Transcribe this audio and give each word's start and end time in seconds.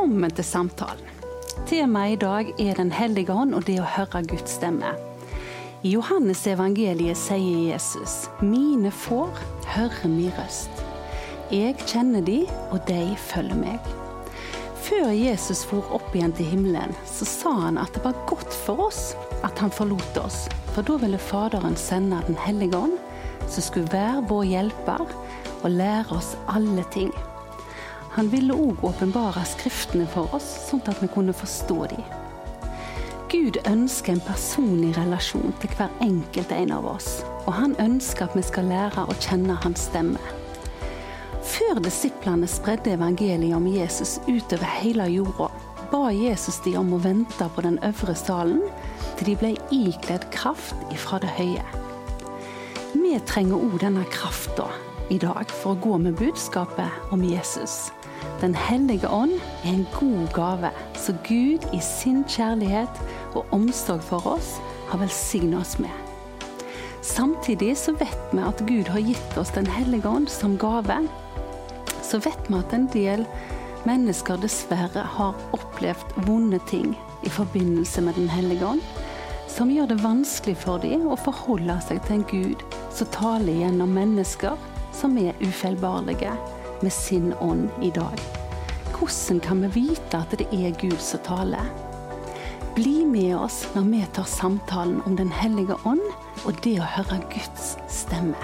Velkommen 0.00 0.32
til 0.32 0.46
samtalen. 0.48 1.08
Temaet 1.68 2.14
i 2.14 2.18
dag 2.22 2.50
er 2.62 2.78
Den 2.78 2.88
hellige 2.96 3.34
ånd 3.36 3.52
og 3.52 3.66
det 3.66 3.74
å 3.82 3.88
høre 3.98 4.22
Guds 4.24 4.54
stemme. 4.56 4.94
I 5.84 5.90
Johannes 5.92 6.46
evangeliet 6.48 7.20
sier 7.20 7.66
Jesus, 7.68 8.30
'Mine 8.40 8.88
får 8.90 9.28
hører 9.74 10.08
min 10.08 10.32
røst'. 10.38 10.80
Jeg 11.52 11.76
kjenner 11.84 12.24
de, 12.24 12.46
og 12.72 12.80
de 12.88 13.14
følger 13.16 13.60
meg. 13.60 13.92
Før 14.88 15.12
Jesus 15.12 15.66
for 15.68 15.84
opp 15.92 16.16
igjen 16.16 16.32
til 16.32 16.48
himmelen, 16.48 16.96
så 17.04 17.28
sa 17.28 17.52
han 17.68 17.76
at 17.76 17.92
det 17.92 18.04
var 18.04 18.24
godt 18.26 18.56
for 18.64 18.86
oss 18.86 19.14
at 19.44 19.58
han 19.58 19.70
forlot 19.70 20.16
oss. 20.24 20.48
For 20.72 20.80
da 20.80 20.96
ville 20.96 21.18
Faderen 21.18 21.76
sende 21.76 22.24
Den 22.26 22.40
hellige 22.40 22.76
ånd, 22.76 22.96
som 23.48 23.62
skulle 23.62 23.92
være 23.92 24.24
vår 24.28 24.44
hjelper 24.44 25.04
og 25.62 25.70
lære 25.70 26.16
oss 26.16 26.36
alle 26.48 26.88
ting. 26.90 27.12
Han 28.16 28.30
ville 28.32 28.54
òg 28.54 28.82
åpenbare 28.84 29.44
Skriftene 29.46 30.08
for 30.10 30.32
oss, 30.34 30.48
sånn 30.66 30.82
at 30.90 30.98
vi 31.02 31.08
kunne 31.12 31.34
forstå 31.36 31.78
dem. 31.92 32.02
Gud 33.30 33.60
ønsker 33.70 34.16
en 34.16 34.22
personlig 34.26 34.96
relasjon 34.96 35.52
til 35.62 35.70
hver 35.78 35.92
enkelt 36.02 36.50
en 36.50 36.72
av 36.74 36.88
oss. 36.90 37.20
Og 37.46 37.52
han 37.54 37.76
ønsker 37.78 38.26
at 38.26 38.34
vi 38.34 38.42
skal 38.42 38.66
lære 38.66 39.04
å 39.06 39.14
kjenne 39.22 39.54
hans 39.62 39.84
stemme. 39.86 40.18
Før 41.46 41.78
disiplene 41.84 42.48
spredde 42.50 42.96
evangeliet 42.96 43.54
om 43.54 43.68
Jesus 43.70 44.18
utover 44.26 44.66
hele 44.80 45.06
jorda, 45.12 45.46
ba 45.92 46.10
Jesus 46.14 46.58
de 46.66 46.74
om 46.78 46.90
å 46.94 47.00
vente 47.02 47.46
på 47.54 47.62
den 47.66 47.78
øvre 47.86 48.16
salen 48.18 48.64
til 49.18 49.30
de 49.30 49.38
ble 49.38 49.54
ikledd 49.74 50.26
kraft 50.34 50.74
ifra 50.94 51.22
det 51.22 51.30
høye. 51.38 51.64
Vi 52.92 53.14
trenger 53.30 53.62
òg 53.62 53.78
denne 53.82 54.02
krafta 54.10 54.66
i 55.10 55.18
dag 55.22 55.50
for 55.50 55.76
å 55.76 55.80
gå 55.82 56.02
med 56.02 56.18
budskapet 56.18 57.10
om 57.14 57.22
Jesus. 57.26 57.90
Den 58.40 58.54
hellige 58.54 59.08
ånd 59.08 59.34
er 59.64 59.72
en 59.72 59.86
god 59.94 60.28
gave, 60.32 60.70
som 60.96 61.18
Gud 61.28 61.66
i 61.76 61.80
sin 61.84 62.22
kjærlighet 62.24 63.00
og 63.34 63.46
omsorg 63.52 64.02
for 64.04 64.26
oss 64.36 64.54
har 64.90 65.02
velsignet 65.02 65.60
oss 65.60 65.78
med. 65.78 65.92
Samtidig 67.02 67.76
så 67.80 67.92
vet 67.96 68.32
vi 68.32 68.42
at 68.44 68.62
Gud 68.68 68.88
har 68.92 69.00
gitt 69.04 69.38
oss 69.40 69.52
Den 69.56 69.66
hellige 69.66 70.08
ånd 70.08 70.28
som 70.28 70.58
gave. 70.58 70.98
Så 72.02 72.18
vet 72.18 72.48
vi 72.48 72.58
at 72.58 72.74
en 72.76 72.88
del 72.92 73.24
mennesker 73.88 74.40
dessverre 74.40 75.04
har 75.16 75.38
opplevd 75.56 76.16
vonde 76.26 76.60
ting 76.68 76.92
i 77.24 77.32
forbindelse 77.32 78.00
med 78.04 78.14
Den 78.14 78.28
hellige 78.28 78.66
ånd, 78.66 78.82
som 79.48 79.70
gjør 79.72 79.88
det 79.90 80.02
vanskelig 80.04 80.56
for 80.60 80.78
dem 80.78 81.08
å 81.08 81.18
forholde 81.18 81.80
seg 81.86 82.02
til 82.06 82.20
en 82.20 82.28
Gud 82.30 82.64
som 82.94 83.08
taler 83.16 83.64
gjennom 83.64 83.92
mennesker 83.96 84.56
som 84.94 85.16
er 85.18 85.38
ufeilbarlige 85.40 86.32
med 86.82 86.92
sin 86.92 87.32
ånd 87.40 87.68
i 87.82 87.90
dag. 87.90 88.20
Hvordan 88.94 89.40
kan 89.40 89.62
vi 89.62 89.72
vite 89.80 90.20
at 90.20 90.36
det 90.38 90.46
er 90.52 90.76
Gud 90.80 90.98
som 91.00 91.22
taler? 91.24 91.66
Bli 92.74 93.04
med 93.04 93.34
oss 93.36 93.64
når 93.74 93.90
vi 93.90 94.04
tar 94.14 94.28
samtalen 94.30 95.02
om 95.06 95.16
Den 95.16 95.32
hellige 95.32 95.76
ånd 95.84 96.06
og 96.44 96.64
det 96.64 96.78
å 96.80 96.88
høre 96.96 97.20
Guds 97.32 97.76
stemme. 97.90 98.38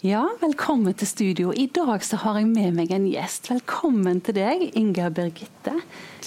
Ja, 0.00 0.22
velkommen 0.40 0.94
til 0.96 1.04
studio. 1.04 1.50
I 1.52 1.66
dag 1.68 2.00
så 2.00 2.16
har 2.22 2.38
jeg 2.40 2.46
med 2.48 2.72
meg 2.72 2.92
en 2.96 3.04
gjest. 3.04 3.50
Velkommen 3.50 4.22
til 4.24 4.38
deg, 4.38 4.62
Inga 4.72 5.10
Birgitte. 5.12 5.74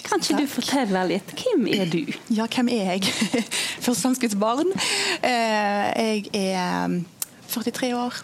Kan 0.03 0.21
ikke 0.21 0.43
du 0.43 0.49
fortelle 0.51 1.03
litt? 1.09 1.31
Hvem 1.39 1.67
er 1.71 1.89
du? 1.91 2.01
Ja, 2.33 2.47
hvem 2.51 2.69
er 2.73 2.93
jeg? 2.93 3.13
Førstehandskutt 3.85 4.35
barn. 4.39 4.69
Eh, 5.23 5.87
jeg 5.97 6.27
er 6.33 6.99
43 7.53 7.93
um, 7.93 8.03
år. 8.05 8.19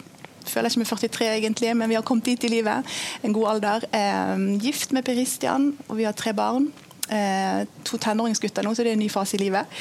Føler 0.49 0.71
ikke 0.71 0.81
meg 0.81 0.91
43 0.91 1.29
egentlig, 1.37 1.71
men 1.77 1.91
vi 1.91 1.97
har 1.97 2.05
kommet 2.07 2.27
dit 2.27 2.45
i 2.47 2.51
livet. 2.51 2.99
En 3.23 3.35
god 3.35 3.53
alder. 3.55 3.87
Eh, 3.95 4.45
gift 4.63 4.93
med 4.95 5.07
Per 5.07 5.17
Christian, 5.17 5.71
og 5.87 5.99
vi 6.01 6.07
har 6.07 6.17
tre 6.17 6.33
barn. 6.35 6.71
Eh, 7.09 7.63
to 7.87 7.97
tenåringsgutter 7.97 8.65
nå, 8.65 8.75
så 8.75 8.85
det 8.85 8.93
er 8.93 8.99
en 8.99 9.03
ny 9.05 9.09
fase 9.13 9.39
i 9.39 9.41
livet. 9.41 9.79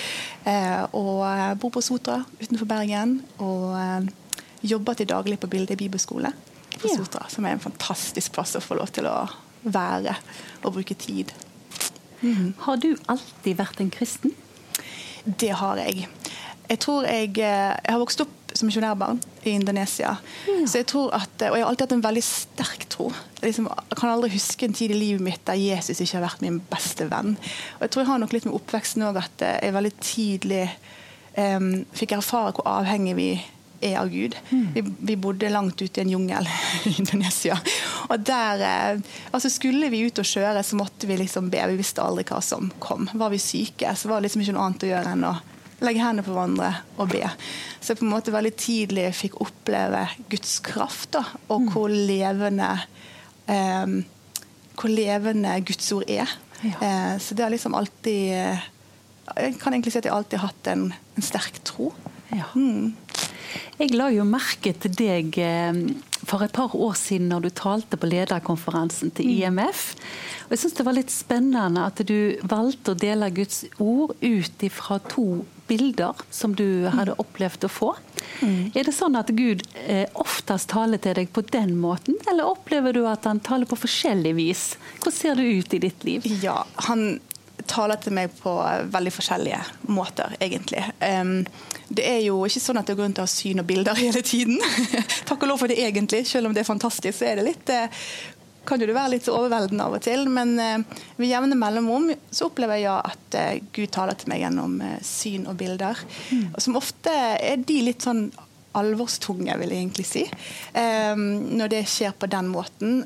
Og 0.96 1.26
bor 1.60 1.74
på 1.74 1.82
Sotra 1.84 2.22
utenfor 2.40 2.68
Bergen. 2.68 3.20
og 3.38 3.76
jobber 4.62 4.94
til 4.98 5.06
daglig 5.06 5.38
på 5.38 5.46
Bilde 5.46 5.76
bibelskole 5.76 6.32
på 6.78 6.88
Sotra, 6.88 7.26
som 7.28 7.46
er 7.46 7.56
en 7.56 7.62
fantastisk 7.62 8.32
plass 8.34 8.56
å 8.58 8.62
få 8.62 8.78
lov 8.78 8.92
til 8.94 9.08
å 9.10 9.16
være 9.62 10.14
og 10.62 10.74
bruke 10.78 10.94
tid. 10.98 11.32
Mm. 12.22 12.54
Har 12.66 12.80
du 12.82 12.90
alltid 13.06 13.58
vært 13.58 13.80
en 13.82 13.92
kristen? 13.94 14.34
Det 15.24 15.52
har 15.60 15.80
jeg. 15.82 16.08
Jeg 16.68 16.80
tror 16.84 17.06
jeg, 17.08 17.38
eh, 17.38 17.74
jeg 17.76 17.94
har 17.94 18.00
vokst 18.00 18.20
opp 18.24 18.34
som 18.56 18.68
misjonærbarn 18.68 19.20
i 19.44 19.50
Indonesia. 19.50 20.16
Ja. 20.48 20.66
Så 20.66 20.80
jeg 20.80 20.86
tror 20.86 21.12
at, 21.14 21.30
Og 21.42 21.56
jeg 21.56 21.64
har 21.64 21.68
alltid 21.70 21.86
hatt 21.86 21.92
en 21.92 22.04
veldig 22.04 22.24
sterk 22.24 22.86
tro. 22.88 23.12
Liksom, 23.42 23.68
jeg 23.68 23.98
kan 24.00 24.10
aldri 24.10 24.30
huske 24.30 24.66
en 24.66 24.72
tid 24.72 24.90
i 24.90 24.98
livet 24.98 25.22
mitt 25.22 25.44
der 25.46 25.54
Jesus 25.54 26.00
ikke 26.00 26.18
har 26.18 26.26
vært 26.26 26.42
min 26.42 26.60
beste 26.70 27.06
venn. 27.10 27.36
Og 27.76 27.80
Jeg 27.80 27.90
tror 27.90 28.02
jeg 28.02 28.10
har 28.10 28.18
nok 28.18 28.32
litt 28.32 28.48
med 28.48 28.54
oppveksten 28.58 29.06
òg 29.08 29.20
at 29.20 29.42
eh, 29.42 29.60
jeg 29.62 29.76
veldig 29.76 29.94
tidlig 30.00 30.64
um, 31.36 31.84
fikk 31.92 32.16
erfare 32.18 32.52
hvor 32.56 32.66
avhengig 32.66 33.16
vi 33.16 33.30
er 33.36 33.46
av 33.98 34.08
Gud. 34.10 34.36
Mm. 34.50 34.64
Vi, 34.74 34.82
vi, 35.10 35.16
bodde 35.16 35.50
langt 35.52 35.82
ute 35.82 36.00
i 36.00 36.04
en 36.04 36.10
jungel 36.10 36.48
i 36.88 36.94
Indonesia. 36.98 37.58
Og 38.08 38.20
der, 38.20 38.64
eh, 38.66 39.20
altså 39.30 39.50
Skulle 39.52 39.90
vi 39.92 40.04
ut 40.08 40.18
og 40.18 40.26
kjøre, 40.26 40.62
så 40.62 40.78
måtte 40.78 41.06
vi 41.06 41.20
liksom 41.20 41.50
be. 41.52 41.62
Vi 41.72 41.78
visste 41.78 42.02
aldri 42.02 42.26
hva 42.28 42.40
som 42.44 42.72
kom. 42.82 43.08
Var 43.12 43.32
vi 43.34 43.42
syke, 43.42 43.94
så 43.94 44.10
var 44.10 44.18
det 44.18 44.28
liksom 44.28 44.44
ikke 44.44 44.56
noe 44.58 44.66
annet 44.66 44.88
å 44.88 44.92
gjøre 44.92 45.14
enn 45.14 45.30
å 45.30 45.36
legge 45.86 46.02
hendene 46.02 46.26
på 46.26 46.34
hverandre 46.34 46.72
og 46.98 47.10
be. 47.12 47.22
Så 47.78 47.92
jeg 47.92 48.00
på 48.00 48.08
en 48.08 48.14
måte 48.16 48.34
veldig 48.34 48.54
tidlig 48.58 49.08
fikk 49.14 49.38
oppleve 49.44 50.08
Guds 50.30 50.58
kraft, 50.66 51.12
da, 51.14 51.22
og 51.46 51.68
mm. 51.68 51.68
hvor 51.74 51.92
levende 51.92 52.72
eh, 53.46 53.98
hvor 54.78 54.92
levende 54.92 55.54
Guds 55.66 55.90
ord 55.94 56.06
er. 56.10 56.30
Ja. 56.62 56.78
Eh, 56.82 57.14
så 57.22 57.34
det 57.34 57.44
har 57.44 57.50
liksom 57.50 57.74
alltid 57.74 58.32
eh, 58.34 58.66
Jeg 59.36 59.58
kan 59.60 59.74
egentlig 59.74 59.92
si 59.94 60.00
at 60.00 60.06
jeg 60.08 60.14
alltid 60.14 60.40
har 60.40 60.48
hatt 60.48 60.70
en, 60.72 60.86
en 61.14 61.24
sterk 61.24 61.60
tro. 61.68 61.92
Ja. 62.32 62.48
Mm. 62.54 62.94
Jeg 63.78 63.94
la 63.96 64.08
jo 64.12 64.26
merke 64.28 64.74
til 64.82 64.94
deg 64.98 65.38
eh, 65.42 65.82
for 66.26 66.44
et 66.44 66.54
par 66.54 66.74
år 66.74 66.96
siden 66.98 67.30
når 67.32 67.46
du 67.46 67.50
talte 67.54 67.98
på 68.00 68.10
lederkonferansen 68.10 69.12
til 69.14 69.30
IMF. 69.38 69.92
Og 70.48 70.54
jeg 70.54 70.64
synes 70.64 70.78
Det 70.78 70.86
var 70.86 70.96
litt 70.96 71.12
spennende 71.14 71.86
at 71.86 72.02
du 72.08 72.38
valgte 72.42 72.94
å 72.94 72.98
dele 72.98 73.30
Guds 73.34 73.64
ord 73.78 74.16
ut 74.20 74.68
fra 74.72 74.98
to 75.10 75.44
bilder 75.68 76.16
som 76.30 76.54
du 76.56 76.88
hadde 76.88 77.16
opplevd 77.20 77.66
å 77.68 77.70
få. 77.70 77.90
Mm. 78.40 78.70
Er 78.72 78.88
det 78.88 78.94
sånn 78.96 79.18
at 79.18 79.30
Gud 79.36 79.62
eh, 79.84 80.06
oftest 80.18 80.70
taler 80.72 81.00
til 81.02 81.16
deg 81.18 81.30
på 81.34 81.44
den 81.44 81.74
måten, 81.80 82.16
eller 82.30 82.48
opplever 82.48 82.96
du 82.96 83.02
at 83.08 83.28
han 83.28 83.42
taler 83.44 83.68
på 83.68 83.78
forskjellig 83.78 84.34
vis? 84.38 84.64
Hvordan 84.98 85.18
ser 85.18 85.38
det 85.38 85.48
ut 85.60 85.76
i 85.76 85.82
ditt 85.88 86.06
liv? 86.08 86.28
Ja, 86.42 86.62
han 86.88 87.18
taler 87.68 88.00
til 88.02 88.14
meg 88.16 88.32
på 88.40 88.52
veldig 88.92 89.12
forskjellige 89.14 89.60
måter, 89.92 90.34
egentlig. 90.40 90.82
Det 91.88 92.04
er 92.04 92.22
jo 92.26 92.40
ikke 92.46 92.62
sånn 92.62 92.80
at 92.80 92.88
det 92.88 92.96
går 92.98 93.08
rundt 93.08 93.20
og 93.20 93.26
har 93.26 93.32
syn 93.32 93.62
og 93.62 93.68
bilder 93.68 93.98
hele 94.04 94.24
tiden. 94.24 94.58
Takk 95.28 95.42
og 95.42 95.52
lov 95.52 95.62
for 95.62 95.72
det 95.72 95.78
egentlig, 95.84 96.24
selv 96.28 96.50
om 96.50 96.56
det 96.56 96.64
er 96.64 96.72
fantastisk. 96.72 97.18
så 97.18 97.30
er 97.30 97.40
det 97.40 97.48
litt 97.50 97.72
uh, 97.72 98.02
kan 98.68 98.82
jo 98.82 98.88
det 98.90 98.96
være 98.98 99.14
litt 99.14 99.28
overveldende 99.32 99.84
av 99.86 99.94
og 99.96 100.02
til, 100.04 100.26
men 100.28 100.50
ved 100.58 101.24
jevne 101.24 101.56
mellomrom 101.56 102.10
så 102.28 102.50
opplever 102.50 102.82
jeg 102.82 103.14
at 103.14 103.36
Gud 103.72 103.88
taler 103.94 104.18
til 104.18 104.28
meg 104.28 104.42
gjennom 104.42 104.74
syn 105.00 105.46
og 105.48 105.56
bilder. 105.56 105.96
Mm. 106.28 106.42
Og 106.50 106.60
som 106.60 106.76
ofte 106.76 107.14
er 107.14 107.62
de 107.64 107.78
litt 107.86 108.04
sånn 108.04 108.26
alvorstunge, 108.76 109.56
vil 109.60 109.72
jeg 109.72 109.84
egentlig 109.86 110.06
si. 110.06 110.24
Når 110.76 111.72
det 111.72 111.84
skjer 111.88 112.12
på 112.18 112.28
den 112.30 112.50
måten. 112.52 113.00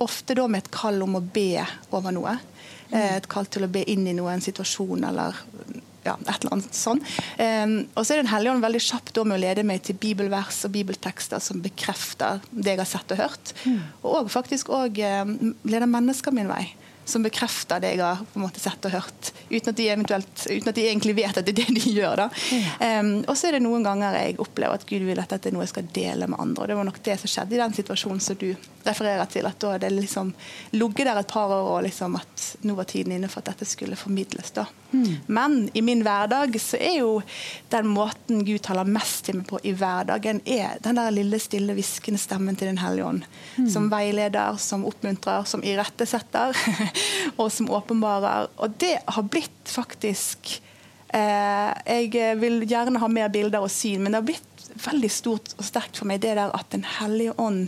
ofte 0.00 0.34
da 0.38 0.46
med 0.48 0.62
et 0.62 0.70
kall 0.72 1.02
om 1.04 1.18
å 1.18 1.20
be 1.20 1.60
over 1.90 2.14
noe. 2.14 2.38
Eh, 2.90 3.16
et 3.16 3.28
kall 3.30 3.46
til 3.50 3.66
å 3.66 3.70
be 3.70 3.84
inn 3.90 4.06
i 4.10 4.16
noen 4.16 4.42
situasjon 4.42 5.06
eller 5.10 5.38
ja, 6.04 6.14
et 6.16 6.40
eller 6.40 6.54
annet 6.56 6.76
sånn. 6.76 7.00
Um, 7.36 7.74
og 7.92 8.06
så 8.06 8.14
er 8.14 8.22
Den 8.22 8.30
hellige 8.32 8.54
ånd 8.54 8.64
veldig 8.64 8.82
kjapp 8.82 9.10
med 9.20 9.36
å 9.36 9.40
lede 9.42 9.64
meg 9.68 9.82
til 9.84 9.98
bibelvers 10.00 10.62
og 10.64 10.72
bibeltekster 10.74 11.42
som 11.44 11.60
bekrefter 11.60 12.40
det 12.50 12.74
jeg 12.74 12.80
har 12.80 12.88
sett 12.88 13.12
og 13.14 13.20
hørt. 13.20 13.52
Mm. 13.68 13.80
Og 14.08 14.30
faktisk 14.32 14.72
òg 14.74 15.02
um, 15.20 15.34
leder 15.68 15.90
mennesker 15.90 16.34
min 16.34 16.48
vei 16.50 16.70
som 17.04 17.24
bekrefter 17.24 17.80
det 17.82 17.94
jeg 17.94 18.02
har 18.04 18.22
på 18.22 18.38
en 18.38 18.44
måte 18.44 18.62
sett 18.62 18.84
og 18.86 18.94
hørt, 18.94 19.30
uten 19.50 19.72
at 19.72 19.78
de, 19.78 19.88
uten 19.90 20.72
at 20.72 20.76
de 20.78 20.86
egentlig 20.86 21.16
vet 21.18 21.40
at 21.40 21.46
det 21.46 21.54
er 21.54 21.60
det 21.62 21.76
de 21.80 21.94
gjør. 21.94 22.24
da. 22.24 22.28
Ja. 22.54 23.00
Um, 23.00 23.12
og 23.24 23.36
så 23.38 23.48
er 23.48 23.56
det 23.56 23.64
noen 23.64 23.86
ganger 23.86 24.18
jeg 24.20 24.38
opplever 24.42 24.78
at 24.78 24.86
Gud 24.88 25.06
vil 25.08 25.22
at 25.22 25.32
dette 25.32 25.50
er 25.50 25.56
noe 25.56 25.66
jeg 25.66 25.74
skal 25.74 25.90
dele 25.94 26.28
med 26.30 26.40
andre. 26.40 26.62
og 26.62 26.70
Det 26.70 26.78
var 26.80 26.90
nok 26.90 27.00
det 27.06 27.16
som 27.22 27.32
skjedde 27.32 27.56
i 27.56 27.62
den 27.62 27.76
situasjonen 27.76 28.22
som 28.24 28.38
du 28.40 28.50
refererer 28.86 29.30
til. 29.30 29.48
At 29.48 29.60
da 29.62 29.76
det 29.80 29.92
liksom 29.94 30.32
ligget 30.76 31.08
der 31.10 31.20
et 31.20 31.30
par 31.30 31.52
år 31.54 31.70
og 31.76 31.82
liksom 31.86 32.18
at 32.20 32.46
nå 32.66 32.76
var 32.78 32.88
tiden 32.90 33.16
inne 33.16 33.30
for 33.30 33.42
at 33.42 33.52
dette 33.52 33.68
skulle 33.68 33.98
formidles. 33.98 34.52
da. 34.56 34.66
Mm. 34.90 35.16
Men 35.26 35.70
i 35.74 35.82
min 35.82 36.02
hverdag 36.02 36.56
så 36.60 36.78
er 36.80 36.96
jo 36.98 37.10
den 37.70 37.90
måten 37.94 38.44
Gud 38.46 38.62
taler 38.66 38.88
mest 38.88 39.26
til 39.26 39.38
meg 39.38 39.46
på 39.50 39.60
i 39.62 39.74
hverdagen, 39.76 40.40
er 40.44 40.80
den 40.82 40.98
der 40.98 41.12
lille, 41.14 41.38
stille, 41.42 41.76
hviskende 41.76 42.18
stemmen 42.18 42.58
til 42.58 42.70
Den 42.70 42.80
hellige 42.82 43.06
ånd. 43.06 43.22
Mm. 43.56 43.68
Som 43.70 43.90
veileder, 43.92 44.56
som 44.58 44.86
oppmuntrer, 44.88 45.44
som 45.44 45.62
irettesetter. 45.64 46.56
og 47.40 47.48
som 47.52 47.70
åpenbarer. 47.70 48.50
Og 48.60 48.80
det 48.82 48.96
har 49.06 49.30
blitt 49.30 49.70
faktisk 49.70 50.60
Eh, 51.10 51.70
jeg 51.90 52.38
vil 52.38 52.62
gjerne 52.70 53.00
ha 53.02 53.08
mer 53.10 53.30
bilder 53.34 53.64
og 53.64 53.72
syn, 53.72 54.02
men 54.02 54.12
det 54.12 54.20
har 54.20 54.28
blitt 54.28 54.66
veldig 54.80 55.10
stort 55.10 55.54
og 55.58 55.66
sterkt 55.66 55.98
for 55.98 56.06
meg 56.06 56.20
det 56.22 56.36
der 56.38 56.52
at 56.54 56.70
Den 56.70 56.86
hellige 56.86 57.34
ånd 57.34 57.66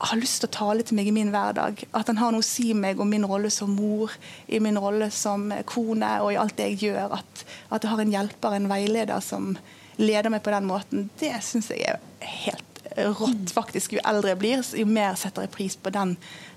har 0.00 0.18
lyst 0.20 0.42
til 0.42 0.48
å 0.48 0.54
tale 0.56 0.84
til 0.84 0.96
meg 0.96 1.08
i 1.08 1.14
min 1.16 1.32
hverdag. 1.32 1.84
At 1.96 2.08
han 2.08 2.20
har 2.20 2.32
noe 2.32 2.44
å 2.44 2.46
si 2.46 2.72
meg 2.76 3.00
om 3.00 3.08
min 3.12 3.24
rolle 3.28 3.50
som 3.52 3.72
mor, 3.76 4.12
i 4.48 4.60
min 4.60 4.78
rolle 4.80 5.10
som 5.12 5.48
kone 5.68 6.10
og 6.24 6.32
i 6.32 6.40
alt 6.40 6.56
det 6.56 6.70
jeg 6.72 6.90
gjør. 6.90 7.18
At, 7.20 7.44
at 7.70 7.84
jeg 7.84 7.92
har 7.92 8.04
en 8.04 8.16
hjelper, 8.16 8.56
en 8.56 8.70
veileder 8.72 9.24
som 9.24 9.54
leder 9.96 10.32
meg 10.32 10.44
på 10.44 10.52
den 10.52 10.68
måten. 10.68 11.08
Det 11.20 11.32
syns 11.44 11.70
jeg 11.72 11.84
er 11.84 12.00
helt 12.44 12.82
rått, 13.16 13.52
faktisk. 13.56 13.96
Jo 13.96 14.04
eldre 14.04 14.34
jeg 14.34 14.40
blir, 14.40 14.64
jo 14.80 14.88
mer 14.88 15.16
setter 15.20 15.44
jeg 15.46 15.54
pris 15.56 15.76
på 15.80 15.92
den, 15.92 16.16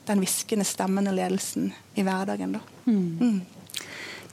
den 0.10 0.22
hviskende 0.24 0.66
stemmen 0.68 1.10
og 1.10 1.18
ledelsen 1.18 1.72
i 1.96 2.06
hverdagen. 2.06 2.58
Da. 2.58 2.62
Mm. 2.90 3.18
Mm. 3.22 3.42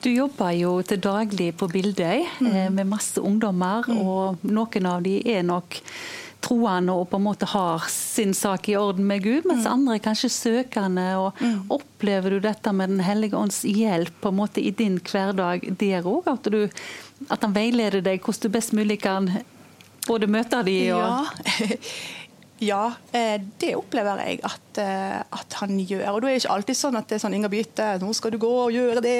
Du 0.03 0.11
jobber 0.13 0.53
jo 0.57 0.77
til 0.87 1.01
daglig 1.03 1.51
på 1.59 1.69
Bildøy 1.73 2.27
mm. 2.41 2.53
eh, 2.53 2.69
med 2.73 2.89
masse 2.89 3.21
ungdommer, 3.21 3.89
mm. 3.89 3.99
og 3.99 4.47
noen 4.47 4.89
av 4.89 5.03
de 5.05 5.19
er 5.33 5.45
nok 5.47 5.81
troende 6.47 6.95
og 6.95 7.09
på 7.11 7.19
en 7.19 7.25
måte 7.25 7.49
har 7.51 7.87
sin 7.91 8.35
sak 8.37 8.69
i 8.71 8.77
orden 8.79 9.07
med 9.09 9.25
Gud, 9.25 9.49
mens 9.49 9.65
mm. 9.65 9.73
andre 9.73 9.97
er 9.97 10.05
kanskje 10.05 10.31
søkende. 10.31 11.07
og 11.19 11.41
mm. 11.41 11.73
Opplever 11.75 12.37
du 12.37 12.41
dette 12.45 12.73
med 12.77 12.93
Den 12.93 13.03
hellige 13.03 13.39
ånds 13.39 13.65
hjelp 13.67 14.21
på 14.21 14.31
en 14.31 14.39
måte 14.39 14.63
i 14.63 14.71
din 14.71 15.01
hverdag 15.03 15.67
der 15.81 16.07
òg? 16.07 16.29
At, 16.31 16.47
at 17.31 17.43
han 17.43 17.57
veileder 17.57 18.05
deg 18.05 18.23
hvordan 18.23 18.47
du 18.47 18.55
best 18.55 18.77
mulig 18.77 19.01
kan 19.03 19.33
både 20.07 20.31
møte 20.31 20.63
dem 20.67 20.95
og 20.95 21.03
Ja. 21.03 21.81
Ja, 22.59 22.95
eh, 23.13 23.37
det 23.61 23.75
opplever 23.77 24.23
jeg 24.25 24.39
at, 24.49 24.79
eh, 24.81 25.19
at, 25.21 25.57
han 25.61 25.77
gjør. 25.77 26.07
Og 26.15 26.23
da 26.23 26.29
er 26.29 26.37
det 26.37 26.41
ikke 26.41 26.55
alltid 26.55 26.79
sånn 26.79 26.97
at 26.97 27.09
det 27.11 27.19
er 27.19 27.23
sånn 27.27 27.35
Inger 27.37 27.53
Bytte, 27.53 27.89
nå 28.01 28.15
skal 28.17 28.33
du 28.33 28.39
gå 28.41 28.49
og 28.49 28.73
gjøre 28.73 29.03
det. 29.05 29.17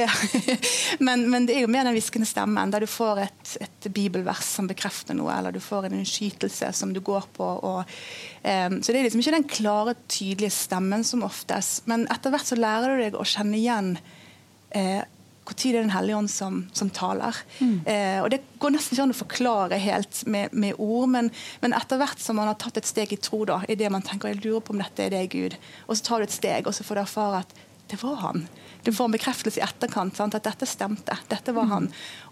men, 1.07 1.27
men, 1.29 1.45
det 1.49 1.59
er 1.59 1.67
jo 1.67 1.73
mer 1.73 1.85
den 1.85 1.93
hviskende 1.99 2.29
stemmen, 2.29 2.73
der 2.73 2.87
du 2.87 2.89
får 2.89 3.21
et, 3.27 3.57
et, 3.67 3.89
bibelvers 3.93 4.41
som 4.57 4.71
bekrefter 4.71 5.19
noe, 5.19 5.35
eller 5.37 5.53
du 5.53 5.61
får 5.61 5.89
en 5.89 5.99
innskytelse 5.99 6.73
som 6.81 6.95
du 6.97 7.03
går 7.05 7.29
på. 7.37 7.45
Og, 7.45 7.99
um, 8.41 8.79
så 8.81 8.95
det 8.95 9.03
er 9.03 9.09
liksom 9.11 9.21
ikke 9.21 9.37
den 9.37 9.51
klare, 9.53 9.97
tydelige 10.09 10.57
stemmen 10.57 11.05
som 11.05 11.27
oftest. 11.29 11.85
Men 11.93 12.09
etter 12.13 12.33
hvert 12.33 12.49
så 12.49 12.57
lærer 12.57 12.97
du 12.97 13.05
deg 13.05 13.21
å 13.21 13.29
kjenne 13.29 13.61
igjen 13.61 13.93
uh, 14.01 15.05
når 15.47 15.63
det 15.63 15.79
er 15.79 15.83
Den 15.83 15.95
hellige 15.95 16.17
ånd 16.17 16.31
som, 16.31 16.59
som 16.73 16.91
taler. 16.91 17.37
Mm. 17.61 17.81
Eh, 17.87 18.19
og 18.23 18.31
Det 18.31 18.43
går 18.59 18.75
nesten 18.75 18.97
ikke 18.97 19.07
an 19.07 19.15
å 19.15 19.21
forklare 19.21 19.79
helt 19.83 20.23
med, 20.27 20.53
med 20.53 20.75
ord, 20.79 21.09
men, 21.09 21.31
men, 21.61 21.77
etter 21.77 22.01
hvert 22.01 22.21
som 22.23 22.37
man 22.37 22.51
har 22.51 22.59
tatt 22.59 22.77
et 22.81 22.89
steg 22.89 23.13
i 23.13 23.21
tro, 23.21 23.45
da, 23.45 23.63
i 23.69 23.79
det 23.79 23.91
man 23.93 24.03
tenker 24.03 24.33
jeg 24.33 24.43
lurer 24.45 24.61
på 24.61 24.75
om 24.75 24.83
dette 24.83 25.07
er 25.07 25.15
det 25.15 25.27
Gud, 25.33 25.57
og 25.87 25.97
så 25.97 26.05
tar 26.05 26.21
du 26.21 26.29
et 26.29 26.35
steg, 26.35 26.67
og 26.67 26.75
så 26.75 26.87
får 26.87 26.99
du 26.99 27.05
erfare 27.07 27.45
at 27.45 27.57
det 27.87 28.03
var 28.03 28.17
han. 28.17 28.49
Du 28.83 28.93
får 28.93 29.05
en 29.05 29.15
bekreftelse 29.15 29.61
i 29.61 29.65
etterkant 29.65 30.17
sant? 30.17 30.35
at 30.35 30.47
dette 30.47 30.67
stemte. 30.67 31.15
Dette 31.31 31.53
var 31.55 31.67
mm. 31.67 31.73
han. 31.73 31.89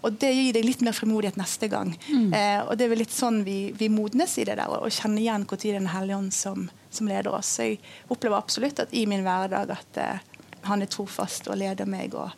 Og 0.07 0.17
Det 0.19 0.31
gir 0.31 0.55
deg 0.55 0.63
litt 0.67 0.83
mer 0.87 0.95
frimodighet 0.95 1.39
neste 1.39 1.67
gang. 1.71 1.93
Mm. 2.07 2.29
Eh, 2.31 2.61
og 2.63 2.77
Det 2.77 2.85
er 2.85 2.91
vel 2.91 3.01
litt 3.03 3.15
sånn 3.15 3.41
vi, 3.47 3.73
vi 3.75 3.89
modnes 3.91 4.37
i 4.39 4.45
det 4.47 4.55
der, 4.59 4.71
å 4.71 4.91
kjenne 4.91 5.19
igjen 5.19 5.43
når 5.43 5.61
det 5.61 5.69
er 5.71 5.79
Den 5.79 5.91
hellige 5.91 6.19
ånd 6.21 6.33
som, 6.35 6.69
som, 6.89 7.11
leder 7.11 7.35
oss. 7.35 7.55
Så 7.57 7.69
Jeg 7.69 7.81
opplever 8.07 8.39
absolutt 8.39 8.79
at 8.83 8.95
i 8.95 9.05
min 9.07 9.23
hverdag 9.27 9.75
at 9.75 9.99
eh, 9.99 10.23
han 10.69 10.81
er 10.83 10.91
trofast 10.91 11.47
og 11.51 11.59
leder 11.59 11.87
meg. 11.87 12.15
og 12.15 12.31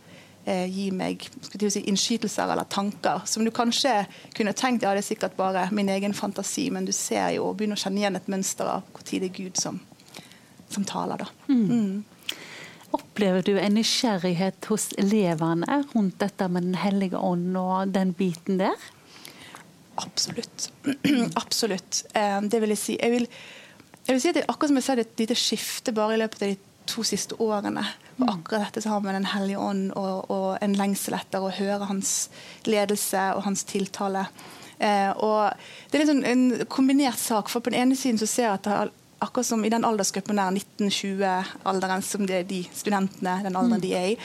eh, 0.47 0.65
gi 0.71 0.87
meg 0.95 1.27
si, 1.59 1.83
innskytelser 1.91 2.53
eller 2.53 2.67
tanker 2.71 3.25
som 3.29 3.45
du 3.45 3.51
kanskje 3.51 3.93
kunne 4.37 4.55
tenkt 4.57 4.85
ja, 4.85 4.95
det 4.95 5.03
er 5.03 5.09
sikkert 5.09 5.37
bare 5.37 5.67
min 5.75 5.91
egen 5.93 6.15
fantasi, 6.17 6.69
men 6.73 6.87
du 6.87 6.93
ser 6.95 7.35
jo 7.35 7.49
og 7.49 7.59
begynner 7.59 7.79
å 7.79 7.83
kjenne 7.83 8.03
igjen 8.03 8.19
et 8.19 8.31
mønster 8.31 8.71
av 8.77 8.85
når 8.87 9.07
det 9.07 9.29
er 9.29 9.35
Gud 9.35 9.59
som, 9.59 9.79
som 10.73 10.85
taler. 10.87 11.23
da. 11.23 11.29
Mm. 11.51 11.67
Mm. 11.67 12.37
Opplever 12.95 13.43
du 13.43 13.57
en 13.59 13.75
nysgjerrighet 13.75 14.69
hos 14.71 14.91
elevene 14.97 15.81
rundt 15.93 16.19
dette 16.23 16.47
med 16.47 16.69
Den 16.69 16.77
hellige 16.79 17.19
ånd 17.19 17.57
og 17.59 17.91
den 17.91 18.13
biten 18.15 18.61
der? 18.61 18.75
Absolutt. 19.97 20.69
Absolutt. 21.41 22.05
Eh, 22.13 22.39
det 22.47 22.61
vil 22.63 22.73
jeg 22.75 22.79
si. 22.79 22.95
Jeg 23.01 23.11
vil, 23.11 23.27
jeg 24.05 24.15
vil 24.15 24.21
si 24.23 24.31
at 24.31 24.39
det, 24.39 24.45
akkurat 24.47 24.71
som 24.71 24.79
jeg 24.79 24.87
sa, 24.87 24.95
det 24.95 25.05
er 25.05 25.11
et 25.11 25.23
lite 25.25 25.39
skifte 25.39 25.93
bare 25.97 26.15
i 26.15 26.21
løpet 26.21 26.45
av 26.45 26.53
de 26.53 26.66
to 26.87 27.03
siste 27.05 27.37
årene. 27.43 27.83
Og 28.17 28.25
mm. 28.25 28.29
akkurat 28.33 28.67
dette 28.67 28.83
så 28.83 28.93
har 28.93 29.01
vi 29.03 29.15
Den 29.15 29.31
hellige 29.33 29.59
ånd 29.59 29.91
og, 29.95 30.29
og, 30.33 30.47
en 30.61 30.77
lengsel 30.77 31.17
etter 31.17 31.43
å 31.43 31.53
høre 31.53 31.89
hans 31.89 32.29
ledelse 32.65 33.31
og 33.37 33.43
hans 33.45 33.65
tiltale. 33.67 34.27
Eh, 34.79 35.11
og 35.11 35.53
Det 35.89 35.97
er 35.99 36.05
liksom 36.05 36.23
en 36.25 36.65
kombinert 36.69 37.19
sak. 37.19 37.49
for 37.49 37.59
På 37.59 37.69
den 37.69 37.81
ene 37.81 37.95
siden 37.95 38.19
så 38.19 38.27
ser 38.27 38.49
jeg 38.49 38.53
at 38.53 38.63
det 38.63 38.77
er 38.77 38.93
akkurat 39.19 39.45
som 39.45 39.65
i 39.65 39.69
den 39.69 39.85
aldersgruppen 39.85 40.37
der 40.37 40.51
1920-alderen, 40.53 42.03
som 42.05 42.27
det 42.27 42.35
er 42.35 42.47
de 42.47 42.63
studentene 42.73 43.41
den 43.43 43.55
alderen 43.55 43.81
mm. 43.81 43.85
de 43.85 43.93
er 43.97 44.07
i, 44.13 44.17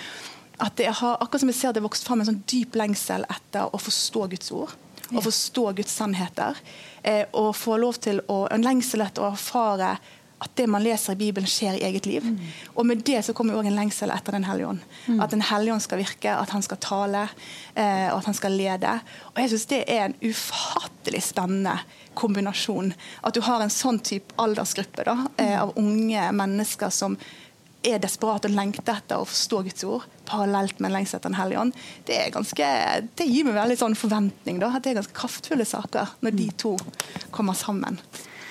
at 0.62 0.76
det 0.76 0.92
har, 0.92 1.16
akkurat 1.20 1.40
som 1.40 1.50
jeg 1.50 1.58
ser 1.58 1.72
det 1.72 1.82
vokst 1.82 2.06
fram 2.06 2.20
en 2.20 2.28
sånn 2.28 2.42
dyp 2.46 2.76
lengsel 2.78 3.24
etter 3.30 3.72
å 3.72 3.80
forstå 3.80 4.26
Guds 4.34 4.52
ord. 4.54 4.74
Å 5.12 5.20
forstå 5.20 5.64
Guds 5.76 5.92
sannheter. 5.92 6.56
Eh, 7.02 7.24
og 7.36 7.56
få 7.56 7.76
lov 7.80 7.98
til 8.00 8.22
å, 8.32 8.46
en 8.52 8.64
lengsel 8.64 9.02
etter 9.04 9.24
å 9.24 9.32
erfare 9.32 9.96
at 10.42 10.54
det 10.58 10.66
man 10.70 10.82
leser 10.82 11.14
i 11.14 11.20
Bibelen, 11.20 11.48
skjer 11.48 11.78
i 11.78 11.84
eget 11.86 12.06
liv. 12.06 12.24
Mm. 12.26 12.38
Og 12.74 12.86
med 12.86 13.04
det 13.06 13.20
så 13.26 13.34
kommer 13.36 13.58
òg 13.58 13.68
en 13.70 13.78
lengsel 13.78 14.10
etter 14.10 14.34
Den 14.34 14.46
hellige 14.48 14.72
ånd. 14.72 14.86
Mm. 15.06 15.20
At 15.22 15.30
Den 15.30 15.44
hellige 15.46 15.76
ånd 15.76 15.84
skal 15.84 16.02
virke, 16.02 16.34
at 16.34 16.50
han 16.50 16.64
skal 16.66 16.80
tale, 16.82 17.28
eh, 17.74 18.08
og 18.10 18.18
at 18.18 18.30
han 18.30 18.38
skal 18.38 18.56
lede. 18.58 18.96
Og 19.32 19.42
jeg 19.42 19.52
syns 19.52 19.68
det 19.70 19.84
er 19.86 20.08
en 20.08 20.18
ufattelig 20.22 21.22
spennende 21.30 21.76
kombinasjon. 22.18 22.92
At 23.22 23.34
du 23.34 23.42
har 23.46 23.62
en 23.62 23.72
sånn 23.72 24.02
type 24.04 24.34
aldersgruppe 24.42 25.06
da, 25.06 25.16
eh, 25.38 25.56
av 25.60 25.72
unge 25.80 26.26
mennesker 26.32 26.90
som 26.90 27.16
er 27.82 27.98
desperat 27.98 28.44
og 28.46 28.54
lengter 28.54 28.94
etter 28.94 29.18
å 29.18 29.26
forstå 29.26 29.62
Guds 29.66 29.86
ord, 29.88 30.04
parallelt 30.28 30.78
med 30.78 30.90
en 30.90 30.96
lengsel 30.98 31.18
etter 31.18 31.30
Den 31.30 31.38
hellige 31.38 31.62
ånd, 31.64 31.78
det, 32.06 32.18
er 32.18 32.34
ganske, 32.34 32.66
det 33.18 33.26
gir 33.26 33.46
meg 33.46 33.58
veldig 33.58 33.78
sånn 33.78 33.98
forventning. 33.98 34.60
Da, 34.62 34.70
at 34.76 34.84
det 34.84 34.92
er 34.92 35.00
ganske 35.00 35.16
kraftfulle 35.18 35.66
saker 35.66 36.14
når 36.22 36.36
de 36.38 36.50
to 36.62 36.76
kommer 37.34 37.58
sammen. 37.58 37.98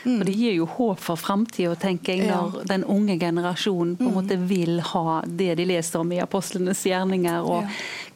Mm. 0.03 0.19
Og 0.19 0.25
Det 0.25 0.35
gir 0.35 0.55
jo 0.57 0.67
håp 0.77 1.01
for 1.01 1.19
framtida, 1.19 1.75
tenker 1.79 2.17
jeg, 2.17 2.29
når 2.29 2.63
den 2.69 2.85
unge 2.89 3.17
generasjonen 3.21 3.97
på 3.99 4.07
en 4.07 4.13
mm. 4.13 4.19
måte 4.19 4.37
vil 4.49 4.79
ha 4.91 5.21
det 5.25 5.55
de 5.59 5.67
leser 5.69 6.01
om 6.01 6.13
i 6.15 6.21
apostlenes 6.23 6.85
gjerninger. 6.87 7.41
og. 7.41 7.69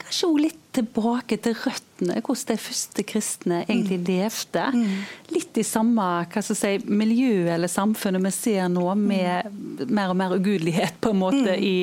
Kanskje 0.06 0.28
også 0.28 0.44
litt 0.44 0.62
tilbake 0.76 1.38
til 1.42 1.56
røttene, 1.58 2.20
hvordan 2.20 2.50
de 2.52 2.58
første 2.62 3.04
kristne 3.08 3.62
egentlig 3.64 3.98
mm. 4.02 4.06
levde. 4.10 4.66
Mm. 4.76 5.00
Litt 5.34 5.58
i 5.58 5.66
samme 5.66 6.06
si, 6.46 6.76
miljø 6.86 7.48
eller 7.56 7.72
samfunnet 7.72 8.22
vi 8.28 8.34
ser 8.36 8.70
nå, 8.70 8.86
med 9.00 9.50
mm. 9.50 9.90
mer 9.90 10.14
og 10.14 10.20
mer 10.20 10.36
ugudelighet 10.38 11.00
på 11.02 11.16
en 11.16 11.22
måte 11.24 11.56
mm. 11.56 11.64
i 11.64 11.76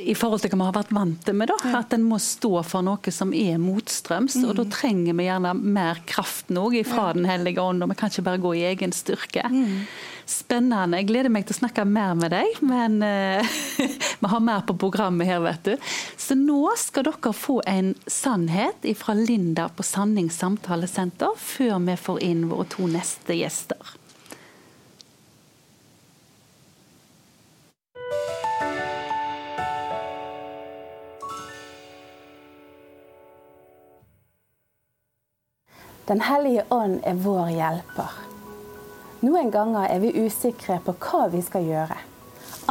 i 0.00 0.14
forhold 0.18 0.42
til 0.42 0.52
hva 0.52 0.58
vi 0.58 0.66
har 0.68 0.76
vært 0.76 0.92
vant 0.94 1.24
til 1.26 1.36
med. 1.38 1.50
Da. 1.50 1.72
At 1.80 1.94
en 1.96 2.04
må 2.06 2.20
stå 2.22 2.62
for 2.66 2.84
noe 2.86 3.14
som 3.14 3.32
er 3.36 3.58
motstrøms. 3.62 4.38
Mm. 4.38 4.46
Og 4.50 4.54
da 4.60 4.66
trenger 4.72 5.16
vi 5.18 5.26
gjerne 5.28 5.54
mer 5.58 6.02
kraft 6.08 6.52
nå 6.54 6.68
fra 6.86 7.10
Den 7.16 7.26
hellige 7.28 7.62
ånd, 7.62 7.82
og 7.82 7.92
vi 7.92 7.98
kan 7.98 8.12
ikke 8.12 8.26
bare 8.28 8.42
gå 8.42 8.54
i 8.58 8.64
egen 8.70 8.94
styrke. 8.94 9.44
Mm. 9.48 9.84
Spennende. 10.28 11.00
Jeg 11.00 11.08
gleder 11.08 11.32
meg 11.32 11.46
til 11.48 11.56
å 11.56 11.60
snakke 11.62 11.86
mer 11.88 12.12
med 12.18 12.34
deg, 12.34 12.58
men 12.68 12.98
uh, 13.00 13.54
vi 14.22 14.32
har 14.34 14.44
mer 14.44 14.66
på 14.68 14.76
programmet 14.76 15.30
her, 15.30 15.40
vet 15.44 15.70
du. 15.70 15.88
Så 16.20 16.36
nå 16.36 16.60
skal 16.76 17.08
dere 17.08 17.32
få 17.32 17.60
en 17.66 17.94
sannhet 18.04 18.84
fra 19.00 19.16
Linda 19.16 19.70
på 19.72 19.86
Sannings 19.86 20.36
samtalesenter, 20.42 21.32
før 21.40 21.80
vi 21.88 21.96
får 21.96 22.20
inn 22.28 22.44
våre 22.52 22.68
to 22.76 22.90
neste 22.92 23.40
gjester. 23.40 23.97
Den 36.08 36.20
hellige 36.24 36.62
ånd 36.72 37.02
er 37.04 37.18
vår 37.20 37.50
hjelper. 37.52 38.12
Noen 39.20 39.50
ganger 39.52 39.90
er 39.92 39.98
vi 40.00 40.14
usikre 40.24 40.78
på 40.86 40.94
hva 41.04 41.26
vi 41.28 41.42
skal 41.44 41.66
gjøre. 41.68 41.98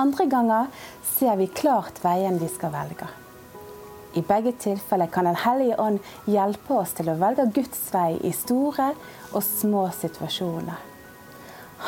Andre 0.02 0.26
ganger 0.26 0.72
ser 1.06 1.38
vi 1.38 1.46
klart 1.46 2.02
veien 2.02 2.40
vi 2.42 2.50
skal 2.50 2.74
velge. 2.74 3.06
I 4.18 4.24
begge 4.26 4.56
tilfeller 4.58 5.12
kan 5.14 5.30
Den 5.30 5.38
hellige 5.38 5.78
ånd 5.78 6.00
hjelpe 6.26 6.80
oss 6.80 6.96
til 6.98 7.14
å 7.14 7.18
velge 7.22 7.46
Guds 7.54 7.86
vei 7.94 8.18
i 8.26 8.34
store 8.34 8.90
og 9.30 9.46
små 9.46 9.86
situasjoner. 10.00 10.82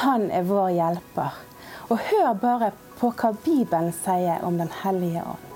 Han 0.06 0.30
er 0.30 0.46
vår 0.46 0.70
hjelper. 0.78 1.44
Og 1.90 1.98
hør 2.12 2.34
bare 2.38 2.74
på 3.02 3.10
hva 3.10 3.34
Bibelen 3.42 3.90
sier 4.06 4.46
om 4.46 4.62
Den 4.62 4.70
hellige 4.84 5.26
ånd. 5.26 5.50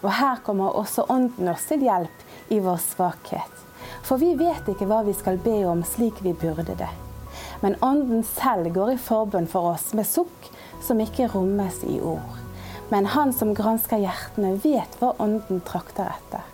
Og 0.00 0.12
her 0.16 0.40
kommer 0.40 0.80
også 0.80 1.04
Ånden 1.12 1.52
oss 1.52 1.68
til 1.68 1.84
hjelp 1.84 2.28
i 2.48 2.64
vår 2.64 2.80
svakhet. 2.80 3.67
For 4.02 4.20
vi 4.20 4.34
vet 4.38 4.68
ikke 4.70 4.88
hva 4.88 5.02
vi 5.06 5.14
skal 5.16 5.40
be 5.42 5.60
om 5.68 5.84
slik 5.86 6.22
vi 6.24 6.32
burde 6.32 6.76
det. 6.78 6.90
Men 7.60 7.76
Ånden 7.82 8.22
selv 8.24 8.70
går 8.74 8.94
i 8.94 9.00
forbønn 9.02 9.48
for 9.50 9.72
oss 9.74 9.90
med 9.98 10.06
sukk 10.06 10.50
som 10.84 11.00
ikke 11.02 11.30
rommes 11.32 11.82
i 11.86 11.98
ord. 12.00 12.38
Men 12.88 13.10
Han 13.14 13.32
som 13.36 13.54
gransker 13.54 14.00
hjertene, 14.00 14.54
vet 14.62 14.96
hva 15.00 15.12
Ånden 15.18 15.60
trakter 15.66 16.14
etter. 16.14 16.46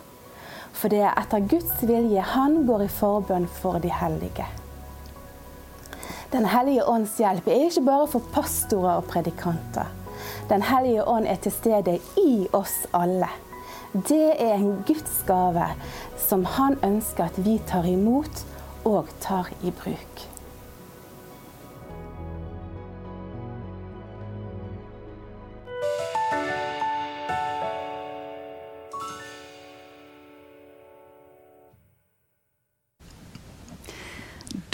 For 0.75 0.91
det 0.91 1.05
er 1.05 1.15
etter 1.15 1.45
Guds 1.47 1.83
vilje 1.87 2.21
Han 2.35 2.65
går 2.67 2.87
i 2.87 2.91
forbønn 2.91 3.47
for 3.61 3.79
de 3.79 3.93
hellige. 3.93 4.47
Den 6.33 6.49
hellige 6.51 6.83
ånds 6.89 7.13
hjelp 7.21 7.45
er 7.47 7.69
ikke 7.69 7.85
bare 7.85 8.07
for 8.11 8.33
pastorer 8.33 8.97
og 8.99 9.07
predikanter. 9.07 9.87
Den 10.49 10.65
hellige 10.67 11.05
ånd 11.07 11.29
er 11.29 11.39
til 11.39 11.53
stede 11.53 11.99
i 12.19 12.47
oss 12.53 12.73
alle. 12.93 13.29
Det 13.95 14.41
er 14.43 14.57
en 14.59 14.83
Guds 14.87 15.23
gave 15.27 15.69
som 16.19 16.43
han 16.57 16.75
ønsker 16.83 17.29
at 17.29 17.37
vi 17.45 17.59
tar 17.67 17.87
imot 17.87 18.43
og 18.83 19.07
tar 19.23 19.53
i 19.63 19.71
bruk. 19.71 20.25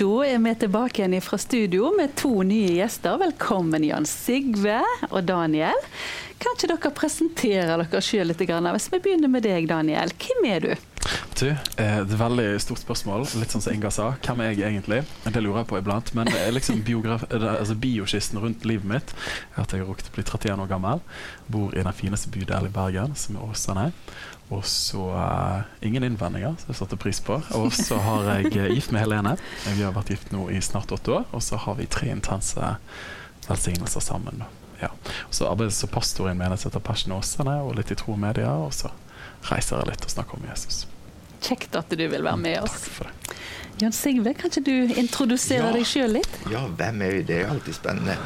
Da 0.01 0.23
er 0.25 0.39
vi 0.41 0.55
tilbake 0.57 1.03
igjen 1.03 1.21
fra 1.21 1.37
studio 1.37 1.91
med 1.93 2.15
to 2.17 2.41
nye 2.41 2.73
gjester. 2.79 3.19
Velkommen 3.21 3.85
Jan 3.85 4.07
Sigve 4.09 4.79
og 5.11 5.27
Daniel. 5.29 5.77
Kan 6.41 6.55
ikke 6.57 6.71
dere 6.71 6.89
presentere 6.97 7.75
dere 7.83 7.99
sjøl 8.01 8.31
litt? 8.31 8.39
Hvis 8.41 8.87
vi 8.89 8.99
begynner 9.03 9.29
med 9.29 9.45
deg, 9.45 9.67
Daniel. 9.69 10.09
Hvem 10.17 10.47
er 10.49 10.63
du? 10.63 10.71
Du, 11.37 11.47
eh, 11.49 11.57
Det 11.77 11.85
er 11.85 12.01
et 12.01 12.19
veldig 12.19 12.47
stort 12.61 12.81
spørsmål. 12.81 13.27
Litt 13.37 13.53
sånn 13.53 13.61
som 13.61 13.73
Inga 13.73 13.91
sa. 13.93 14.07
Hvem 14.25 14.41
er 14.41 14.51
jeg 14.53 14.71
egentlig? 14.71 15.03
Det 15.23 15.41
lurer 15.41 15.61
jeg 15.61 15.69
på 15.69 15.77
iblant. 15.77 16.13
Men 16.17 16.25
det 16.25 16.53
liksom 16.53 16.81
altså 16.81 17.75
biokisten 17.75 18.39
rundt 18.41 18.65
livet 18.65 18.85
mitt 18.85 19.13
er 19.55 19.61
at 19.61 19.71
jeg 19.71 19.81
har 19.81 19.89
rukket 19.89 20.09
å 20.09 20.15
bli 20.15 20.23
31 20.23 20.63
år 20.65 20.69
gammel. 20.71 21.01
Bor 21.47 21.75
i 21.75 21.83
den 21.83 21.93
fineste 21.93 22.29
bydelen 22.33 22.69
i 22.69 22.73
Bergen, 22.73 23.15
som 23.15 23.37
er 23.37 23.45
Åsane. 23.45 23.91
Og 24.51 24.65
så 24.65 25.03
uh, 25.13 25.61
ingen 25.81 26.03
innvendinger, 26.03 26.57
som 26.57 26.73
jeg 26.73 26.79
satte 26.81 26.97
pris 26.97 27.21
på. 27.21 27.37
Og 27.55 27.69
så 27.73 27.97
har 28.01 28.25
jeg 28.33 28.73
gift 28.73 28.91
med 28.91 29.05
Helene. 29.05 29.37
Vi 29.69 29.85
har 29.85 29.93
vært 29.93 30.09
gift 30.09 30.33
nå 30.33 30.49
i 30.49 30.59
snart 30.61 30.91
åtte 30.91 31.21
år. 31.21 31.29
Og 31.31 31.45
så 31.45 31.61
har 31.61 31.77
vi 31.77 31.85
tre 31.85 32.09
intense 32.11 32.73
velsignelser 33.47 34.03
sammen. 34.03 34.43
Ja. 34.81 34.89
Og 35.27 35.33
så 35.37 35.45
arbeider 35.49 35.71
jeg 35.71 35.79
som 35.81 35.89
pastor 35.93 36.27
i 36.27 36.31
en 36.33 36.37
menighet 36.41 36.63
som 36.63 36.71
heter 36.71 36.83
Passion 36.87 37.13
Åsane, 37.17 37.57
og 37.63 37.75
litt 37.77 37.91
i 37.93 37.97
tro 37.99 38.13
og 38.15 38.19
media. 38.21 38.49
Og 38.65 38.73
så 38.73 38.89
reiser 39.51 39.81
jeg 39.83 39.91
litt 39.93 40.05
og 40.07 40.13
snakker 40.15 40.39
om 40.39 40.47
Jesus. 40.49 40.85
Kjekt 41.41 41.75
at 41.79 41.89
du 41.89 42.03
vil 42.07 42.21
være 42.23 42.37
med 42.37 42.59
oss. 42.61 42.75
Takk 42.77 42.95
for 42.99 43.09
det. 43.09 43.37
Jan 43.81 43.93
Sigve, 43.95 44.33
kan 44.37 44.51
ikke 44.51 44.61
du 44.67 44.93
introdusere 44.99 45.63
Ja. 45.69 45.71
deg 45.73 45.85
sjøl 45.89 46.11
litt? 46.19 46.33
Ja, 46.51 46.67
hvem 46.67 47.01
er 47.01 47.11
vi? 47.15 47.21
Det 47.25 47.35
er 47.37 47.41
jo 47.47 47.53
alltid 47.55 47.73
spennende. 47.79 48.17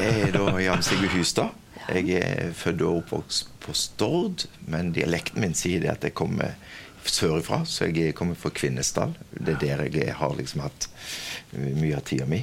Jeg 0.00 0.20
er 0.28 0.32
da 0.34 0.46
Jan 0.58 0.82
Sigve 0.82 1.10
Hustad. 1.12 1.50
Jeg 1.88 2.10
er 2.18 2.50
født 2.52 2.82
og 2.82 2.96
oppvokst 3.04 3.52
på 3.62 3.74
Stord, 3.74 4.46
men 4.66 4.90
dialekten 4.92 5.40
min 5.40 5.54
sier 5.54 5.80
det 5.80 5.90
at 5.92 6.02
jeg 6.04 6.14
kommer 6.18 6.56
sørifra, 7.08 7.62
så 7.64 7.86
jeg 7.88 8.14
kommer 8.18 8.34
fra 8.36 8.50
Kvinesdal. 8.52 9.14
Det 9.32 9.54
er 9.54 9.78
der 9.78 9.84
jeg 9.88 10.14
har 10.18 10.34
liksom 10.36 10.60
hatt 10.66 10.88
mye 11.56 11.96
av 11.96 12.02
tida 12.04 12.26
mi. 12.28 12.42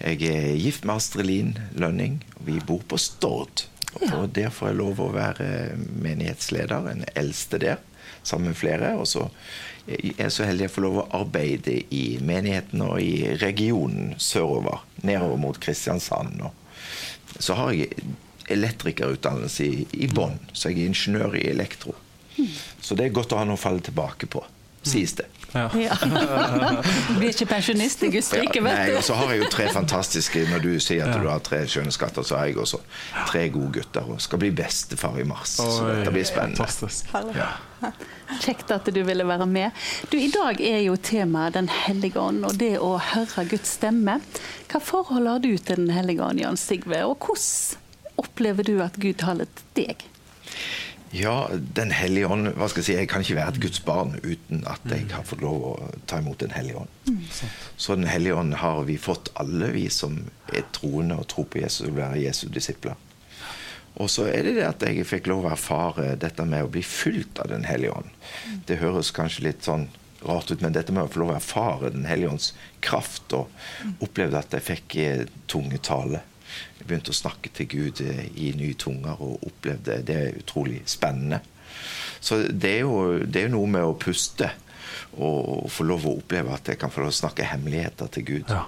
Jeg 0.00 0.22
er 0.24 0.56
gift 0.56 0.86
med 0.88 0.96
Astrid 0.96 1.26
Lien 1.28 1.52
Lønning, 1.76 2.22
og 2.38 2.46
vi 2.48 2.56
bor 2.64 2.80
på 2.88 2.98
Stord. 3.00 3.66
Og 4.14 4.30
der 4.34 4.52
får 4.54 4.70
jeg 4.70 4.78
lov 4.78 5.00
å 5.02 5.10
være 5.12 5.76
menighetsleder, 5.76 6.86
den 6.86 7.04
eldste 7.18 7.60
der, 7.60 7.82
sammen 8.22 8.52
med 8.52 8.60
flere. 8.60 8.94
Og 8.96 9.08
så 9.10 9.26
er 9.90 10.12
jeg 10.16 10.32
så 10.32 10.46
heldig 10.48 10.70
å 10.70 10.72
få 10.72 10.84
lov 10.86 10.98
å 11.02 11.08
arbeide 11.20 11.76
i 11.92 12.04
menigheten 12.24 12.84
og 12.86 13.00
i 13.02 13.34
regionen 13.42 14.14
sørover, 14.18 14.84
nedover 15.02 15.40
mot 15.42 15.60
Kristiansand. 15.60 16.40
Og 16.46 17.36
så 17.42 17.58
har 17.58 17.74
jeg 17.76 18.06
elektrikerutdannelse 18.50 19.66
i, 19.66 19.84
i 20.06 20.08
bånn, 20.10 20.38
så 20.52 20.70
jeg 20.70 20.80
er 20.80 20.90
ingeniør 20.90 21.36
i 21.38 21.48
elektro. 21.50 21.94
Så 22.80 22.96
det 22.96 23.08
er 23.08 23.14
godt 23.14 23.34
å 23.34 23.40
ha 23.40 23.44
noe 23.46 23.58
å 23.58 23.60
falle 23.60 23.84
tilbake 23.84 24.30
på, 24.30 24.42
sies 24.86 25.12
det. 25.18 25.26
Ja. 25.54 25.66
Blir 27.16 27.32
ikke 27.32 27.46
pensjonist 27.50 28.04
i 28.06 28.10
Guds 28.12 28.30
rike, 28.36 28.60
du? 28.60 28.66
nei, 28.66 28.92
og 28.94 29.02
så 29.04 29.16
har 29.18 29.32
jeg 29.34 29.42
jo 29.42 29.48
tre 29.50 29.66
fantastiske 29.74 30.44
Når 30.50 30.62
du 30.62 30.70
sier 30.82 31.08
at 31.08 31.18
du 31.18 31.26
har 31.26 31.42
tre 31.46 31.62
skjønne 31.70 31.92
skatter, 31.94 32.26
så 32.26 32.38
har 32.38 32.50
jeg 32.50 32.60
også 32.62 32.80
tre 33.28 33.46
gode 33.52 33.80
gutter 33.80 34.12
og 34.14 34.22
skal 34.22 34.42
bli 34.42 34.52
bestefar 34.54 35.18
i 35.20 35.26
mars. 35.26 35.56
Så 35.58 35.88
dette 35.88 36.14
blir 36.14 36.28
spennende. 36.28 36.68
Ja. 37.34 37.50
Kjekt 38.40 38.70
at 38.74 38.86
du 38.92 39.00
ville 39.06 39.24
være 39.26 39.46
med. 39.50 39.76
Du, 40.12 40.18
I 40.20 40.30
dag 40.30 40.60
er 40.62 40.82
jo 40.84 40.96
temaet 41.00 41.56
Den 41.56 41.70
hellige 41.72 42.20
ånd 42.20 42.44
og 42.46 42.56
det 42.60 42.76
å 42.78 42.94
høre 43.10 43.46
Guds 43.50 43.74
stemme. 43.80 44.20
Hva 44.70 44.82
forhold 44.84 45.26
har 45.30 45.42
du 45.42 45.52
til 45.56 45.86
Den 45.86 45.90
hellige 45.94 46.22
ånd, 46.24 46.42
Jan 46.42 46.60
Sigve, 46.60 47.02
og 47.08 47.18
hvordan 47.26 48.20
opplever 48.20 48.66
du 48.66 48.76
at 48.84 48.98
Gud 49.00 49.16
taler 49.22 49.48
til 49.48 49.68
deg? 49.80 50.06
Ja, 51.10 51.50
Den 51.74 51.90
hellige 51.90 52.28
ånd 52.30 52.52
hva 52.54 52.68
skal 52.70 52.84
Jeg 52.84 52.86
si, 52.86 52.94
jeg 52.94 53.08
kan 53.10 53.24
ikke 53.24 53.38
være 53.40 53.54
et 53.54 53.60
Guds 53.64 53.80
barn 53.82 54.12
uten 54.22 54.62
at 54.70 54.84
jeg 54.86 55.08
har 55.10 55.26
fått 55.26 55.42
lov 55.42 55.64
å 55.72 55.74
ta 56.06 56.20
imot 56.22 56.38
Den 56.42 56.54
hellige 56.54 56.84
ånd. 56.84 57.22
Så 57.76 57.96
Den 57.98 58.06
hellige 58.10 58.38
ånd 58.38 58.54
har 58.62 58.84
vi 58.86 58.98
fått 58.98 59.32
alle, 59.34 59.72
vi 59.74 59.88
som 59.90 60.22
er 60.54 60.66
troende 60.76 61.18
og 61.18 61.28
tror 61.32 61.48
på 61.50 61.62
Jesus 61.62 61.88
og 61.88 61.98
være 61.98 62.22
Jesu 62.22 62.46
disipler. 62.48 62.94
Og 64.00 64.10
så 64.10 64.28
er 64.30 64.46
det 64.46 64.54
det 64.60 64.68
at 64.68 64.84
jeg 64.86 65.06
fikk 65.08 65.26
lov 65.28 65.48
å 65.48 65.52
erfare 65.52 66.14
dette 66.20 66.46
med 66.46 66.64
å 66.64 66.70
bli 66.70 66.82
fylt 66.86 67.42
av 67.42 67.50
Den 67.50 67.66
hellige 67.66 67.96
ånd. 67.98 68.14
Det 68.66 68.78
høres 68.80 69.10
kanskje 69.10 69.48
litt 69.48 69.66
sånn 69.66 69.88
rart 70.22 70.50
ut, 70.52 70.60
men 70.60 70.72
dette 70.76 70.92
med 70.92 71.08
å 71.08 71.10
få 71.10 71.24
lov 71.24 71.34
å 71.34 71.38
erfare 71.40 71.90
Den 71.90 72.06
hellige 72.08 72.30
ånds 72.36 72.52
kraft, 72.84 73.34
og 73.34 73.50
opplevde 74.04 74.38
at 74.38 74.54
jeg 74.54 74.68
fikk 74.68 74.88
tunge 74.94 75.30
tungetale. 75.50 76.22
Begynte 76.90 77.14
å 77.14 77.20
snakke 77.20 77.52
til 77.54 77.68
Gud 77.70 78.02
eh, 78.02 78.26
i 78.34 78.50
nye 78.58 78.74
tunger 78.78 79.20
og 79.22 79.46
opplevde 79.46 80.00
det 80.06 80.16
er 80.16 80.40
utrolig 80.40 80.82
spennende. 80.90 81.40
Så 82.20 82.42
det 82.50 82.74
er 82.80 82.82
jo 82.82 83.20
det 83.24 83.46
er 83.46 83.54
noe 83.54 83.70
med 83.70 83.86
å 83.86 83.96
puste 83.98 84.50
og 85.10 85.70
få 85.72 85.86
lov 85.86 86.04
å 86.06 86.18
oppleve 86.20 86.52
at 86.54 86.68
jeg 86.70 86.78
kan 86.78 86.92
få 86.92 87.02
lov 87.02 87.10
å 87.12 87.16
snakke 87.16 87.46
hemmeligheter 87.48 88.10
til 88.14 88.26
Gud. 88.28 88.50
Ja. 88.52 88.66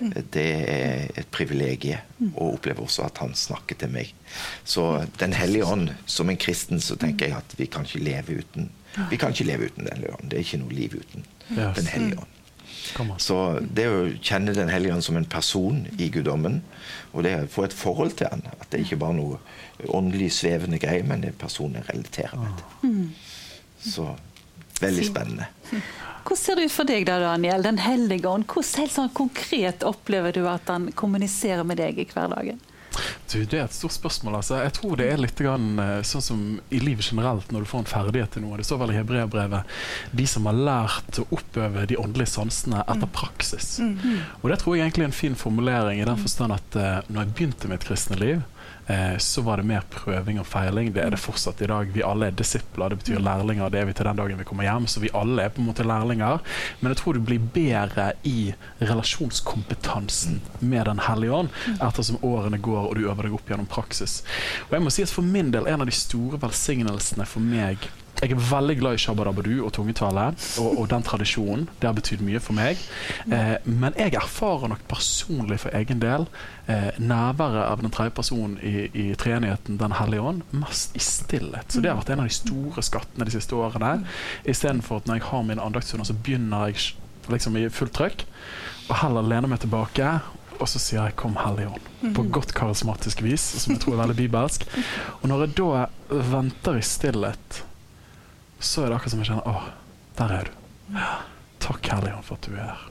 Det 0.00 0.44
er 0.64 1.10
et 1.20 1.28
privilegium 1.32 2.32
å 2.32 2.54
oppleve 2.54 2.86
også 2.86 3.04
at 3.04 3.20
han 3.20 3.34
snakker 3.36 3.76
til 3.82 3.92
meg. 3.92 4.14
Så 4.64 5.04
Den 5.20 5.36
hellige 5.36 5.68
ånd, 5.68 5.92
som 6.06 6.32
en 6.32 6.40
kristen, 6.40 6.80
så 6.80 6.96
tenker 7.00 7.28
jeg 7.28 7.36
at 7.36 7.56
vi 7.58 7.68
kan 7.68 7.84
ikke 7.84 8.04
leve 8.04 8.40
uten 8.40 8.70
Vi 9.10 9.20
kan 9.20 9.30
ikke 9.30 9.46
leve 9.46 9.68
uten 9.68 9.84
Den 9.84 9.92
hellige 9.94 10.16
ånd. 10.16 10.30
Det 10.30 10.38
er 10.38 10.46
ikke 10.46 10.62
noe 10.64 10.76
liv 10.76 10.96
uten 10.96 11.28
Yes. 11.50 11.76
Den 11.76 11.86
hellige 11.90 12.20
ånd. 12.22 12.36
Så 13.18 13.36
det 13.74 13.86
å 13.90 14.02
kjenne 14.22 14.54
Den 14.54 14.70
hellige 14.70 14.94
ånd 14.94 15.04
som 15.04 15.16
en 15.18 15.28
person 15.28 15.82
i 15.98 16.08
guddommen, 16.12 16.60
og 17.12 17.24
det 17.26 17.34
å 17.36 17.50
få 17.50 17.66
et 17.66 17.74
forhold 17.74 18.16
til 18.20 18.30
han, 18.30 18.44
at 18.60 18.68
det 18.72 18.84
ikke 18.84 19.00
bare 19.00 19.16
er 19.16 19.20
noe 19.20 19.90
åndelig 19.96 20.30
svevende 20.38 20.78
greier, 20.82 21.06
men 21.06 21.24
det 21.24 21.32
er 21.32 21.40
personen 21.40 21.80
jeg 21.80 21.88
relaterer 21.90 22.38
meg 22.38 22.60
til. 22.60 22.98
Så 23.80 24.06
veldig 24.80 25.06
spennende. 25.08 25.48
Hvordan 26.20 26.38
ser 26.38 26.58
det 26.58 26.68
ut 26.68 26.74
for 26.74 26.88
deg 26.88 27.06
da, 27.08 27.18
Daniel? 27.22 27.64
Den 27.64 27.80
hellige 27.80 28.28
ånd. 28.28 28.46
Hvordan 28.48 28.82
helt 28.84 28.94
sånn 28.94 29.12
konkret 29.16 29.84
opplever 29.88 30.36
du 30.36 30.44
at 30.48 30.68
han 30.70 30.90
kommuniserer 30.96 31.64
med 31.66 31.80
deg 31.80 31.98
i 31.98 32.06
hverdagen? 32.10 32.60
Du, 33.30 33.38
det 33.44 33.58
er 33.58 33.64
et 33.64 33.74
stort 33.74 33.94
spørsmål. 33.94 34.40
Altså. 34.40 34.58
Jeg 34.64 34.74
tror 34.78 34.96
det 34.98 35.06
er 35.12 35.20
litt 35.22 35.38
grann, 35.38 35.78
eh, 35.78 35.96
sånn 36.06 36.24
som 36.24 36.42
i 36.74 36.80
livet 36.82 37.06
generelt, 37.06 37.52
når 37.54 37.64
du 37.64 37.70
får 37.70 37.84
en 37.84 37.90
ferdighet 37.92 38.34
til 38.34 38.44
noe. 38.44 38.58
Det 38.58 38.66
står 38.66 38.82
vel 38.82 38.94
i 38.94 38.98
hebreerbrevet 38.98 39.76
de 40.16 40.26
som 40.30 40.48
har 40.50 40.58
lært 40.58 41.20
å 41.22 41.26
oppøve 41.36 41.86
de 41.90 41.98
åndelige 42.00 42.34
sansene 42.34 42.82
etter 42.86 43.10
praksis. 43.14 43.76
Og 44.40 44.50
det 44.50 44.60
tror 44.62 44.76
jeg 44.76 44.88
egentlig 44.88 45.06
er 45.06 45.12
en 45.12 45.20
fin 45.22 45.38
formulering 45.38 46.00
i 46.00 46.08
den 46.08 46.18
forstand 46.20 46.56
at 46.56 46.78
uh, 46.78 46.88
når 47.08 47.22
jeg 47.22 47.34
begynte 47.36 47.70
mitt 47.70 47.86
kristne 47.86 48.18
liv, 48.20 48.42
eh, 48.90 49.16
så 49.18 49.42
var 49.42 49.60
det 49.60 49.68
mer 49.68 49.84
prøving 49.90 50.40
og 50.40 50.46
feiling. 50.46 50.92
Det 50.94 51.02
er 51.04 51.14
det 51.14 51.20
fortsatt 51.22 51.62
i 51.62 51.68
dag. 51.70 51.90
Vi 51.94 52.04
alle 52.06 52.30
er 52.30 52.36
disipler, 52.36 52.90
det 52.90 53.00
betyr 53.02 53.22
lærlinger. 53.22 53.70
Det 53.70 53.80
er 53.80 53.88
vi 53.88 53.94
til 53.96 54.08
den 54.08 54.20
dagen 54.20 54.40
vi 54.40 54.46
kommer 54.48 54.66
hjem, 54.66 54.88
så 54.90 55.02
vi 55.02 55.12
alle 55.14 55.46
er 55.46 55.54
på 55.54 55.62
en 55.62 55.68
måte 55.70 55.86
lærlinger. 55.86 56.42
Men 56.80 56.92
jeg 56.92 57.00
tror 57.00 57.16
du 57.16 57.22
blir 57.24 57.46
bedre 57.54 58.10
i 58.26 58.52
relasjonskompetansen 58.80 60.40
med 60.60 60.86
Den 60.90 61.02
hellige 61.04 61.34
ånd 61.42 61.50
ettersom 61.76 62.18
årene 62.24 62.58
går 62.58 62.79
og 62.88 62.96
du 62.96 63.06
øver 63.06 63.28
deg 63.28 63.36
opp 63.36 63.50
gjennom 63.50 63.68
praksis. 63.70 64.20
Og 64.68 64.76
jeg 64.76 64.84
må 64.84 64.92
si 64.94 65.06
at 65.06 65.10
For 65.10 65.26
min 65.26 65.50
del, 65.52 65.66
en 65.66 65.82
av 65.82 65.88
de 65.88 65.94
store 65.94 66.38
velsignelsene 66.40 67.26
for 67.28 67.44
meg 67.44 67.90
jeg 68.20 68.34
er 68.34 68.40
veldig 68.50 68.74
glad 68.76 68.98
i 68.98 69.00
shabadabadu 69.00 69.62
og 69.64 69.70
tungetale 69.72 70.26
og, 70.60 70.66
og 70.68 70.88
den 70.90 71.04
tradisjonen. 71.06 71.62
Det 71.80 71.88
har 71.88 71.94
betydd 71.96 72.20
mye 72.26 72.40
for 72.44 72.56
meg. 72.56 72.80
Eh, 73.32 73.54
men 73.64 73.96
jeg 73.96 74.12
erfarer 74.18 74.68
nok 74.68 74.82
personlig 74.90 75.62
for 75.62 75.72
egen 75.78 76.02
del 76.02 76.26
eh, 76.68 76.90
nærværet 77.00 77.62
av 77.64 77.80
den 77.80 77.94
tredje 77.94 78.12
personen 78.18 78.58
i, 78.60 78.90
i 78.92 79.06
treenigheten, 79.16 79.78
Den 79.80 79.96
hellige 79.96 80.26
ånd, 80.32 80.42
mest 80.52 80.96
i 80.96 81.00
stillhet. 81.00 81.72
Så 81.72 81.80
det 81.80 81.92
har 81.92 82.00
vært 82.02 82.12
en 82.12 82.24
av 82.26 82.28
de 82.28 82.36
store 82.36 82.84
skattene 82.84 83.24
de 83.24 83.36
siste 83.38 83.56
årene. 83.56 84.02
Istedenfor 84.44 85.00
at 85.00 85.08
når 85.08 85.20
jeg 85.20 85.28
har 85.30 85.46
mine 85.48 85.64
andaktsstunder, 85.64 86.10
så 86.10 86.18
begynner 86.20 86.68
jeg 86.68 86.92
liksom 87.32 87.56
i 87.56 87.68
fullt 87.72 87.96
trøkk, 87.96 88.26
og 88.90 88.98
heller 89.00 89.32
lene 89.32 89.48
meg 89.48 89.62
tilbake. 89.64 90.12
Og 90.60 90.68
så 90.68 90.78
sier 90.78 91.02
jeg 91.02 91.16
'Kom, 91.16 91.36
Hellige 91.36 91.68
Ånd', 91.72 92.14
på 92.14 92.22
godt 92.30 92.54
karismatisk 92.54 93.22
vis, 93.22 93.40
som 93.40 93.72
jeg 93.74 93.80
tror 93.80 93.94
er 93.94 94.02
veldig 94.06 94.16
bibelsk. 94.16 94.66
Og 95.22 95.28
når 95.28 95.46
jeg 95.46 95.56
da 95.56 95.86
venter 96.10 96.76
i 96.76 96.82
stillhet, 96.84 97.64
så 98.60 98.82
er 98.82 98.88
det 98.88 98.96
akkurat 98.96 99.10
som 99.10 99.20
jeg 99.20 99.28
kjenner 99.28 99.46
'Å, 99.48 99.62
der 100.18 100.32
er 100.40 100.44
du'. 100.44 101.00
Takk, 101.60 101.86
Hellige 101.86 102.16
Ånd, 102.16 102.24
for 102.24 102.34
at 102.34 102.42
du 102.42 102.52
er 102.52 102.66
her. 102.66 102.90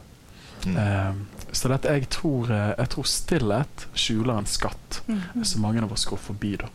Eh, 0.67 1.13
så 1.51 1.67
dette, 1.71 1.87
jeg, 1.87 2.09
tror, 2.09 2.51
eh, 2.51 2.73
jeg 2.77 2.89
tror 2.89 3.07
stillhet 3.09 3.87
skjuler 3.93 4.37
en 4.37 4.45
skatt 4.49 5.01
som 5.43 5.61
mange 5.61 5.81
av 5.81 5.91
oss 5.91 6.05
går 6.05 6.17
forbi. 6.17 6.55
Da. 6.59 6.69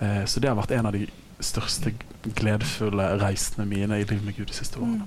Eh, 0.00 0.24
så 0.24 0.40
det 0.40 0.48
har 0.48 0.56
vært 0.56 0.74
en 0.76 0.86
av 0.86 0.96
de 0.96 1.06
største 1.40 1.92
gledefulle 2.24 3.10
reisene 3.20 3.66
mine 3.68 4.00
i 4.00 4.04
livet 4.04 4.24
med 4.24 4.36
Gud 4.38 4.48
de 4.48 4.56
siste 4.56 4.80
årene. 4.80 5.04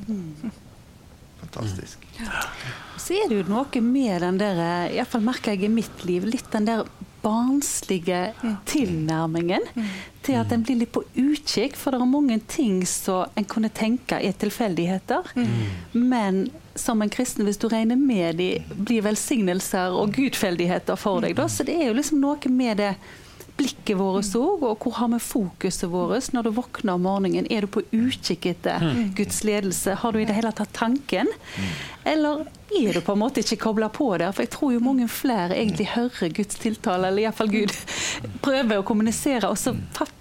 Fantastisk. 1.39 2.07
Så 2.99 3.15
er 3.15 3.29
det 3.29 3.39
jo 3.39 3.45
noe 3.49 3.83
med 3.83 4.21
den 4.25 4.39
der, 4.41 4.63
iallfall 4.91 5.23
merker 5.23 5.55
jeg 5.55 5.69
i 5.69 5.71
mitt 5.71 6.03
liv, 6.07 6.27
litt 6.27 6.49
den 6.53 6.67
der 6.67 6.83
barnslige 7.19 8.29
tilnærmingen 8.69 9.65
til 10.23 10.37
at 10.39 10.53
en 10.55 10.63
blir 10.63 10.77
litt 10.79 10.93
på 10.95 11.03
utkikk, 11.19 11.75
for 11.75 11.91
det 11.91 11.99
er 11.99 12.11
mange 12.11 12.37
ting 12.51 12.81
som 12.87 13.31
en 13.39 13.47
kunne 13.49 13.71
tenke 13.75 14.19
er 14.23 14.35
tilfeldigheter. 14.39 15.31
Men 15.91 16.45
som 16.79 17.01
en 17.03 17.11
kristen, 17.11 17.43
hvis 17.47 17.59
du 17.59 17.67
regner 17.71 17.99
med 17.99 18.39
de, 18.39 18.51
blir 18.71 19.03
velsignelser 19.03 19.95
og 19.95 20.13
gudfeldigheter 20.15 20.99
for 20.99 21.23
deg. 21.25 21.35
Da. 21.39 21.49
Så 21.51 21.67
det 21.67 21.75
er 21.75 21.89
jo 21.89 21.97
liksom 21.97 22.21
noe 22.23 22.53
med 22.53 22.79
det 22.79 22.93
blikket 23.59 23.97
vårt 23.99 24.31
òg, 24.39 24.63
og 24.63 24.85
hvor 24.85 24.95
har 25.01 25.11
vi 25.11 25.19
fokuset 25.23 25.89
vårt 25.91 26.31
når 26.35 26.47
du 26.47 26.51
våkner 26.55 26.95
om 26.95 27.05
morgenen? 27.05 27.47
Er 27.51 27.65
du 27.65 27.73
på 27.75 27.83
utkikk 27.91 28.47
etter 28.53 28.85
Guds 29.17 29.43
ledelse? 29.47 29.97
Har 29.99 30.15
du 30.15 30.21
i 30.21 30.27
det 30.27 30.37
hele 30.37 30.53
tatt 30.55 30.71
tanken? 30.77 31.27
Eller 32.07 32.45
er 32.79 32.95
du 32.95 33.01
på 33.03 33.13
en 33.13 33.21
måte 33.21 33.43
ikke 33.43 33.59
kobla 33.65 33.89
på 33.93 34.07
der? 34.17 34.31
For 34.33 34.45
jeg 34.45 34.53
tror 34.55 34.73
jo 34.73 34.83
mange 34.83 35.09
flere 35.11 35.57
egentlig 35.57 35.89
hører 35.95 36.31
Guds 36.37 36.59
tiltale, 36.61 37.09
eller 37.09 37.27
iallfall 37.27 37.51
Gud 37.51 37.73
prøver 38.45 38.79
å 38.79 38.85
kommunisere, 38.87 39.49
og 39.49 39.59
så 39.59 39.75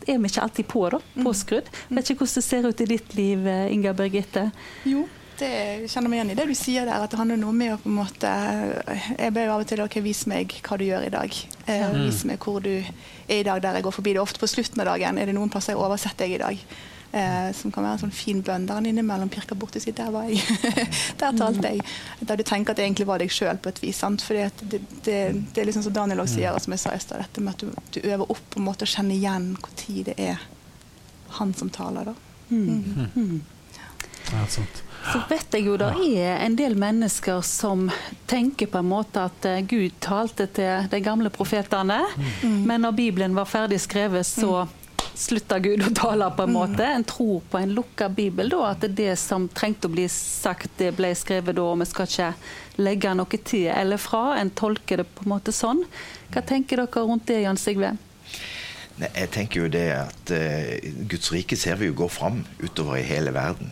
er 0.09 0.19
vi 0.19 0.33
ikke 0.33 0.45
alltid 0.45 0.69
på, 0.69 0.89
da. 0.95 1.01
Påskrudd. 1.23 1.71
Vet 1.93 2.11
ikke 2.11 2.25
hvordan 2.25 2.41
det 2.41 2.47
ser 2.49 2.69
ut 2.69 2.83
i 2.83 2.91
ditt 2.91 3.15
liv, 3.19 3.47
Inga 3.47 3.95
Birgitte? 3.97 4.49
Jo, 4.89 5.07
det 5.39 5.51
kjenner 5.91 6.09
meg 6.11 6.19
igjen 6.19 6.31
i 6.33 6.37
det 6.39 6.47
du 6.49 6.55
sier 6.59 6.85
der, 6.89 7.05
at 7.05 7.11
det 7.13 7.19
handler 7.21 7.39
noe 7.41 7.53
med 7.55 7.73
å 7.75 7.79
på 7.83 7.89
en 7.91 7.97
måte 8.01 8.31
Jeg 9.19 9.33
ber 9.37 9.47
jo 9.47 9.55
av 9.55 9.61
og 9.65 9.69
til 9.71 9.81
ok, 9.85 9.97
vis 10.05 10.25
meg 10.31 10.53
hva 10.67 10.79
du 10.79 10.85
gjør 10.89 11.07
i 11.07 11.15
dag. 11.15 11.39
Eh, 11.67 11.87
Mm. 11.89 12.05
vis 12.09 12.25
meg 12.29 12.39
hvor 12.45 12.61
du 12.63 12.71
er 13.29 13.41
i 13.41 13.43
dag 13.47 13.61
der 13.63 13.75
jeg 13.79 13.85
går 13.85 13.93
forbi. 13.99 14.13
Det 14.13 14.19
er 14.21 14.27
ofte 14.27 14.41
på 14.43 14.49
slutten 14.51 14.81
av 14.81 14.87
dagen. 14.93 15.19
Er 15.19 15.27
det 15.27 15.35
noen 15.35 15.51
plasser 15.51 15.73
jeg 15.75 15.83
oversetter 15.83 16.25
deg 16.27 16.35
i 16.39 16.39
dag? 16.45 16.59
Eh, 17.11 17.53
som 17.57 17.73
kan 17.73 17.85
være 17.87 17.93
en 17.97 18.03
sånn 18.03 18.13
fin 18.13 18.43
bønn 18.45 18.67
der 18.69 18.75
han 18.77 18.85
innimellom 18.85 19.31
pirker 19.33 19.57
bort 19.57 19.75
og 19.77 19.81
sier 19.81 19.95
Der 19.97 20.11
var 20.13 20.27
jeg. 20.29 20.43
der 21.23 21.33
talte 21.39 21.71
jeg. 21.73 21.81
Der 22.21 22.37
du 22.37 22.43
tenker 22.45 22.71
at 22.75 22.77
det 22.77 22.85
egentlig 22.85 23.07
var 23.09 23.19
deg 23.23 23.31
sjøl 23.33 23.57
på 23.57 23.71
et 23.73 23.81
vis. 23.81 23.97
sant? 23.97 24.21
For 24.21 24.37
at 24.37 24.53
det, 24.61 24.83
det, 25.07 25.17
det 25.55 25.63
er 25.63 25.65
liksom 25.71 25.83
som 25.87 25.93
Daniel 25.97 26.21
også 26.21 26.35
sier, 26.37 26.53
og 26.53 26.61
som 26.61 26.73
jeg 26.77 26.81
sa 26.85 26.93
i 26.93 26.99
stad, 27.01 27.23
dette 27.25 27.41
med 27.41 27.55
at 27.55 27.65
du, 27.65 27.73
du 27.97 28.01
øver 28.11 28.27
opp 28.31 28.43
på 28.53 28.61
en 28.61 28.67
måte 28.69 28.85
å 28.85 28.93
kjenne 28.93 29.17
igjen 29.17 29.55
hvor 29.57 29.73
tid 29.81 30.11
det 30.11 30.19
er 30.21 30.37
han 31.39 31.55
som 31.55 31.71
taler. 31.73 32.05
da. 32.13 32.15
Ja, 34.33 34.45
sant. 34.53 34.83
Så 35.07 35.21
vet 35.31 35.55
jeg 35.55 35.65
jo 35.69 35.77
det 35.81 35.93
er 36.19 36.43
en 36.45 36.57
del 36.59 36.75
mennesker 36.79 37.41
som 37.47 37.87
tenker 38.29 38.69
på 38.69 38.83
en 38.83 38.91
måte 38.91 39.23
at 39.31 39.47
eh, 39.49 39.63
Gud 39.65 39.95
talte 40.05 40.49
til 40.53 40.89
de 40.91 41.01
gamle 41.05 41.31
profetene, 41.33 42.03
men 42.43 42.85
når 42.85 42.99
Bibelen 42.99 43.39
var 43.39 43.49
ferdig 43.49 43.81
skrevet, 43.81 44.27
så 44.27 44.67
slutta 45.19 45.59
Gud 45.59 45.83
å 45.83 45.91
tale 45.97 46.29
på 46.37 46.45
en 46.47 46.55
måte. 46.55 46.85
En 46.85 47.05
tror 47.07 47.41
på 47.51 47.59
en 47.59 47.73
lukka 47.75 48.09
bibel, 48.09 48.51
da, 48.53 48.73
at 48.73 48.87
det 48.97 49.15
som 49.21 49.49
trengte 49.49 49.89
å 49.89 49.95
bli 49.95 50.07
sagt, 50.13 50.71
det 50.79 50.93
ble 50.99 51.11
skrevet 51.19 51.59
da, 51.59 51.65
og 51.65 51.81
vi 51.83 51.89
skal 51.91 52.11
ikke 52.11 52.31
legge 52.79 53.15
noe 53.19 53.43
til 53.51 53.67
eller 53.73 54.01
fra. 54.03 54.39
En 54.39 54.53
tolker 54.55 55.03
det 55.03 55.09
på 55.17 55.27
en 55.27 55.35
måte 55.35 55.55
sånn. 55.55 55.83
Hva 56.35 56.45
tenker 56.47 56.85
dere 56.85 57.07
rundt 57.09 57.27
det, 57.31 57.43
Jan 57.47 57.61
Sigve? 57.61 57.97
Nei, 58.99 59.11
jeg 59.15 59.31
tenker 59.35 59.63
jo 59.63 59.69
det 59.71 59.89
at 59.95 60.33
uh, 60.35 60.95
Guds 61.11 61.31
rike 61.35 61.59
ser 61.59 61.79
vi 61.79 61.91
jo 61.91 61.99
gå 61.99 62.09
fram 62.11 62.43
utover 62.63 62.99
i 62.99 63.07
hele 63.07 63.35
verden. 63.35 63.71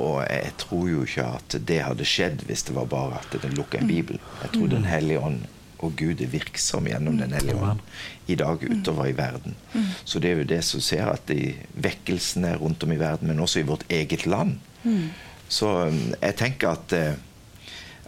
Og 0.00 0.20
jeg 0.24 0.52
tror 0.60 0.88
jo 0.88 1.06
ikke 1.06 1.26
at 1.36 1.56
det 1.68 1.80
hadde 1.84 2.08
skjedd 2.08 2.44
hvis 2.48 2.64
det 2.68 2.76
var 2.76 2.88
bare 2.90 3.20
at 3.20 3.40
den 3.42 3.56
lukka 3.58 3.80
en 3.80 3.90
bibel. 3.90 4.20
Jeg 4.42 4.54
tror 4.56 4.70
Den 4.72 4.88
hellige 4.88 5.20
ånd 5.20 5.42
og 5.80 5.94
Gud 5.96 6.20
er 6.20 6.28
virksom 6.32 6.88
gjennom 6.88 7.16
Den 7.20 7.32
hellige 7.32 7.56
ånd 7.56 7.80
i 8.28 8.36
dag 8.38 8.62
utover 8.62 9.08
i 9.10 9.16
verden. 9.16 9.56
Så 10.04 10.20
det 10.20 10.30
er 10.30 10.42
jo 10.42 10.50
det 10.52 10.60
som 10.64 10.82
ser 10.84 11.08
at 11.08 11.30
i 11.32 11.54
vekkelsene 11.72 12.54
rundt 12.60 12.84
om 12.84 12.92
i 12.92 13.00
verden, 13.00 13.28
men 13.28 13.40
også 13.40 13.62
i 13.62 13.68
vårt 13.68 13.84
eget 13.88 14.26
land. 14.26 14.58
Så 15.50 15.66
um, 15.88 15.98
jeg 16.20 16.36
tenker 16.38 16.76
at 16.76 16.92
eh, 16.94 17.18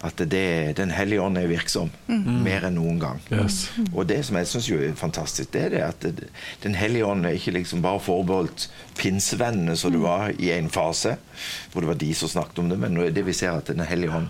at 0.03 0.19
det, 0.29 0.75
Den 0.77 0.91
hellige 0.91 1.21
ånd 1.23 1.37
er 1.39 1.47
virksom 1.47 1.91
mer 2.07 2.65
enn 2.67 2.75
noen 2.75 2.99
gang. 2.99 3.21
Yes. 3.31 3.69
Og 3.93 4.07
det 4.09 4.19
som 4.27 4.35
jeg 4.39 4.49
syns 4.51 4.67
er 4.75 4.97
fantastisk, 4.99 5.53
det 5.53 5.61
er 5.67 5.71
det 5.71 5.83
at 5.85 6.07
det, 6.19 6.27
Den 6.63 6.75
hellige 6.75 7.07
ånd 7.07 7.25
er 7.25 7.37
ikke 7.37 7.55
liksom 7.55 7.81
bare 7.85 8.01
forbeholdt 8.03 8.67
pinsevennene 8.99 9.77
som 9.79 9.95
det 9.95 10.03
var 10.03 10.33
i 10.35 10.51
en 10.51 10.69
fase, 10.69 11.15
hvor 11.71 11.81
det 11.85 11.93
var 11.93 12.01
de 12.03 12.11
som 12.19 12.29
snakket 12.29 12.59
om 12.59 12.69
det, 12.73 12.79
men 12.79 12.99
det 13.15 13.25
vi 13.25 13.33
ser 13.33 13.55
at 13.55 13.71
Den 13.71 13.85
hellige 13.87 14.11
ånd 14.11 14.27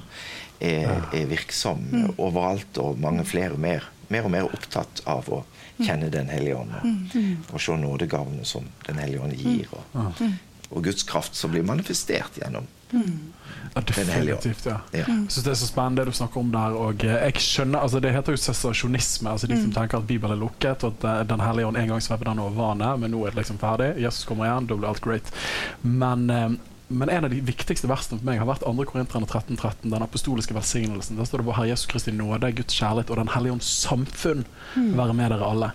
er, 0.62 1.02
er 1.12 1.26
virksom 1.28 2.14
overalt, 2.18 2.78
og 2.78 3.02
mange 3.02 3.26
flere 3.26 3.58
mer, 3.58 3.90
mer 4.14 4.30
og 4.30 4.32
mer 4.36 4.46
opptatt 4.46 5.02
av 5.10 5.28
å 5.34 5.42
kjenne 5.82 6.12
Den 6.14 6.30
hellige 6.30 6.62
ånd 6.62 6.78
og, 6.78 7.18
og 7.50 7.66
se 7.66 7.80
nådegavene 7.82 8.46
som 8.46 8.70
Den 8.86 9.02
hellige 9.02 9.26
ånd 9.26 9.42
gir, 9.42 9.74
og, 9.74 10.22
og 10.70 10.86
Guds 10.86 11.04
kraft 11.10 11.36
som 11.36 11.52
blir 11.52 11.66
manifestert 11.66 12.38
gjennom 12.38 12.70
Ja, 12.94 13.82
hellige 13.82 14.36
ånd. 14.36 14.44
definitivt. 14.44 14.66
ja. 14.66 14.78
Ja. 14.92 15.06
Jeg 15.08 15.32
syns 15.34 15.44
Det 15.44 15.52
er 15.52 15.60
så 15.62 15.68
spennende 15.68 16.02
det 16.04 16.12
du 16.14 16.18
snakker 16.18 16.40
om 16.40 16.52
der. 16.54 16.76
Og 16.78 17.04
eh, 17.06 17.16
jeg 17.26 17.34
skjønner, 17.42 17.80
altså 17.80 18.00
Det 18.00 18.12
heter 18.14 18.36
jo 18.36 18.38
sensasjonisme. 18.38 19.30
altså 19.30 19.48
De 19.48 19.58
som 19.62 19.72
tenker 19.72 19.98
at 19.98 20.08
Bibelen 20.08 20.36
er 20.38 20.42
lukket, 20.44 20.84
og 20.84 20.94
at 21.00 21.08
eh, 21.10 21.24
Den 21.34 21.40
hellige 21.42 21.68
ånd 21.68 21.78
en 21.78 21.88
gang 21.88 22.02
svevde 22.06 22.30
den 22.30 22.40
over 22.40 22.52
vannet, 22.60 23.00
men 23.00 23.12
nå 23.12 23.24
er 23.26 23.34
det 23.34 23.42
liksom 23.44 23.58
ferdig. 23.58 23.94
Jesus 24.04 24.26
kommer 24.30 24.46
igjen, 24.46 24.68
da 24.70 24.78
blir 24.78 24.90
alt 24.90 25.02
great. 25.02 25.34
Men, 25.82 26.30
eh, 26.30 26.50
men 26.88 27.10
en 27.10 27.26
av 27.26 27.30
de 27.32 27.40
viktigste 27.42 27.88
versene 27.90 28.20
for 28.20 28.26
meg 28.28 28.40
har 28.42 28.48
vært 28.50 28.64
2. 28.68 28.74
Korinterne 28.90 29.26
13, 29.30 29.56
13, 29.58 29.90
den 29.94 30.04
apostoliske 30.06 30.54
velsignelsen. 30.54 31.18
Der 31.18 31.26
står 31.26 31.42
det 31.42 31.48
på 31.48 31.56
Herre 31.58 31.70
Jesus 31.72 31.86
Kristi 31.90 32.12
nåde, 32.12 32.52
Guds 32.58 32.76
kjærlighet 32.76 33.10
og 33.14 33.18
Den 33.22 33.32
hellige 33.34 33.54
ånds 33.58 33.70
samfunn 33.88 34.44
være 34.76 35.14
med 35.18 35.32
dere 35.32 35.48
alle. 35.48 35.72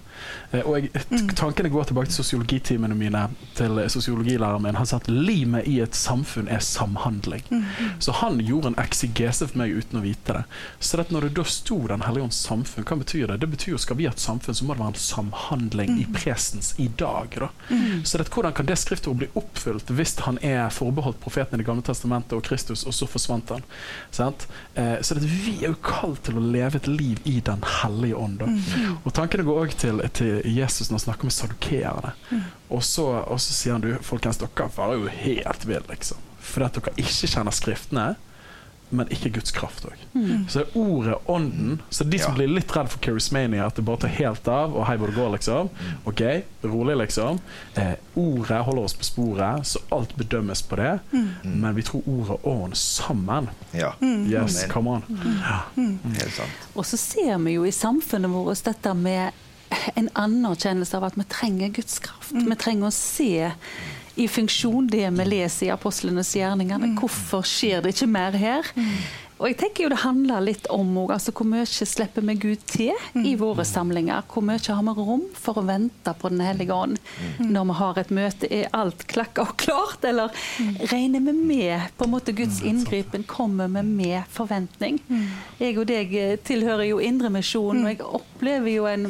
Eh, 0.53 0.63
Og 0.67 0.77
jeg, 0.79 0.91
Tankene 1.39 1.71
går 1.71 1.89
tilbake 1.91 2.11
til 2.11 2.19
sosiologitimene 2.21 2.95
mine 2.99 3.25
til 3.59 3.79
sosiologilæreren 3.91 4.63
min. 4.63 4.75
Han 4.79 4.87
sa 4.87 4.97
at 5.01 5.09
limet 5.11 5.67
i 5.71 5.79
et 5.81 5.95
samfunn 5.95 6.49
er 6.51 6.61
samhandling. 6.65 7.43
Så 7.99 8.13
han 8.21 8.39
gjorde 8.45 8.73
en 8.75 8.79
eksigese 8.83 9.47
for 9.49 9.59
meg 9.63 9.75
uten 9.79 9.99
å 10.01 10.05
vite 10.05 10.39
det. 10.41 10.45
Så 10.81 10.99
det 11.01 11.09
når 11.15 11.29
det 11.29 11.35
da 11.39 11.45
sto 11.49 11.79
Den 11.89 12.03
hellige 12.05 12.25
ånds 12.29 12.37
samfunn, 12.45 12.85
hva 12.85 12.97
betyr 13.01 13.27
det? 13.31 13.41
Det 13.41 13.49
betyr 13.51 13.73
jo 13.73 13.79
skal 13.79 13.97
vi 13.97 14.05
ha 14.07 14.13
et 14.13 14.21
samfunn, 14.21 14.55
så 14.55 14.65
må 14.67 14.75
det 14.75 14.83
være 14.83 14.95
en 14.95 15.03
samhandling 15.09 15.99
i 16.03 16.07
presens 16.13 16.75
i 16.79 16.89
dag. 17.01 17.33
Da. 17.39 17.49
Så 18.05 18.19
det 18.19 18.29
hvordan 18.35 18.53
kan 18.53 18.67
det 18.69 18.77
skriftordet 18.79 19.19
bli 19.23 19.29
oppfylt 19.39 19.89
hvis 19.95 20.19
han 20.27 20.39
er 20.45 20.69
forbeholdt 20.75 20.98
profeten 21.23 21.57
i 21.57 21.63
Det 21.63 21.67
gamle 21.67 21.85
testamentet 21.87 22.35
og 22.37 22.45
Kristus, 22.47 22.85
og 22.89 22.95
så 22.97 23.09
forsvant 23.11 23.51
han? 23.55 23.65
Sant? 24.15 24.47
Eh, 24.75 24.99
så 25.03 25.17
det 25.19 25.29
vi 25.29 25.57
er 25.63 25.73
jo 25.73 25.81
kalt 25.85 26.23
til 26.27 26.39
å 26.39 26.45
leve 26.45 26.81
et 26.81 26.89
liv 26.91 27.21
i 27.25 27.39
Den 27.45 27.65
hellige 27.81 28.19
ånd. 28.19 28.39
Da. 28.43 28.51
Og 29.03 29.13
tankene 29.17 29.47
går 29.47 29.65
òg 29.65 29.75
til, 29.81 30.03
til 30.15 30.41
Jesus 30.45 30.89
når 30.91 30.99
han 30.99 31.07
snakker 31.09 31.31
med 31.31 31.37
sadukeerne. 31.37 32.15
Og, 32.69 32.83
så, 32.85 33.07
og 33.25 33.41
så 33.41 33.55
sier 33.57 33.77
han 33.77 33.85
du, 33.85 33.93
folkens, 34.05 34.41
dere 34.43 34.71
var 34.77 34.95
jo 34.97 35.09
helt 35.13 35.69
vill, 35.69 35.85
liksom. 35.91 36.25
Fordi 36.49 36.69
at 36.69 36.79
dere 36.79 36.97
ikke 37.05 37.31
kjenner 37.31 37.55
Skriftene, 37.55 38.09
men 38.91 39.09
ikke 39.13 39.31
Guds 39.35 39.51
kraft 39.53 39.85
òg. 39.85 39.97
Så 40.49 40.61
det 40.61 40.67
er 40.67 40.77
ordet, 40.81 41.15
ånden 41.29 41.81
Så 41.91 42.05
de 42.09 42.19
som 42.19 42.33
Ja. 42.33 42.37
blir 42.39 42.55
litt 42.55 42.73
redd 42.77 42.89
for 42.89 42.99
charismania, 43.05 43.67
at 43.67 43.75
det 43.77 43.85
bare 43.85 43.99
tar 43.99 44.09
helt 44.09 44.49
av, 44.49 44.75
og 44.77 44.87
hei 44.87 44.97
hvor 44.97 45.07
det 45.09 45.17
går, 45.17 45.31
liksom. 45.37 45.69
OK, 46.07 46.23
rolig, 46.65 46.97
liksom. 46.97 47.41
Eh, 47.77 47.95
ordet 48.17 48.65
holder 48.65 48.83
oss 48.85 48.95
på 48.95 49.05
sporet, 49.05 49.67
så 49.67 49.79
alt 49.93 50.17
bedømmes 50.17 50.63
på 50.63 50.77
det. 50.77 51.01
Men 51.45 51.75
vi 51.75 51.83
tror 51.83 52.03
ordet 52.07 52.31
og 52.43 52.47
ånd 52.65 52.75
sammen. 52.77 53.49
Ja. 53.73 53.93
Yes, 54.03 54.65
Amen. 54.65 54.71
come 54.71 54.91
on. 54.91 55.03
Ja. 55.43 55.61
Helt 55.77 56.35
sant. 56.35 56.51
Og 56.75 56.85
så 56.85 56.97
ser 56.99 57.39
vi 57.39 57.53
jo 57.59 57.65
i 57.65 57.71
samfunnet 57.71 58.31
vårt 58.31 58.65
dette 58.65 58.95
med 58.95 59.33
en 59.97 60.09
anerkjennelse 60.17 60.95
av 60.97 61.05
at 61.05 61.15
vi 61.17 61.25
trenger 61.29 61.69
Guds 61.77 61.99
kraft. 61.99 62.33
Vi 62.33 62.57
trenger 62.57 62.87
å 62.89 62.93
se 62.93 63.53
i 64.19 64.27
funksjon 64.29 64.89
det 64.91 65.07
vi 65.15 65.25
leser 65.25 65.69
i 65.69 65.71
apostlenes 65.71 66.35
gjerninger. 66.37 66.91
Hvorfor 66.99 67.47
skjer 67.47 67.83
det 67.85 67.95
ikke 67.95 68.11
mer 68.11 68.37
her? 68.39 68.73
Og 69.39 69.47
jeg 69.47 69.59
tenker 69.61 69.85
jo 69.85 69.91
Det 69.93 70.01
handler 70.03 70.43
litt 70.43 70.67
om 70.75 70.97
altså, 71.05 71.31
hvor 71.31 71.47
mye 71.47 71.67
slipper 71.69 72.25
vi 72.27 72.35
Gud 72.43 72.65
til 72.67 73.23
i 73.23 73.37
våre 73.39 73.63
samlinger. 73.67 74.27
Hvor 74.27 74.43
mye 74.43 74.59
har 74.59 74.83
vi 74.83 74.95
rom 74.97 75.23
for 75.39 75.61
å 75.61 75.67
vente 75.69 76.15
på 76.19 76.33
Den 76.33 76.43
hellige 76.43 76.75
ånd 76.75 76.99
når 77.39 77.69
vi 77.71 77.77
har 77.79 78.01
et 78.03 78.11
møte? 78.19 78.51
Er 78.51 78.73
alt 78.75 79.07
klakka 79.11 79.47
og 79.47 79.55
klart, 79.63 80.03
eller 80.03 80.35
regner 80.91 81.23
vi 81.29 81.37
med 81.39 81.95
på 81.97 82.09
en 82.09 82.15
måte 82.17 82.35
Guds 82.35 82.61
inngripen? 82.67 83.27
Kommer 83.31 83.71
vi 83.71 83.85
med 83.87 84.27
forventning? 84.35 84.99
Jeg 85.63 85.79
og 85.79 85.87
deg 85.89 86.15
eh, 86.19 86.37
tilhører 86.43 86.89
jo 86.91 86.99
Indremisjonen, 87.03 87.87
og 87.87 87.95
jeg 87.95 88.03
opplever 88.19 88.75
jo 88.75 88.91
en 88.91 89.07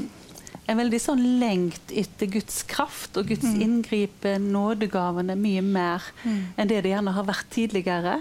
en 0.69 0.77
veldig 0.77 0.99
sånn 1.01 1.23
lengt 1.41 1.93
etter 1.97 2.29
Guds 2.29 2.59
kraft 2.69 3.17
og 3.17 3.31
Guds 3.31 3.47
inngripen, 3.49 4.51
nådegavene, 4.53 5.33
mye 5.41 5.63
mer 5.65 6.05
enn 6.29 6.69
det 6.69 6.83
det 6.85 6.91
gjerne 6.93 7.15
har 7.17 7.25
vært 7.25 7.49
tidligere. 7.55 8.19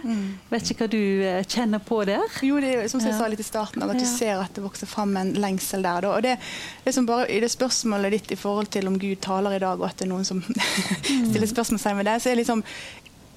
Vet 0.52 0.72
ikke 0.72 0.86
hva 0.86 0.90
du 0.94 1.02
eh, 1.28 1.42
kjenner 1.44 1.84
på 1.84 2.00
der? 2.08 2.24
Jo, 2.48 2.62
det 2.64 2.70
er 2.76 2.88
som 2.88 3.02
jeg 3.04 3.12
Ja. 3.12 3.18
sa 3.20 3.28
litt 3.28 3.44
i 3.44 3.48
starten, 3.48 3.84
at 3.84 3.92
du 3.98 4.04
Ja. 4.06 4.12
ser 4.14 4.40
at 4.46 4.54
det 4.56 4.64
vokser 4.64 4.88
fram 4.88 5.18
en 5.18 5.34
lengsel 5.34 5.82
der. 5.84 6.02
Da. 6.02 6.14
Og 6.16 6.24
det, 6.24 6.38
det 6.86 6.94
som 6.96 7.06
bare, 7.06 7.28
I 7.30 7.40
det 7.44 7.52
spørsmålet 7.52 8.12
ditt 8.16 8.32
i 8.32 8.40
forhold 8.40 8.72
til 8.72 8.88
om 8.88 8.98
Gud 9.00 9.20
taler 9.22 9.56
i 9.56 9.60
dag, 9.60 9.80
og 9.80 9.90
at 9.90 9.98
det 9.98 10.08
er 10.08 10.14
noen 10.14 10.26
som 10.26 10.42
stiller 11.30 11.48
spørsmålstegn 11.52 11.98
ved 11.98 12.06
det, 12.06 12.22
så 12.24 12.32
er 12.32 12.40
liksom 12.40 12.64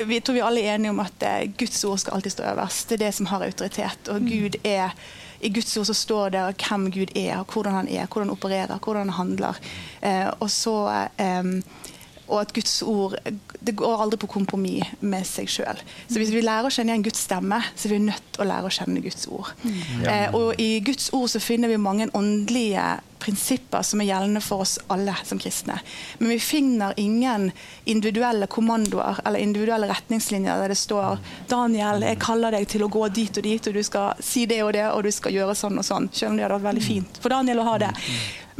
vi 0.07 0.16
tror 0.25 0.33
vi 0.38 0.40
alle 0.40 0.61
er 0.64 0.75
enige 0.79 0.90
om 0.94 1.01
at 1.03 1.23
eh, 1.29 1.51
Guds 1.59 1.83
ord 1.85 1.99
skal 1.99 2.14
alltid 2.14 2.33
stå 2.33 2.42
øverst. 2.55 2.88
Det 2.88 2.96
er 3.01 3.05
det 3.07 3.14
som 3.14 3.27
har 3.27 3.42
autoritet. 3.44 4.09
Og 4.09 4.23
Gud 4.25 4.57
er, 4.64 4.94
I 5.40 5.53
Guds 5.55 5.76
ord 5.81 5.88
så 5.88 5.96
står 5.96 6.35
det 6.35 6.46
hvem 6.61 6.90
Gud 6.92 7.14
er, 7.16 7.44
hvordan 7.44 7.81
han 7.81 7.88
er, 7.88 8.07
hvordan 8.07 8.29
han 8.29 8.37
opererer, 8.37 8.79
hvordan 8.79 9.09
han 9.09 9.16
handler. 9.18 9.61
Eh, 10.03 10.29
og 10.40 10.50
så 10.53 10.76
eh, 11.18 11.55
og 12.31 12.40
at 12.40 12.53
Guds 12.55 12.83
ord 12.87 13.16
det 13.61 13.74
går 13.76 14.03
aldri 14.05 14.20
på 14.22 14.31
kompromiss 14.31 14.94
med 15.03 15.26
seg 15.29 15.50
sjøl. 15.50 15.81
Så 16.09 16.20
hvis 16.20 16.33
vi 16.33 16.44
lærer 16.44 16.68
å 16.68 16.72
kjenne 16.72 16.94
igjen 16.94 17.07
Guds 17.09 17.24
stemme, 17.26 17.59
så 17.74 17.88
er 17.88 17.94
vi 17.96 18.03
nødt 18.07 18.29
til 18.33 18.44
å 18.44 18.48
lære 18.48 18.70
å 18.70 18.74
kjenne 18.74 19.03
Guds 19.05 19.26
ord. 19.29 19.50
Eh, 20.07 20.37
og 20.37 20.61
i 20.62 20.79
Guds 20.87 21.11
ord 21.16 21.29
så 21.33 21.42
finner 21.42 21.72
vi 21.72 21.81
mange 21.81 22.09
åndelige 22.16 22.87
prinsipper 23.20 23.85
som 23.87 24.00
er 24.02 24.11
gjeldende 24.11 24.42
for 24.44 24.64
oss 24.64 24.78
alle 24.92 25.14
som 25.24 25.40
kristne. 25.40 25.78
Men 26.18 26.35
vi 26.35 26.40
finner 26.42 26.96
ingen 27.00 27.50
individuelle 27.85 28.48
kommandoer 28.50 29.20
eller 29.24 29.42
individuelle 29.42 29.90
retningslinjer 29.90 30.62
der 30.64 30.74
det 30.74 30.78
står 30.80 31.18
Daniel, 31.50 32.04
jeg 32.06 32.20
kaller 32.22 32.56
deg 32.56 32.68
til 32.70 32.85
å 32.87 32.90
gå 32.92 33.06
dit 33.14 33.37
og 33.37 33.46
dit, 33.46 33.66
og 33.70 33.76
du 33.76 33.83
skal 33.87 34.20
si 34.24 34.46
det 34.50 34.62
og 34.64 34.72
det, 34.76 34.87
og 34.90 35.04
du 35.06 35.12
skal 35.14 35.35
gjøre 35.35 35.56
sånn 35.59 35.80
og 35.80 35.87
sånn. 35.87 36.09
Selv 36.12 36.33
om 36.33 36.38
det 36.38 36.46
hadde 36.46 36.59
vært 36.59 36.70
veldig 36.72 36.87
fint 36.87 37.20
for 37.22 37.33
Daniel 37.33 37.62
å 37.62 37.68
ha 37.72 37.80
det. 37.87 37.92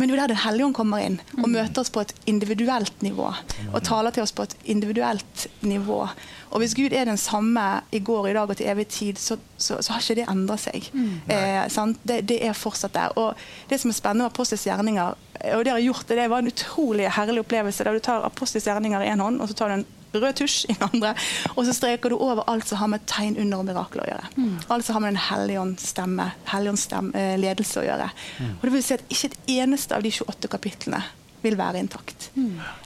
Men 0.01 0.09
det 0.09 0.15
er 0.15 0.17
jo 0.17 0.21
der 0.23 0.33
Den 0.33 0.45
hellige 0.45 0.67
ånd 0.67 0.77
kommer 0.79 1.03
inn 1.05 1.19
og 1.37 1.49
møter 1.53 1.83
oss 1.83 1.91
på 1.93 2.01
et 2.01 2.15
individuelt 2.31 3.03
nivå. 3.05 3.27
Og 3.73 3.83
taler 3.85 4.15
til 4.17 4.25
oss 4.25 4.33
på 4.33 4.47
et 4.47 4.55
individuelt 4.73 5.47
nivå. 5.61 6.07
Og 6.51 6.63
hvis 6.63 6.75
Gud 6.75 6.93
er 6.93 7.07
den 7.07 7.21
samme 7.21 7.65
i 7.95 8.01
går, 8.03 8.31
i 8.31 8.35
dag 8.35 8.51
og 8.51 8.59
til 8.59 8.71
evig 8.71 8.87
tid, 8.91 9.21
så, 9.23 9.37
så, 9.57 9.79
så 9.81 9.95
har 9.95 10.03
ikke 10.03 10.19
det 10.21 10.27
endra 10.33 10.57
seg. 10.59 10.91
Eh, 11.31 11.63
sant? 11.71 12.01
det, 12.07 12.23
det 12.29 12.41
er 12.47 12.57
fortsatt 12.59 12.95
der. 12.97 13.15
Og 13.21 13.39
det 13.71 13.81
som 13.81 13.93
er 13.93 13.99
spennende 13.99 14.27
med 14.27 14.33
Apostels 14.33 14.67
gjerninger, 14.67 15.15
og 15.55 15.65
det 15.65 15.73
har 15.73 15.85
gjort 15.85 16.09
det, 16.09 16.19
det 16.19 16.27
var 16.31 16.43
en 16.43 16.51
utrolig 16.51 17.07
herlig 17.17 17.45
opplevelse 17.45 17.87
der 17.87 17.97
du 17.97 18.05
tar 18.05 18.27
Apostels 18.27 18.67
gjerninger 18.67 19.07
i 19.07 19.13
én 19.13 19.23
hånd, 19.23 19.41
og 19.41 19.51
så 19.51 19.57
tar 19.57 19.71
du 19.71 19.79
en 19.79 19.87
rød 20.11 20.41
tusj 20.41 20.65
i 20.67 20.75
den 20.75 20.89
andre, 20.89 21.15
og 21.55 21.63
så 21.67 21.75
streker 21.77 22.11
du 22.11 22.17
over 22.19 22.43
alt 22.51 22.67
som 22.69 22.81
har 22.81 22.91
med 22.91 23.07
tegn, 23.07 23.39
under 23.39 23.63
og 23.63 23.69
mirakler 23.69 24.05
å 24.05 24.11
gjøre. 24.11 24.49
Alt 24.75 24.87
som 24.87 24.99
har 24.99 25.05
med 25.05 25.15
Den 25.15 25.23
hellige 25.29 25.63
ånds 25.63 25.87
stemme, 25.95 26.33
hellige 26.51 26.75
ånds 26.75 26.89
eh, 27.15 27.37
ledelse 27.39 27.83
å 27.83 27.87
gjøre. 27.87 28.11
Og 28.59 28.67
det 28.67 28.75
vil 28.75 28.85
si 28.85 28.99
at 28.99 29.07
Ikke 29.07 29.31
et 29.31 29.55
eneste 29.61 29.95
av 29.95 30.03
de 30.03 30.11
28 30.11 30.51
kapitlene 30.51 31.05
vil 31.43 31.57
være 31.59 31.81
intakt. 31.81 32.31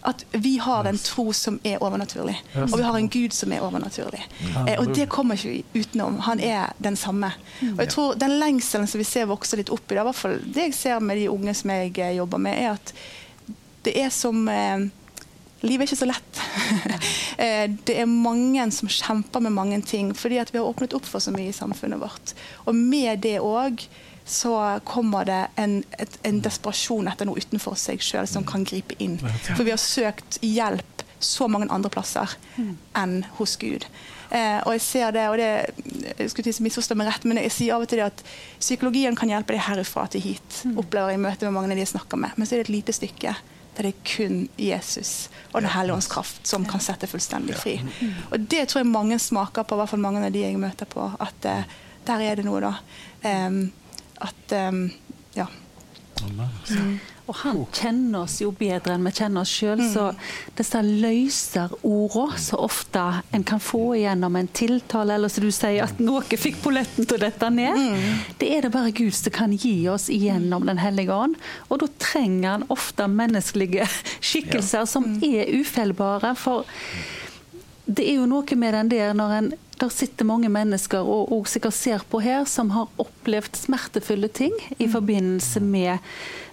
At 0.06 0.24
vi 0.32 0.56
har 0.62 0.86
en 0.88 0.98
tro 0.98 1.32
som 1.32 1.58
er 1.64 1.82
overnaturlig, 1.82 2.36
og 2.64 2.76
vi 2.78 2.86
har 2.86 2.98
en 2.98 3.08
Gud 3.08 3.34
som 3.34 3.52
er 3.52 3.64
overnaturlig. 3.64 4.22
Eh, 4.66 4.78
og 4.78 4.94
det 4.94 5.08
kommer 5.12 5.38
ikke 5.38 5.64
utenom. 5.74 6.20
Han 6.28 6.40
er 6.40 6.72
den 6.78 6.96
samme. 6.96 7.32
Og 7.74 7.84
jeg 7.84 7.92
tror 7.94 8.14
Den 8.14 8.38
lengselen 8.40 8.86
som 8.86 8.98
vi 8.98 9.04
ser 9.08 9.30
vokse 9.30 9.56
litt 9.56 9.72
opp 9.74 9.90
i 9.90 9.94
det, 9.94 10.02
i 10.02 10.08
hvert 10.08 10.18
fall 10.18 10.38
det 10.44 10.68
jeg 10.68 10.74
ser 10.74 11.00
med 11.00 11.18
de 11.18 11.30
unge 11.30 11.54
som 11.54 11.70
jeg 11.74 11.94
eh, 11.98 12.16
jobber 12.18 12.38
med, 12.38 12.58
er 12.58 12.76
at 12.76 12.94
det 13.84 13.96
er 14.00 14.12
som 14.14 14.46
eh, 14.48 14.86
Livet 15.64 15.86
er 15.86 15.88
ikke 15.88 16.02
så 16.02 16.10
lett. 16.10 16.40
Eh, 17.34 17.66
det 17.66 17.96
er 17.98 18.06
mange 18.06 18.62
som 18.70 18.86
kjemper 18.86 19.42
med 19.42 19.50
mange 19.56 19.80
ting, 19.82 20.12
fordi 20.14 20.36
at 20.38 20.52
vi 20.52 20.60
har 20.60 20.68
åpnet 20.68 20.92
opp 20.94 21.06
for 21.08 21.18
så 21.18 21.32
mye 21.34 21.48
i 21.50 21.56
samfunnet 21.56 21.98
vårt. 21.98 22.30
Og 22.62 22.76
med 22.78 23.24
det 23.24 23.40
òg 23.42 23.82
så 24.24 24.80
kommer 24.88 25.26
det 25.28 25.40
en, 25.60 25.82
et, 26.00 26.18
en 26.24 26.40
desperasjon 26.44 27.08
etter 27.10 27.28
noe 27.28 27.40
utenfor 27.40 27.76
seg 27.76 28.00
sjøl 28.02 28.28
som 28.30 28.46
kan 28.48 28.64
gripe 28.64 28.96
inn. 28.98 29.18
For 29.20 29.64
vi 29.66 29.74
har 29.74 29.80
søkt 29.80 30.38
hjelp 30.40 31.04
så 31.24 31.48
mange 31.48 31.70
andre 31.72 31.90
plasser 31.92 32.34
enn 32.96 33.22
hos 33.38 33.56
Gud. 33.60 33.86
Eh, 34.34 34.58
og 34.64 34.74
jeg 34.74 34.82
ser 34.82 35.12
det, 35.14 35.24
og 35.30 35.38
det 35.38 35.50
jeg 36.18 36.30
skulle 36.32 36.50
ikke 36.50 36.66
misforstå 36.66 36.96
meg 36.98 37.08
rett, 37.08 37.26
men 37.28 37.40
jeg 37.40 37.52
sier 37.54 37.76
av 37.76 37.84
og 37.84 37.90
til 37.90 38.00
det 38.00 38.08
at 38.10 38.22
psykologien 38.58 39.16
kan 39.16 39.30
hjelpe 39.30 39.54
deg 39.54 39.64
herifra 39.68 40.06
til 40.10 40.24
hit. 40.24 40.62
Opplever 40.74 41.12
jeg 41.12 41.20
i 41.20 41.24
møte 41.24 41.46
med 41.48 41.56
mange 41.56 41.70
av 41.70 41.78
de 41.78 41.84
jeg 41.84 41.92
snakker 41.94 42.20
med. 42.20 42.34
Men 42.36 42.48
så 42.48 42.56
er 42.56 42.62
det 42.62 42.68
et 42.68 42.76
lite 42.78 42.96
stykke 42.96 43.36
der 43.74 43.88
det 43.88 43.90
er 43.90 44.02
kun 44.06 44.36
Jesus 44.58 45.28
og 45.52 45.62
Den 45.64 45.70
hellige 45.70 45.96
ånds 45.96 46.06
kraft 46.06 46.46
som 46.46 46.62
kan 46.66 46.82
sette 46.82 47.08
fullstendig 47.10 47.56
fri. 47.58 47.72
Og 48.30 48.40
det 48.40 48.68
tror 48.70 48.84
jeg 48.84 48.90
mange 48.90 49.18
smaker 49.18 49.66
på, 49.66 49.74
i 49.74 49.80
hvert 49.82 49.90
fall 49.90 50.02
mange 50.02 50.22
av 50.22 50.34
de 50.34 50.44
jeg 50.44 50.58
møter 50.62 50.86
på, 50.86 51.08
at 51.18 51.48
eh, 51.50 51.64
der 52.06 52.22
er 52.22 52.38
det 52.38 52.44
noe, 52.46 52.60
da. 52.62 52.72
Em, 53.26 53.72
at 54.24 54.56
um, 54.72 54.86
ja. 55.36 55.48
Og 57.24 57.36
han 57.40 57.62
kjenner 57.72 58.26
oss 58.26 58.36
jo 58.42 58.50
bedre 58.54 58.94
enn 58.94 59.06
vi 59.06 59.12
kjenner 59.16 59.46
oss 59.46 59.52
sjøl, 59.56 59.80
så 59.94 60.10
disse 60.58 60.80
løserordene 60.84 62.40
så 62.44 62.58
ofte 62.60 63.04
en 63.34 63.46
kan 63.48 63.62
få 63.64 63.94
igjennom 63.96 64.36
en 64.36 64.50
tiltale, 64.52 65.16
eller 65.16 65.32
som 65.32 65.46
du 65.46 65.52
sier, 65.54 65.86
at 65.86 66.02
noe 66.04 66.20
fikk 66.28 66.60
polletten 66.64 67.08
til 67.08 67.16
å 67.16 67.22
dette 67.24 67.50
ned, 67.54 67.80
det 68.40 68.50
er 68.52 68.66
det 68.66 68.72
bare 68.76 68.92
Gud 68.94 69.16
som 69.16 69.32
kan 69.34 69.56
gi 69.56 69.88
oss 69.88 70.10
igjennom 70.12 70.68
Den 70.68 70.80
hellige 70.82 71.16
ånd. 71.16 71.40
Og 71.70 71.80
da 71.80 71.88
trenger 72.02 72.48
han 72.50 72.68
ofte 72.72 73.08
menneskelige 73.08 73.88
skikkelser 74.20 74.84
som 74.88 75.14
er 75.24 75.48
ufeilbare. 75.56 76.34
for 76.36 76.68
det 77.84 78.06
er 78.08 78.18
jo 78.20 78.26
noe 78.28 78.56
med 78.56 78.74
den 78.78 78.90
der 78.92 79.14
når 79.16 79.38
en 79.38 79.52
der 79.78 79.90
sitter 79.90 80.26
mange 80.26 80.48
mennesker 80.52 81.02
og, 81.02 81.32
og 81.34 81.48
sikkert 81.50 81.74
ser 81.76 82.04
på 82.10 82.20
her 82.22 82.44
som 82.48 82.70
har 82.74 82.90
opplevd 83.02 83.58
smertefulle 83.58 84.30
ting 84.32 84.54
i 84.78 84.86
forbindelse 84.90 85.60
med 85.60 85.98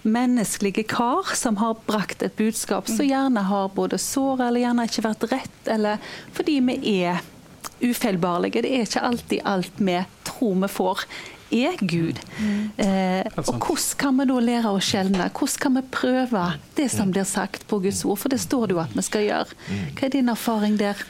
menneskelige 0.02 0.84
kar 0.90 1.30
som 1.38 1.60
har 1.62 1.78
brakt 1.86 2.24
et 2.26 2.34
budskap 2.38 2.90
som 2.90 3.06
gjerne 3.06 3.44
har 3.48 3.70
både 3.76 4.00
sår 4.02 4.48
eller 4.48 4.64
gjerne 4.64 4.88
ikke 4.88 5.06
vært 5.06 5.28
rett, 5.30 5.60
eller 5.70 6.02
fordi 6.34 6.58
vi 6.66 6.96
er 7.04 7.22
ufeilbarlige. 7.82 8.62
Det 8.62 8.74
er 8.74 8.86
ikke 8.86 9.06
alltid 9.06 9.46
alt 9.46 9.78
vi 9.78 10.00
tror 10.26 10.58
vi 10.64 10.70
får 10.70 11.06
er 11.52 11.74
Gud. 11.84 12.18
Eh, 12.80 13.26
og 13.36 13.50
hvordan 13.60 13.96
kan 14.00 14.18
vi 14.18 14.26
da 14.30 14.38
lære 14.40 14.70
å 14.72 14.78
skjelne? 14.82 15.26
Hvordan 15.36 15.62
kan 15.62 15.76
vi 15.76 15.82
prøve 15.94 16.44
det 16.78 16.88
som 16.90 17.12
blir 17.12 17.26
sagt 17.28 17.66
på 17.68 17.82
Guds 17.84 18.04
ord? 18.08 18.22
For 18.22 18.32
det 18.32 18.40
står 18.40 18.70
det 18.70 18.78
jo 18.78 18.80
at 18.82 18.94
vi 18.96 19.04
skal 19.04 19.26
gjøre. 19.26 19.58
Hva 19.98 20.08
er 20.08 20.14
din 20.16 20.32
erfaring 20.32 20.78
der? 20.80 21.02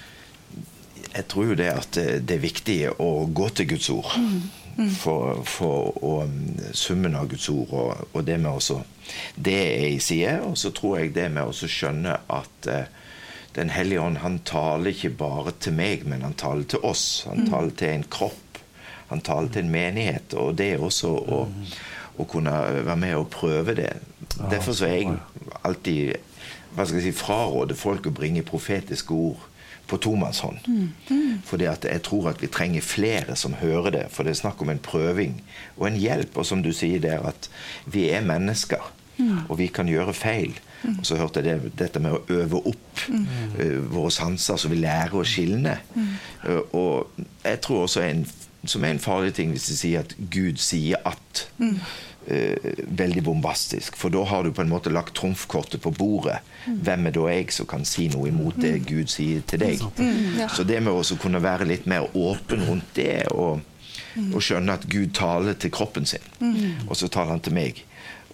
Jeg 1.13 1.29
tror 1.29 1.53
jo 1.53 1.59
det 1.59 1.69
at 1.73 1.97
det 1.97 2.37
er 2.37 2.43
viktig 2.43 2.79
å 3.03 3.27
gå 3.35 3.49
til 3.57 3.73
Guds 3.75 3.91
ord. 3.93 4.13
For, 4.73 5.43
for 5.45 5.99
å, 6.01 6.13
summen 6.73 7.17
av 7.19 7.27
Guds 7.29 7.51
ord 7.53 7.75
og, 7.77 8.07
og 8.17 8.23
det 8.25 8.39
med 8.41 8.55
også 8.55 8.79
Det 9.37 9.57
er 9.61 9.89
i 9.91 9.99
side. 10.01 10.39
Og 10.47 10.57
så 10.59 10.73
tror 10.73 10.99
jeg 10.99 11.13
det 11.17 11.29
med 11.35 11.45
å 11.45 11.53
skjønne 11.53 12.15
at 12.33 12.69
eh, 12.73 12.89
Den 13.53 13.69
hellige 13.69 14.01
ånd 14.01 14.23
han 14.23 14.39
taler 14.49 14.95
ikke 14.95 15.11
bare 15.21 15.53
til 15.61 15.77
meg, 15.77 16.07
men 16.09 16.25
han 16.25 16.33
taler 16.41 16.65
til 16.65 16.81
oss. 16.89 17.27
Han 17.29 17.45
taler 17.51 17.75
til 17.77 17.99
en 17.99 18.07
kropp. 18.09 18.61
Han 19.11 19.21
taler 19.21 19.53
til 19.53 19.67
en 19.67 19.75
menighet. 19.75 20.33
Og 20.41 20.57
det 20.57 20.71
er 20.73 20.85
også 20.87 21.11
å, 21.13 21.43
å 22.17 22.29
kunne 22.33 22.55
være 22.81 22.97
med 22.97 23.19
og 23.19 23.29
prøve 23.35 23.77
det. 23.77 23.91
Derfor 24.41 24.73
så 24.73 24.89
er 24.89 25.03
jeg 25.03 25.19
alltid 25.61 26.15
hva 26.73 26.87
skal 26.89 27.03
jeg 27.03 27.11
si, 27.11 27.19
fraråder 27.21 27.77
folk 27.77 28.09
å 28.09 28.15
bringe 28.17 28.41
profetiske 28.49 29.13
ord 29.13 29.43
på 29.93 30.01
tomannshånd. 30.09 30.65
Fordi 31.45 31.69
at 31.71 31.87
jeg 31.89 32.03
tror 32.07 32.33
at 32.33 32.43
vi 32.43 32.51
trenger 32.53 32.85
flere 32.85 33.37
som 33.37 33.55
hører 33.61 33.93
det. 33.95 34.07
For 34.15 34.25
det 34.25 34.35
er 34.35 34.41
snakk 34.41 34.65
om 34.65 34.73
en 34.73 34.83
prøving 34.83 35.39
og 35.77 35.87
en 35.91 36.01
hjelp. 36.01 36.37
Og 36.41 36.49
som 36.49 36.65
du 36.65 36.73
sier 36.77 37.03
der, 37.03 37.23
at 37.29 37.51
vi 37.87 38.09
er 38.11 38.25
mennesker. 38.25 38.93
Og 39.49 39.59
vi 39.61 39.69
kan 39.71 39.89
gjøre 39.91 40.15
feil. 40.17 40.57
Og 40.99 41.07
så 41.07 41.17
hørte 41.17 41.43
jeg 41.43 41.61
det, 41.63 41.73
dette 41.79 42.01
med 42.03 42.17
å 42.17 42.23
øve 42.33 42.63
opp 42.73 43.03
uh, 43.07 43.93
våre 43.93 44.11
sanser, 44.11 44.59
så 44.59 44.71
vi 44.73 44.81
lærer 44.83 45.15
å 45.15 45.27
skilne. 45.27 45.77
Uh, 46.43 46.63
og 46.75 47.21
jeg 47.45 47.61
tror 47.63 47.85
også 47.85 48.03
en, 48.03 48.25
som 48.65 48.85
er 48.85 48.97
en 48.97 49.03
farlig 49.03 49.37
ting 49.39 49.53
hvis 49.55 49.69
de 49.71 49.77
sier 49.79 50.07
at 50.07 50.17
Gud 50.33 50.59
sier 50.63 50.99
at. 51.07 51.47
Eh, 52.27 52.73
veldig 52.87 53.25
bombastisk. 53.27 53.97
For 53.99 54.13
da 54.13 54.25
har 54.29 54.45
du 54.45 54.53
på 54.55 54.65
en 54.65 54.71
måte 54.73 54.93
lagt 54.93 55.17
trumfkortet 55.19 55.83
på 55.83 55.93
bordet. 55.97 56.39
Hvem 56.67 57.09
er 57.09 57.17
da 57.17 57.27
jeg 57.33 57.53
som 57.55 57.69
kan 57.71 57.87
si 57.89 58.09
noe 58.13 58.31
imot 58.31 58.61
det 58.63 58.77
Gud 58.89 59.11
sier 59.13 59.43
til 59.47 59.63
deg? 59.65 59.83
Så 60.55 60.67
det 60.69 60.81
med 60.83 60.95
å 60.95 61.21
kunne 61.23 61.43
være 61.43 61.69
litt 61.69 61.89
mer 61.91 62.09
åpen 62.15 62.67
rundt 62.69 62.95
det, 62.99 63.27
og, 63.33 63.63
og 64.31 64.41
skjønne 64.43 64.79
at 64.79 64.87
Gud 64.91 65.15
taler 65.19 65.59
til 65.59 65.73
kroppen 65.75 66.07
sin, 66.09 66.25
og 66.89 66.97
så 66.99 67.11
taler 67.11 67.37
han 67.37 67.45
til 67.45 67.57
meg. 67.57 67.85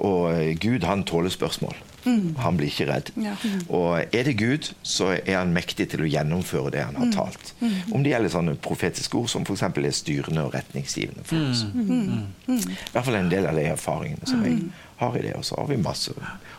Og 0.05 0.33
eh, 0.33 0.55
Gud, 0.61 0.87
han 0.87 1.05
tåler 1.09 1.33
spørsmål. 1.33 1.77
Han 2.05 2.59
blir 2.59 2.71
ikke 2.71 2.87
redd. 2.89 3.13
Ja. 3.19 3.35
Og 3.69 4.15
er 4.15 4.29
det 4.29 4.37
Gud, 4.39 4.71
så 4.87 5.11
er 5.19 5.39
han 5.39 5.55
mektig 5.57 5.89
til 5.93 6.05
å 6.05 6.09
gjennomføre 6.09 6.73
det 6.75 6.85
han 6.87 6.99
har 7.01 7.13
talt. 7.15 7.55
Om 7.93 8.05
det 8.05 8.15
gjelder 8.15 8.35
sånne 8.35 8.57
profetiske 8.65 9.19
ord 9.19 9.31
som 9.33 9.47
f.eks. 9.47 9.65
er 9.67 9.97
styrende 9.97 10.47
og 10.47 10.55
retningsgivende 10.57 11.27
for 11.29 11.51
oss. 11.51 11.65
I 11.69 12.61
hvert 12.95 13.05
fall 13.05 13.19
en 13.19 13.33
del 13.33 13.49
av 13.51 13.59
de 13.59 13.67
erfaringene 13.73 14.29
som 14.31 14.45
jeg 14.47 14.69
har 14.99 15.17
i 15.19 15.23
det. 15.23 15.35
Og 15.39 15.45
så 15.45 15.57
har 15.61 15.71
vi 15.71 15.79
masse 15.81 16.13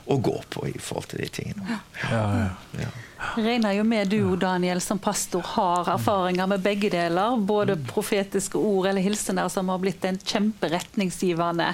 å 0.10 0.17
gå 0.17 0.36
på 0.49 0.67
i 0.67 0.80
forhold 0.80 1.12
til 1.12 1.23
de 1.23 1.30
tingene. 1.39 1.80
Ja, 2.10 2.23
ja. 2.39 2.49
Ja. 2.80 2.89
Regner 3.36 3.73
jo 3.75 3.84
med 3.84 4.08
du, 4.08 4.36
Daniel, 4.39 4.80
som 4.82 4.99
pastor 4.99 5.43
har 5.43 5.89
erfaringer 5.91 6.47
med 6.47 6.63
begge 6.63 6.89
deler. 6.89 7.36
Både 7.38 7.75
profetiske 7.89 8.58
ord 8.58 8.88
eller 8.88 9.04
hilsener 9.04 9.49
som 9.52 9.69
har 9.69 9.82
blitt 9.84 10.06
en 10.08 10.17
kjemperetningsgivende 10.23 11.73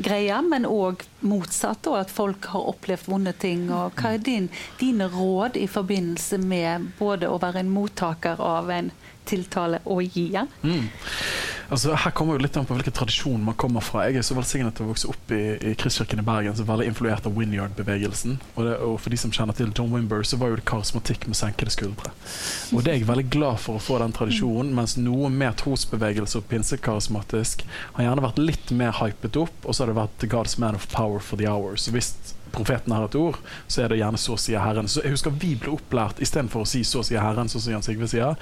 greie, 0.00 0.40
men 0.48 0.64
òg 0.66 1.04
motsatt, 1.20 1.86
og 1.90 1.98
at 2.00 2.14
folk 2.14 2.48
har 2.54 2.70
opplevd 2.72 3.10
vonde 3.12 3.34
ting. 3.36 3.68
Og 3.68 4.00
hva 4.00 4.14
er 4.16 4.24
din, 4.24 4.48
dine 4.80 5.10
råd 5.12 5.60
i 5.60 5.68
forbindelse 5.68 6.40
med 6.40 6.90
både 6.98 7.28
å 7.28 7.36
være 7.42 7.62
en 7.62 7.74
mottaker 7.74 8.40
av 8.40 8.72
en 8.72 8.90
tiltale 9.28 9.82
å 9.84 10.00
gi? 10.02 10.30
Mm. 10.62 10.88
Altså, 11.68 11.92
her 12.00 12.12
kommer 12.16 12.38
jo 12.38 12.40
litt 12.46 12.54
an 12.56 12.64
på 12.64 12.72
hvilken 12.72 12.94
tradisjon 12.96 13.42
man 13.44 13.56
kommer 13.60 13.84
fra. 13.84 14.06
Jeg 14.08 14.22
er 14.22 14.24
så 14.24 14.32
velsignet 14.38 14.72
til 14.78 14.86
å 14.86 14.88
vokse 14.88 15.08
opp 15.10 15.32
i, 15.36 15.42
i 15.68 15.74
Kristkirken 15.76 16.22
i 16.22 16.24
Bergen, 16.24 16.54
som 16.56 16.64
er 16.64 16.70
veldig 16.70 16.86
influert 16.88 17.28
av 17.28 17.34
Winyard-bevegelsen. 17.36 18.38
Og, 18.54 18.70
og 18.86 18.94
for 19.04 19.12
de 19.12 19.18
som 19.20 19.34
kjenner 19.34 19.56
til 19.58 19.74
John 19.76 19.92
Wimber, 19.92 20.24
så 20.24 20.38
var 20.40 20.54
jo 20.54 20.56
det 20.56 20.64
karismatikk 20.70 21.26
med 21.28 21.36
senkede 21.36 21.74
skuldre. 21.74 22.14
Og 22.72 22.80
det 22.86 22.94
er 22.94 22.96
jeg 23.02 23.10
veldig 23.10 23.26
glad 23.36 23.60
for 23.60 23.76
å 23.76 23.84
få 23.84 24.00
den 24.00 24.16
tradisjonen, 24.16 24.72
mens 24.78 24.96
noe 24.96 25.28
mer 25.28 25.52
trosbevegelse 25.60 26.40
og 26.40 26.48
pinsekarismatisk 26.48 27.66
har 27.98 28.06
gjerne 28.06 28.24
vært 28.24 28.40
litt 28.40 28.72
mer 28.72 28.96
hypet 29.02 29.36
opp, 29.44 29.60
og 29.68 29.76
så 29.76 29.84
har 29.84 29.92
det 29.92 30.00
vært 30.00 30.18
The 30.24 30.32
God's 30.32 30.56
Man 30.56 30.78
of 30.78 30.88
Power 30.94 31.20
for 31.20 31.36
the 31.36 31.50
Hour. 31.52 31.76
Så 31.76 31.92
hvis 31.92 32.14
profeten 32.52 32.94
har 32.94 33.06
et 33.06 33.18
ord, 33.18 33.38
så 33.66 33.84
er 33.84 33.88
det 33.88 34.00
gjerne 34.00 34.18
'så 34.18 34.38
sier 34.38 34.60
Herren'. 34.60 34.88
Så 34.88 35.02
jeg 35.02 35.12
husker 35.12 35.30
vi 35.30 35.54
ble 35.54 35.76
opplært 35.76 36.20
istedenfor 36.20 36.62
å 36.62 36.66
si 36.66 36.80
'så 36.82 37.04
sier 37.04 37.20
Herren', 37.20 37.48
sånn 37.48 37.60
som 37.60 37.72
Jan 37.72 37.82
Sigve 37.82 38.08
sier, 38.08 38.36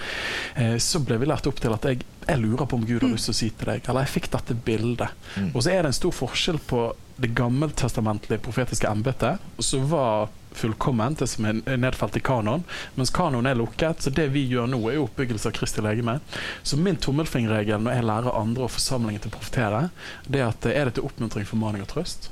eh, 0.57 0.77
så 0.79 1.05
ble 1.05 1.19
vi 1.19 1.27
lært 1.27 1.47
opp 1.47 1.61
til 1.61 1.73
at 1.73 1.83
jeg, 1.83 2.05
jeg 2.29 2.39
lurer 2.39 2.67
på 2.67 2.77
om 2.77 2.87
Gud 2.87 3.03
har 3.03 3.11
lyst 3.11 3.27
til 3.27 3.35
å 3.35 3.41
si 3.41 3.51
til 3.51 3.67
deg, 3.67 3.89
eller 3.89 4.05
jeg 4.05 4.21
fikk 4.21 4.31
dette 4.31 4.55
bildet. 4.55 5.09
Mm. 5.37 5.53
Og 5.55 5.63
så 5.63 5.71
er 5.71 5.83
det 5.83 5.87
en 5.87 5.93
stor 5.93 6.13
forskjell 6.13 6.59
på 6.59 6.93
det 7.17 7.35
gammeltestamentlige 7.35 8.43
profetiske 8.45 8.89
embetet, 8.89 9.39
som 9.59 9.89
var 9.89 10.29
fullkomment, 10.57 11.19
det 11.19 11.29
som 11.31 11.45
er 11.49 11.77
nedfelt 11.77 12.17
i 12.17 12.23
kanon, 12.25 12.65
mens 12.95 13.13
kanon 13.15 13.47
er 13.47 13.59
lukket. 13.59 14.03
Så 14.03 14.11
det 14.11 14.29
vi 14.35 14.47
gjør 14.49 14.69
nå, 14.71 14.81
er 14.91 15.03
oppbyggelse 15.03 15.51
av 15.51 15.57
Kristi 15.57 15.85
legeme. 15.85 16.19
Så 16.63 16.79
min 16.81 16.97
tommelfingerregel 17.01 17.83
når 17.85 17.99
jeg 17.99 18.09
lærer 18.11 18.41
andre 18.41 18.69
og 18.69 18.73
forsamlingen 18.77 19.25
til 19.25 19.33
å 19.33 19.37
profetere, 19.37 19.83
det 20.29 20.43
er 20.43 20.49
at 20.51 20.71
er 20.73 20.89
det 20.89 20.97
til 20.99 21.09
oppmuntring, 21.09 21.49
formaning 21.49 21.85
og 21.85 21.93
trøst? 21.93 22.31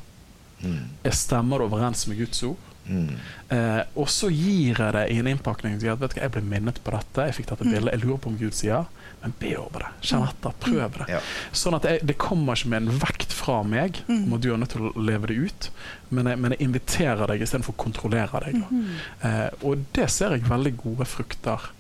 Mm. 0.64 0.84
Jeg 1.04 1.18
stemmer 1.20 1.64
overens 1.64 2.06
med 2.10 2.20
Guds 2.22 2.42
ord? 2.48 2.70
Mm. 2.84 3.14
Eh, 3.54 3.80
og 3.96 4.10
så 4.12 4.28
gir 4.28 4.76
jeg 4.76 4.92
det 4.96 5.06
i 5.12 5.20
en 5.22 5.30
innpakning. 5.30 5.78
Sier 5.80 5.94
at, 5.94 6.02
vet 6.02 6.16
du, 6.16 6.20
jeg 6.20 6.34
ble 6.34 6.44
minnet 6.44 6.82
på 6.84 6.92
dette, 6.94 7.28
jeg 7.28 7.38
fikk 7.38 7.52
dette 7.52 7.68
bildet, 7.68 7.94
jeg 7.94 8.04
lurer 8.04 8.20
på 8.20 8.32
om 8.32 8.38
Gud 8.40 8.56
sier 8.56 8.84
men 9.24 9.32
be 9.40 9.54
over 9.56 9.80
det. 9.80 9.90
Kjenn 10.04 10.26
etter. 10.26 10.52
Prøv 10.60 10.96
det. 10.98 11.04
Ja. 11.08 11.20
Sånn 11.56 11.76
at 11.78 11.86
jeg, 11.88 12.02
Det 12.04 12.18
kommer 12.20 12.58
ikke 12.58 12.74
med 12.74 12.84
en 12.84 12.98
vekt 13.00 13.32
fra 13.32 13.62
meg 13.64 14.02
om 14.12 14.34
at 14.36 14.42
du 14.44 14.50
er 14.52 14.60
nødt 14.60 14.74
til 14.74 14.90
å 14.90 14.92
leve 15.00 15.30
det 15.30 15.38
ut, 15.46 15.68
men 16.12 16.28
jeg, 16.28 16.40
men 16.44 16.52
jeg 16.52 16.66
inviterer 16.66 17.24
deg 17.30 17.44
istedenfor 17.46 17.72
å 17.72 17.82
kontrollere 17.86 18.42
deg. 18.44 18.60
Da. 18.60 18.82
Eh, 19.28 19.64
og 19.64 19.86
det 19.96 20.10
ser 20.12 20.36
jeg 20.36 20.44
veldig 20.50 20.74
gode 20.82 21.08
frukter 21.08 21.70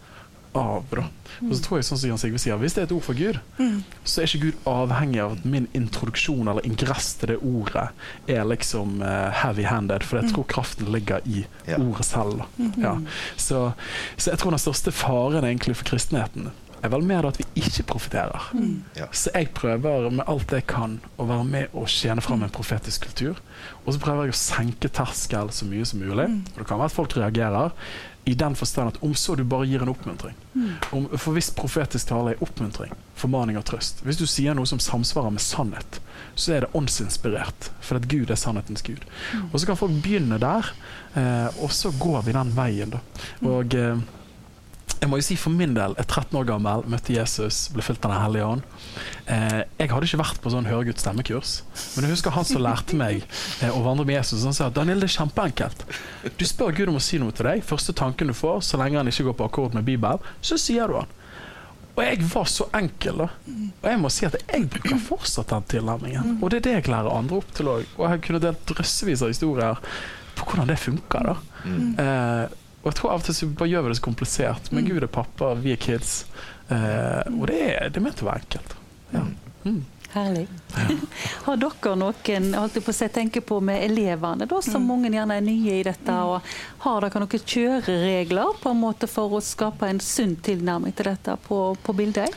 av. 0.54 0.84
Og 1.42 1.52
så 1.56 1.60
tror 1.64 1.78
jeg 1.80 1.86
sånn 1.88 1.98
som 1.98 2.08
Jan 2.12 2.20
Sigve 2.22 2.38
sier, 2.38 2.56
Hvis 2.62 2.76
det 2.76 2.82
er 2.84 2.88
et 2.88 2.94
ord 2.94 3.02
for 3.06 3.18
Gud, 3.18 3.38
så 4.06 4.22
er 4.22 4.28
ikke 4.28 4.42
Gud 4.48 4.66
avhengig 4.70 5.20
av 5.24 5.36
at 5.36 5.44
min 5.44 5.66
introduksjon 5.74 6.48
eller 6.50 6.66
ingress 6.68 7.14
til 7.20 7.34
det 7.34 7.38
ordet 7.42 7.88
er 8.30 8.44
liksom 8.46 9.00
uh, 9.02 9.30
heavy-handed, 9.42 10.06
for 10.06 10.20
jeg 10.22 10.30
tror 10.32 10.46
kraften 10.50 10.90
ligger 10.94 11.24
i 11.26 11.44
Ja. 11.66 11.78
ordet 11.80 12.04
selv. 12.06 12.44
Da. 12.58 12.68
Ja. 12.78 12.94
Så, 13.36 13.72
så 14.16 14.30
jeg 14.30 14.38
tror 14.38 14.54
den 14.54 14.62
største 14.62 14.92
faren 14.94 15.44
egentlig 15.44 15.76
for 15.80 15.84
kristenheten 15.94 16.52
er 16.84 16.90
vel 16.92 17.00
mer 17.08 17.24
at 17.24 17.38
vi 17.40 17.46
ikke 17.56 17.86
profeterer. 17.94 18.50
Ja. 18.92 19.06
Så 19.10 19.30
jeg 19.32 19.48
prøver 19.56 20.10
med 20.12 20.26
alt 20.28 20.52
jeg 20.52 20.66
kan 20.68 20.98
å 21.16 21.24
være 21.24 21.46
med 21.48 21.72
og 21.72 21.88
tjene 21.88 22.20
fram 22.20 22.42
en 22.44 22.52
profetisk 22.52 23.06
kultur. 23.08 23.40
Og 23.86 23.94
så 23.96 24.02
prøver 24.02 24.28
jeg 24.28 24.34
å 24.34 24.40
senke 24.42 24.90
terskel 24.92 25.48
så 25.48 25.64
mye 25.64 25.86
som 25.88 26.02
mulig. 26.04 26.26
Og 26.52 26.58
det 26.60 26.66
kan 26.68 26.76
være 26.82 26.92
at 26.92 26.98
folk 26.98 27.16
reagerer 27.16 27.72
i 28.24 28.34
den 28.34 28.54
forstand 28.56 28.94
at 28.94 29.02
om 29.04 29.14
så 29.14 29.34
du 29.36 29.44
bare 29.44 29.66
gir 29.68 29.82
en 29.82 29.92
oppmuntring. 29.92 30.34
Om, 30.94 31.08
for 31.18 31.36
hvis 31.36 31.50
profetisk 31.54 32.08
tale 32.08 32.32
er 32.34 32.42
oppmuntring, 32.44 32.92
formaning 33.18 33.58
og 33.58 33.64
trøst 33.68 34.04
Hvis 34.06 34.20
du 34.20 34.24
sier 34.30 34.54
noe 34.54 34.68
som 34.70 34.80
samsvarer 34.80 35.34
med 35.34 35.42
sannhet, 35.42 36.00
så 36.34 36.54
er 36.54 36.64
det 36.64 36.72
åndsinspirert. 36.78 37.70
For 37.84 38.00
at 38.00 38.08
Gud 38.08 38.30
er 38.30 38.40
sannhetens 38.40 38.84
Gud. 38.86 39.04
Og 39.50 39.58
så 39.58 39.66
kan 39.68 39.78
folk 39.78 39.96
begynne 40.04 40.38
der, 40.42 40.72
eh, 41.20 41.62
og 41.62 41.72
så 41.74 41.92
går 42.00 42.24
vi 42.28 42.36
den 42.36 42.52
veien, 42.56 42.94
da. 42.96 43.02
Og 43.44 43.76
eh, 43.76 44.00
jeg 45.04 45.10
må 45.12 45.18
jo 45.20 45.24
si 45.26 45.34
for 45.36 45.52
min 45.52 45.74
del, 45.76 45.92
jeg 45.98 46.00
er 46.00 46.08
13 46.08 46.38
år 46.40 46.46
gammel, 46.48 46.84
møtte 46.88 47.12
Jesus, 47.12 47.66
ble 47.74 47.84
fylt 47.84 48.04
av 48.06 48.14
Den 48.14 48.22
hellige 48.22 48.46
ånd. 48.54 48.62
Eh, 49.28 49.58
jeg 49.82 49.90
hadde 49.92 50.08
ikke 50.08 50.20
vært 50.22 50.38
på 50.40 50.52
sånn 50.54 50.68
høre 50.70 50.86
Guds 50.88 51.04
stemmekurs, 51.04 51.50
men 51.94 52.06
jeg 52.06 52.14
husker 52.14 52.32
han 52.32 52.46
som 52.48 52.64
lærte 52.64 52.96
meg 52.96 53.20
eh, 53.20 53.68
å 53.68 53.82
vandre 53.84 54.06
med 54.08 54.16
Jesus. 54.16 54.46
Han 54.48 54.56
sa 54.56 54.70
Daniel, 54.72 55.04
det 55.04 55.10
er 55.10 55.16
kjempeenkelt. 55.18 55.84
Du 56.40 56.46
spør 56.48 56.72
Gud 56.78 56.94
om 56.94 56.96
å 56.96 57.04
si 57.04 57.20
noe 57.20 57.36
til 57.36 57.50
deg. 57.50 57.66
Første 57.68 57.92
tanken 57.96 58.32
du 58.32 58.36
får, 58.38 58.64
så 58.64 58.80
lenge 58.80 58.96
han 59.02 59.12
ikke 59.12 59.28
går 59.28 59.38
på 59.42 59.50
akkord 59.50 59.76
med 59.76 59.84
Bibelen, 59.90 60.24
så 60.40 60.56
sier 60.60 60.88
du 60.88 60.96
han. 61.02 61.12
Og 61.94 62.02
jeg 62.02 62.24
var 62.32 62.48
så 62.50 62.66
enkel, 62.74 63.20
da. 63.22 63.28
Og 63.84 63.86
jeg 63.92 64.00
må 64.02 64.10
si 64.10 64.24
at 64.26 64.40
jeg 64.40 64.66
bruker 64.72 64.98
fortsatt 65.04 65.52
den 65.52 65.68
tilnærmingen. 65.76 66.38
Og 66.40 66.50
det 66.50 66.62
er 66.62 66.66
det 66.66 66.76
jeg 66.78 66.90
lærer 66.90 67.12
andre 67.12 67.38
opp 67.38 67.52
til 67.54 67.70
òg. 67.70 67.84
Og 68.00 68.08
jeg 68.08 68.24
kunne 68.24 68.42
delt 68.42 68.64
drøssevis 68.72 69.22
av 69.22 69.30
historier 69.30 69.84
på 70.34 70.48
hvordan 70.48 70.72
det 70.72 70.80
funker. 70.82 71.28
da. 71.28 71.36
Eh, 72.02 72.60
og 72.84 72.90
jeg 72.90 72.98
tror 72.98 73.14
av 73.14 73.22
og 73.22 73.24
til 73.24 73.36
så 73.38 73.46
bare 73.48 73.70
gjør 73.72 73.86
vi 73.86 73.90
det 73.90 73.96
så 73.96 74.04
komplisert. 74.04 74.66
Men 74.76 74.84
Gud 74.84 75.00
er 75.00 75.08
pappa, 75.08 75.54
vi 75.56 75.72
er 75.72 75.80
kids. 75.80 76.26
Eh, 76.68 77.32
og 77.32 77.46
det 77.48 77.60
er, 77.64 77.88
det 77.88 77.96
er 77.96 78.04
ment 78.04 78.20
å 78.20 78.28
være 78.28 78.44
enkelt. 78.44 78.74
Ja. 79.14 79.22
Mm. 79.64 79.78
Herlig. 80.12 80.44
Har 81.46 81.56
dere 81.58 81.94
noen 81.98 82.50
holdt 82.54 82.76
på 82.84 82.92
å 82.92 82.94
si, 82.94 83.08
tenke 83.10 83.40
på 83.42 83.56
med 83.64 83.82
elevene, 83.88 84.46
da, 84.46 84.60
som 84.62 84.84
mange 84.86 85.08
gjerne 85.10 85.40
er 85.40 85.46
nye 85.48 85.78
i 85.80 85.86
dette? 85.88 86.18
og 86.28 86.44
Har 86.84 87.06
dere 87.06 87.24
noen 87.24 87.48
kjøreregler 87.54 88.60
på 88.60 88.74
en 88.74 88.82
måte 88.84 89.08
for 89.10 89.32
å 89.32 89.42
skape 89.42 89.88
en 89.88 90.02
sunn 90.04 90.36
tilnærming 90.44 90.94
til 90.94 91.08
dette 91.10 91.38
på, 91.48 91.64
på 91.82 91.96
bildet? 91.96 92.36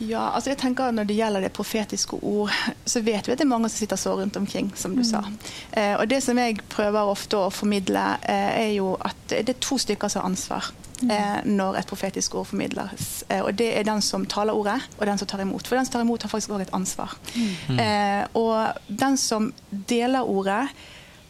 Ja, 0.00 0.28
altså 0.30 0.50
jeg 0.52 0.58
tenker 0.60 0.88
at 0.88 0.94
Når 0.94 1.08
det 1.08 1.16
gjelder 1.18 1.40
det 1.42 1.52
profetiske 1.52 2.18
ord, 2.22 2.52
så 2.86 3.00
vet 3.02 3.26
vi 3.26 3.32
at 3.32 3.38
det 3.38 3.46
er 3.46 3.50
mange 3.50 3.68
som 3.68 3.80
sitter 3.82 3.98
så 3.98 4.14
rundt 4.18 4.36
omkring, 4.36 4.72
som 4.76 4.94
du 4.96 5.02
sa. 5.04 5.24
Eh, 5.72 5.94
og 5.98 6.08
Det 6.08 6.22
som 6.22 6.38
jeg 6.38 6.60
prøver 6.70 7.10
ofte 7.10 7.36
å 7.36 7.50
formidle, 7.50 8.04
eh, 8.22 8.68
er 8.68 8.72
jo 8.76 8.96
at 9.00 9.16
det 9.28 9.48
er 9.48 9.58
to 9.60 9.78
stykker 9.78 10.08
som 10.08 10.22
har 10.22 10.30
ansvar 10.30 10.70
eh, 11.02 11.40
når 11.44 11.80
et 11.80 11.90
profetisk 11.90 12.34
ord 12.34 12.46
formidles. 12.46 13.24
Eh, 13.28 13.42
og 13.42 13.56
Det 13.58 13.72
er 13.78 13.82
den 13.82 14.00
som 14.02 14.26
taler 14.26 14.54
ordet, 14.54 14.80
og 14.98 15.06
den 15.06 15.18
som 15.18 15.28
tar 15.28 15.42
imot. 15.42 15.66
For 15.66 15.76
den 15.76 15.86
som 15.86 15.92
tar 15.92 16.06
imot, 16.06 16.22
har 16.22 16.30
faktisk 16.30 16.50
også 16.50 16.68
et 16.68 16.74
ansvar. 16.74 17.16
Eh, 17.78 18.24
og 18.34 18.78
den 18.88 19.16
som 19.16 19.52
deler 19.70 20.22
ordet, 20.22 20.68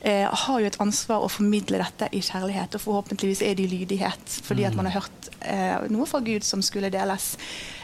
eh, 0.01 0.29
har 0.31 0.61
jo 0.61 0.67
et 0.67 0.81
ansvar 0.81 1.25
å 1.25 1.31
formidle 1.31 1.79
dette 1.79 2.09
i 2.13 2.21
kjærlighet, 2.21 2.75
og 2.75 2.81
forhåpentligvis 2.81 3.43
er 3.43 3.55
det 3.55 3.65
i 3.67 3.73
lydighet, 3.79 4.39
fordi 4.43 4.65
at 4.65 4.77
man 4.77 4.87
har 4.87 5.01
hørt 5.01 5.33
eh, 5.43 5.89
noe 5.91 6.07
fra 6.07 6.21
Gud 6.21 6.45
som 6.45 6.63
skulle 6.63 6.91
deles. 6.91 7.37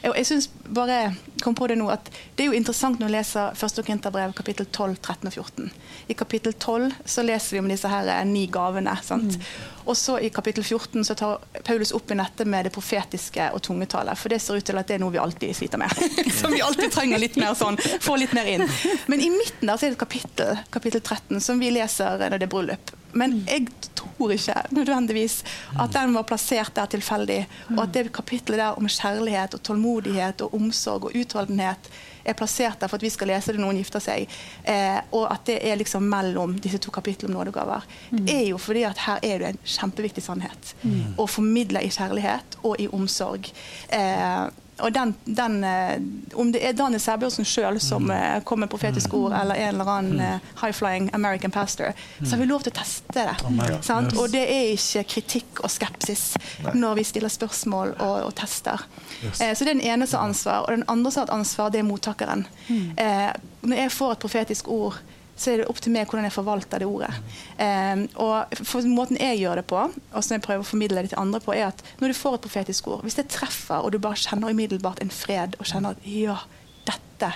Eh, 0.05 0.11
Og 0.13 0.17
jeg 0.21 0.27
synes 0.29 0.51
bare, 0.75 1.15
kom 1.43 1.55
på 1.57 1.67
Det 1.69 1.77
nå, 1.81 1.89
at 1.93 2.07
det 2.37 2.45
er 2.45 2.51
jo 2.51 2.57
interessant 2.57 3.01
når 3.01 3.09
du 3.11 3.15
leser 3.15 3.57
1. 3.57 3.79
Korinterbrev 3.85 4.33
kapittel 4.37 4.67
12, 4.67 4.97
13 5.03 5.29
og 5.29 5.33
14. 5.33 5.71
I 6.09 6.17
kapittel 6.17 6.53
12 6.61 6.91
så 7.09 7.25
leser 7.25 7.57
vi 7.57 7.61
om 7.63 7.69
disse 7.73 7.89
her 7.89 8.09
eh, 8.13 8.25
ni 8.29 8.47
gavene. 8.53 8.95
sant? 9.05 9.39
Og 9.85 9.97
så 10.01 10.17
i 10.25 10.31
kapittel 10.33 10.65
14 10.65 11.05
så 11.05 11.17
tar 11.19 11.43
Paulus 11.65 11.93
opp 11.97 12.11
i 12.13 12.17
dette 12.21 12.47
med 12.49 12.65
det 12.69 12.73
profetiske 12.73 13.51
og 13.53 13.61
tungetallet. 13.67 14.17
For 14.17 14.33
det 14.33 14.41
ser 14.41 14.61
ut 14.61 14.65
til 14.65 14.81
at 14.81 14.89
det 14.89 14.97
er 14.99 15.05
noe 15.05 15.13
vi 15.13 15.21
alltid 15.21 15.53
sliter 15.57 15.81
med. 15.81 15.93
Som 16.41 16.53
vi 16.57 16.63
alltid 16.65 16.93
trenger 16.95 17.21
litt 17.21 17.37
mer 17.41 17.57
sånn, 17.59 17.77
få 18.01 18.17
litt 18.21 18.33
mer 18.37 18.49
inn. 18.49 18.65
Men 19.13 19.21
i 19.21 19.31
midten 19.33 19.69
der 19.69 19.77
så 19.77 19.87
er 19.89 19.93
det 19.93 19.99
et 19.99 20.05
kapittel, 20.07 20.61
kapittel 20.73 21.01
13, 21.05 21.41
som 21.45 21.61
vi 21.61 21.73
leser 21.75 22.17
når 22.25 22.39
det 22.41 22.49
er 22.49 22.53
bryllup. 22.57 22.95
Men 23.15 23.43
jeg 23.49 23.69
tror 23.95 24.35
ikke 24.35 24.57
nødvendigvis 24.75 25.43
at 25.81 25.93
den 25.95 26.15
var 26.17 26.27
plassert 26.29 26.75
der 26.77 26.91
tilfeldig. 26.91 27.45
Og 27.75 27.85
at 27.87 27.95
det 27.95 28.13
kapittelet 28.15 28.63
der 28.63 28.81
om 28.81 28.89
kjærlighet 28.91 29.55
og 29.55 29.63
tålmodighet 29.63 30.45
og 30.45 30.55
omsorg 30.59 31.09
og 31.09 31.17
utholdenhet 31.19 31.91
er 32.25 32.37
plassert 32.37 32.81
der 32.81 32.89
for 32.89 32.97
at 32.97 33.05
vi 33.05 33.13
skal 33.13 33.29
lese 33.29 33.53
det 33.53 33.61
når 33.61 33.69
noen 33.69 33.81
gifter 33.83 34.03
seg. 34.03 34.31
Eh, 34.65 34.99
og 35.13 35.29
at 35.33 35.45
det 35.51 35.59
er 35.61 35.79
liksom 35.81 36.07
mellom 36.09 36.57
disse 36.63 36.81
to 36.83 36.93
kapitlene 36.95 37.35
om 37.35 37.41
nådegaver. 37.43 37.87
Det 38.11 38.35
er 38.35 38.49
jo 38.49 38.59
fordi 38.61 38.87
at 38.89 39.05
her 39.07 39.23
er 39.23 39.43
det 39.43 39.53
en 39.53 39.63
kjempeviktig 39.77 40.25
sannhet. 40.25 40.75
Å 41.21 41.29
formidle 41.29 41.85
i 41.85 41.93
kjærlighet 41.93 42.59
og 42.63 42.81
i 42.81 42.89
omsorg. 42.89 43.51
Eh, 43.93 44.45
og 44.79 44.93
den, 44.95 45.15
den, 45.25 45.65
eh, 45.65 46.01
Om 46.35 46.53
det 46.53 46.65
er 46.67 46.73
Daniel 46.75 47.01
Sæbjørnsen 47.01 47.47
sjøl 47.47 47.81
som 47.81 48.09
kommer 48.09 48.55
kom 48.55 48.61
med 48.61 48.71
profetiske 48.71 49.17
ord, 49.17 49.33
eller 49.35 49.55
en 49.55 49.69
eller 49.69 49.91
annen 49.91 50.21
eh, 50.21 50.51
high-flying 50.61 51.11
American 51.15 51.51
pastor, 51.51 51.93
så 52.23 52.31
har 52.31 52.43
vi 52.43 52.47
lov 52.47 52.63
til 52.63 52.73
å 52.75 52.77
teste 52.79 53.25
det. 53.27 53.81
Sant? 53.85 54.15
Og 54.19 54.31
det 54.33 54.43
er 54.43 54.73
ikke 54.75 55.05
kritikk 55.15 55.65
og 55.65 55.73
skepsis 55.73 56.35
når 56.75 57.01
vi 57.01 57.07
stiller 57.09 57.33
spørsmål 57.33 57.97
og, 57.99 58.17
og 58.29 58.35
tester. 58.39 58.87
Eh, 59.25 59.55
så 59.55 59.65
det 59.65 59.71
er 59.71 59.75
den 59.75 59.87
ene 59.95 60.07
som 60.07 60.21
har 60.23 60.31
ansvar, 60.31 60.67
og 60.67 60.77
den 60.77 60.87
andre 60.89 61.15
som 61.15 61.25
har 61.25 61.35
ansvar, 61.39 61.75
det 61.75 61.83
er 61.83 61.89
mottakeren. 61.89 62.47
Eh, 62.71 63.31
når 63.65 63.85
jeg 63.85 63.95
får 63.97 64.15
et 64.15 64.25
profetisk 64.27 64.71
ord, 64.73 65.01
så 65.37 65.51
er 65.51 65.61
det 65.61 65.69
opp 65.71 65.81
til 65.83 65.95
meg 65.95 66.07
hvordan 66.09 66.29
jeg 66.29 66.35
forvalter 66.35 66.83
det 66.83 66.89
ordet. 66.89 67.11
Eh, 67.59 68.05
og 68.23 68.59
for 68.63 68.87
Måten 68.95 69.19
jeg 69.21 69.41
gjør 69.43 69.61
det 69.61 69.67
på, 69.71 69.81
og 69.81 70.21
som 70.23 70.37
jeg 70.37 70.45
prøver 70.45 70.63
å 70.63 70.69
formidle 70.69 71.03
det 71.03 71.15
til 71.15 71.23
andre 71.23 71.41
på, 71.43 71.55
er 71.57 71.71
at 71.73 71.83
når 72.01 72.13
du 72.13 72.19
får 72.19 72.39
et 72.39 72.47
profetisk 72.47 72.91
ord, 72.93 73.03
hvis 73.07 73.19
det 73.19 73.27
treffer, 73.33 73.83
og 73.83 73.91
du 73.93 73.99
bare 74.03 74.21
kjenner 74.21 74.55
umiddelbart 74.55 75.03
en 75.03 75.13
fred, 75.15 75.59
og 75.59 75.67
kjenner 75.71 75.97
at 75.97 76.07
ja, 76.07 76.39
dette 76.87 77.33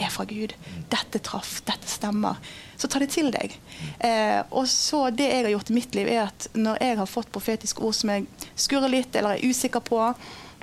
er 0.00 0.10
fra 0.10 0.24
Gud, 0.24 0.54
dette 0.90 1.20
traff, 1.22 1.58
dette 1.68 1.88
stemmer, 1.90 2.40
så 2.80 2.88
ta 2.88 3.02
det 3.02 3.10
til 3.12 3.28
deg. 3.34 3.52
Eh, 3.98 4.40
og 4.50 4.66
så 4.70 5.10
Det 5.14 5.28
jeg 5.28 5.44
har 5.44 5.52
gjort 5.52 5.70
i 5.70 5.76
mitt 5.76 5.94
liv, 5.94 6.08
er 6.08 6.24
at 6.30 6.48
når 6.56 6.80
jeg 6.80 6.96
har 7.02 7.10
fått 7.10 7.32
profetiske 7.34 7.84
ord 7.84 7.94
som 7.94 8.14
jeg 8.14 8.26
skurrer 8.56 8.90
litt 8.90 9.14
eller 9.14 9.36
er 9.36 9.44
usikker 9.44 9.84
på, 9.84 10.00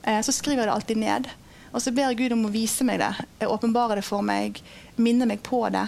eh, 0.03 0.21
så 0.25 0.33
skriver 0.33 0.63
jeg 0.63 0.71
det 0.71 0.75
alltid 0.75 0.97
ned. 0.97 1.29
Og 1.71 1.79
så 1.79 1.93
ber 1.95 2.09
jeg 2.09 2.17
Gud 2.25 2.33
om 2.35 2.47
å 2.49 2.51
vise 2.51 2.83
meg 2.83 2.99
det, 2.99 3.13
åpenbare 3.47 4.01
det 4.01 4.03
for 4.03 4.25
meg, 4.25 4.59
minne 4.99 5.29
meg 5.29 5.39
på 5.45 5.63
det 5.71 5.87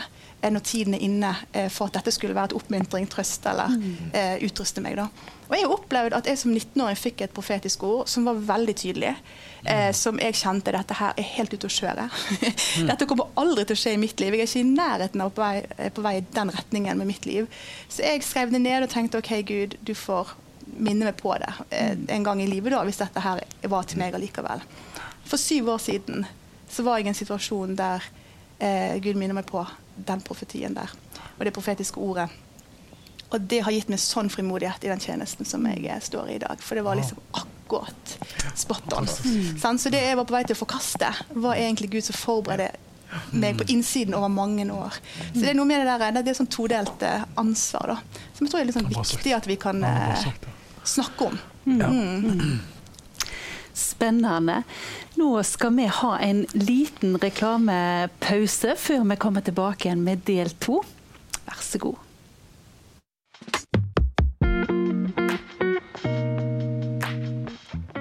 når 0.52 0.66
tiden 0.68 0.98
er 0.98 1.06
inne 1.06 1.32
eh, 1.54 1.70
for 1.72 1.88
at 1.88 2.00
dette 2.00 2.12
skulle 2.12 2.36
være 2.36 2.52
et 2.52 2.58
oppmuntring, 2.58 3.08
trøst 3.08 3.46
eller 3.48 3.72
eh, 4.12 4.36
utruste 4.44 4.84
meg. 4.84 4.98
da. 5.00 5.08
Og 5.48 5.56
Jeg 5.56 5.66
har 5.66 5.74
opplevd 5.76 6.16
at 6.18 6.28
jeg 6.28 6.40
som 6.42 6.52
19-åring 6.52 7.00
fikk 7.00 7.22
et 7.22 7.34
profetisk 7.36 7.84
ord 7.88 8.08
som 8.12 8.26
var 8.28 8.40
veldig 8.42 8.76
tydelig. 8.76 9.16
Eh, 9.64 9.92
som 9.96 10.18
jeg 10.20 10.36
kjente 10.36 10.74
dette 10.76 10.96
her 11.00 11.14
er 11.16 11.28
helt 11.38 11.54
ute 11.54 11.70
å 11.70 11.72
kjøre. 11.72 12.10
dette 12.90 13.08
kommer 13.08 13.32
aldri 13.40 13.64
til 13.70 13.78
å 13.78 13.80
skje 13.80 13.94
i 13.96 14.02
mitt 14.02 14.20
liv. 14.20 14.36
Jeg 14.36 14.44
er 14.44 14.50
ikke 14.50 14.64
i 14.64 14.72
nærheten 14.74 15.24
av 15.24 15.32
på 15.32 15.44
vei, 15.44 15.62
eh, 15.78 15.92
på 15.94 16.04
vei 16.04 16.18
i 16.20 16.26
den 16.36 16.52
retningen 16.52 17.00
med 17.00 17.08
mitt 17.14 17.28
liv. 17.30 17.48
Så 17.88 18.04
jeg 18.04 18.26
skrev 18.28 18.52
det 18.52 18.60
ned 18.64 18.84
og 18.84 18.92
tenkte 18.92 19.22
OK, 19.24 19.32
Gud, 19.48 19.78
du 19.80 19.94
får 19.96 20.36
minne 20.74 21.08
meg 21.08 21.16
på 21.20 21.36
det 21.40 21.52
eh, 21.76 21.96
en 22.16 22.26
gang 22.26 22.42
i 22.44 22.50
livet 22.50 22.74
da, 22.74 22.82
hvis 22.88 23.00
dette 23.00 23.24
her 23.24 23.44
var 23.72 23.88
til 23.88 24.02
meg 24.02 24.18
allikevel. 24.18 24.64
For 25.24 25.40
syv 25.40 25.72
år 25.76 25.84
siden 25.84 26.26
så 26.72 26.84
var 26.84 27.00
jeg 27.00 27.08
i 27.08 27.14
en 27.14 27.22
situasjon 27.22 27.78
der 27.80 28.04
eh, 28.60 29.00
Gud 29.04 29.20
minner 29.20 29.38
meg 29.38 29.48
på 29.48 29.64
den 29.96 30.22
profetien 30.26 30.76
der. 30.78 30.92
Og 31.38 31.46
det 31.46 31.54
profetiske 31.54 32.00
ordet 32.00 32.30
Og 33.34 33.42
det 33.50 33.64
har 33.66 33.74
gitt 33.74 33.90
meg 33.90 33.98
sånn 33.98 34.30
frimodighet 34.30 34.84
i 34.86 34.90
den 34.92 35.00
tjenesten 35.02 35.48
som 35.50 35.64
jeg 35.66 36.02
står 36.06 36.28
i 36.30 36.36
i 36.36 36.42
dag. 36.44 36.60
For 36.62 36.78
det 36.78 36.84
var 36.86 37.00
liksom 37.00 37.18
akkurat 37.34 38.12
spot 38.54 38.94
on. 38.94 39.08
Mm. 39.10 39.78
Så 39.82 39.90
det 39.90 40.04
jeg 40.04 40.20
var 40.20 40.28
på 40.30 40.36
vei 40.36 40.44
til 40.46 40.54
å 40.54 40.60
forkaste, 40.60 41.10
var 41.34 41.58
egentlig 41.58 41.90
Gud 41.96 42.06
som 42.06 42.20
forberedte 42.20 42.78
meg 43.34 43.58
på 43.58 43.66
innsiden 43.74 44.14
over 44.18 44.30
mange 44.30 44.66
år. 44.74 45.00
Så 45.34 45.42
det 45.42 45.50
er 45.52 45.58
noe 45.58 45.70
med 45.70 45.82
det 45.82 45.98
der, 46.02 46.22
det 46.22 46.34
er 46.34 46.38
sånn 46.38 46.52
todelt 46.54 47.06
eh, 47.06 47.26
ansvar, 47.40 47.96
da. 47.96 48.22
Som 48.34 48.46
jeg 48.46 48.54
tror 48.54 48.62
er 48.62 48.70
litt 48.70 48.78
sånn 48.78 48.94
viktig 48.94 49.36
at 49.38 49.50
vi 49.50 49.58
kan 49.62 49.84
eh, 49.88 50.30
snakke 50.94 51.32
om. 51.32 51.42
Ja. 51.80 51.90
Spennende. 54.04 54.64
Nå 55.16 55.44
skal 55.44 55.76
vi 55.76 55.86
ha 55.88 56.20
en 56.20 56.42
liten 56.52 57.18
reklamepause 57.18 58.76
før 58.76 59.06
vi 59.08 59.16
kommer 59.16 59.42
tilbake 59.42 59.88
igjen 59.88 60.02
med 60.04 60.26
del 60.28 60.52
to. 60.60 60.82
Vær 61.46 61.62
så 61.64 61.80
god. 61.80 62.02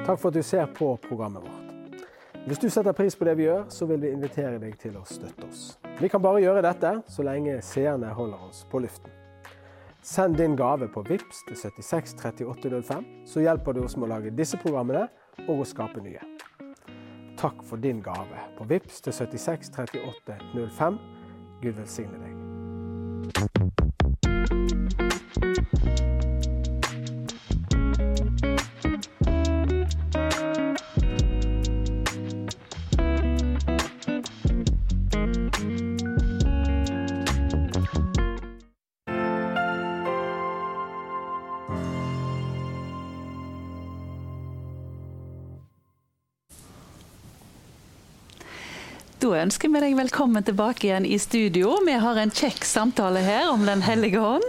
Takk 0.03 0.19
for 0.19 0.33
at 0.33 0.35
du 0.35 0.43
ser 0.43 0.67
på 0.75 0.91
programmet 1.07 1.47
vårt. 1.47 2.03
Hvis 2.49 2.59
du 2.59 2.67
setter 2.67 2.99
pris 2.99 3.15
på 3.15 3.31
det 3.31 3.39
vi 3.39 3.47
gjør, 3.47 3.69
så 3.71 3.87
vil 3.87 4.03
vi 4.03 4.11
invitere 4.11 4.59
deg 4.59 4.75
til 4.83 4.99
å 4.99 5.07
støtte 5.07 5.47
oss. 5.47 5.65
Vi 6.03 6.11
kan 6.11 6.25
bare 6.25 6.43
gjøre 6.43 6.67
dette 6.67 6.97
så 7.07 7.23
lenge 7.23 7.61
seerne 7.63 8.11
holder 8.11 8.49
oss 8.51 8.67
på 8.67 8.83
luften. 8.83 9.15
Send 10.03 10.35
din 10.35 10.59
gave 10.59 10.91
på 10.91 11.07
VIPS 11.07 11.47
til 11.47 11.63
76 11.63 12.19
3805, 12.19 13.05
så 13.23 13.47
hjelper 13.47 13.79
du 13.79 13.85
oss 13.85 13.95
med 13.95 14.11
å 14.11 14.17
lage 14.17 14.35
disse 14.35 14.59
programmene 14.59 15.07
og 15.47 15.63
å 15.63 15.69
skape 15.69 16.03
nye. 16.05 16.23
Takk 17.41 17.65
for 17.67 17.81
din 17.83 18.03
gave 18.05 18.45
på 18.59 18.67
VIPS 18.71 19.01
til 19.07 19.17
76 19.17 19.73
3805. 19.75 21.01
Gud 21.63 21.75
velsigne 21.79 22.23
deg. 22.23 23.52
Da 49.33 49.39
ønsker 49.41 49.71
vi 49.73 49.81
deg 49.81 49.95
velkommen 49.97 50.45
tilbake 50.45 50.85
igjen 50.91 51.07
i 51.09 51.17
studio. 51.17 51.71
Vi 51.87 51.95
har 51.97 52.19
en 52.21 52.33
kjekk 52.37 52.67
samtale 52.69 53.23
her 53.25 53.47
om 53.49 53.63
Den 53.65 53.81
hellige 53.81 54.21
hånd. 54.21 54.45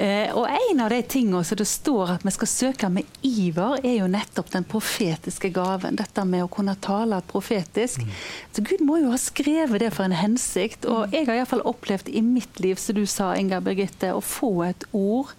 Eh, 0.00 0.32
og 0.32 0.46
en 0.48 0.80
av 0.80 0.88
de 0.88 1.02
tingene 1.04 1.42
som 1.44 1.58
det 1.60 1.66
står 1.68 2.14
at 2.14 2.24
vi 2.24 2.32
skal 2.32 2.48
søke 2.48 2.88
med 2.94 3.18
iver, 3.20 3.76
er 3.84 3.98
jo 3.98 4.08
nettopp 4.08 4.48
den 4.54 4.64
profetiske 4.64 5.50
gaven. 5.52 6.00
Dette 6.00 6.24
med 6.24 6.46
å 6.46 6.48
kunne 6.48 6.78
tale 6.80 7.20
profetisk. 7.28 8.08
Så 8.56 8.64
Gud 8.64 8.80
må 8.88 9.02
jo 9.02 9.12
ha 9.12 9.20
skrevet 9.20 9.84
det 9.84 9.92
for 9.92 10.08
en 10.08 10.16
hensikt. 10.16 10.88
Og 10.88 11.12
jeg 11.12 11.28
har 11.28 11.42
iallfall 11.42 11.66
opplevd 11.68 12.08
i 12.08 12.24
mitt 12.24 12.64
liv, 12.64 12.80
som 12.80 12.96
du 12.96 13.04
sa, 13.04 13.34
Inga 13.36 13.60
Birgitte, 13.60 14.16
å 14.16 14.24
få 14.24 14.54
et 14.70 14.88
ord 14.96 15.36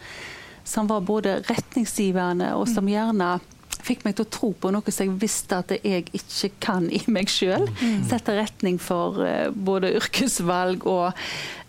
som 0.67 0.85
var 0.85 1.01
både 1.01 1.39
retningsgivende, 1.49 2.53
og 2.53 2.69
som 2.69 2.85
gjerne 2.91 3.39
fikk 3.83 4.03
meg 4.05 4.15
til 4.17 4.25
å 4.25 4.29
tro 4.33 4.49
på 4.57 4.71
noe 4.73 4.91
som 4.93 5.05
jeg 5.09 5.19
visste 5.21 5.57
at 5.61 5.71
jeg 5.77 6.07
ikke 6.15 6.49
kan 6.63 6.87
i 6.93 7.01
meg 7.11 7.29
sjøl. 7.31 7.67
Sette 8.09 8.35
retning 8.37 8.79
for 8.81 9.21
eh, 9.25 9.49
både 9.53 9.93
yrkesvalg 9.99 10.85
og 10.87 11.13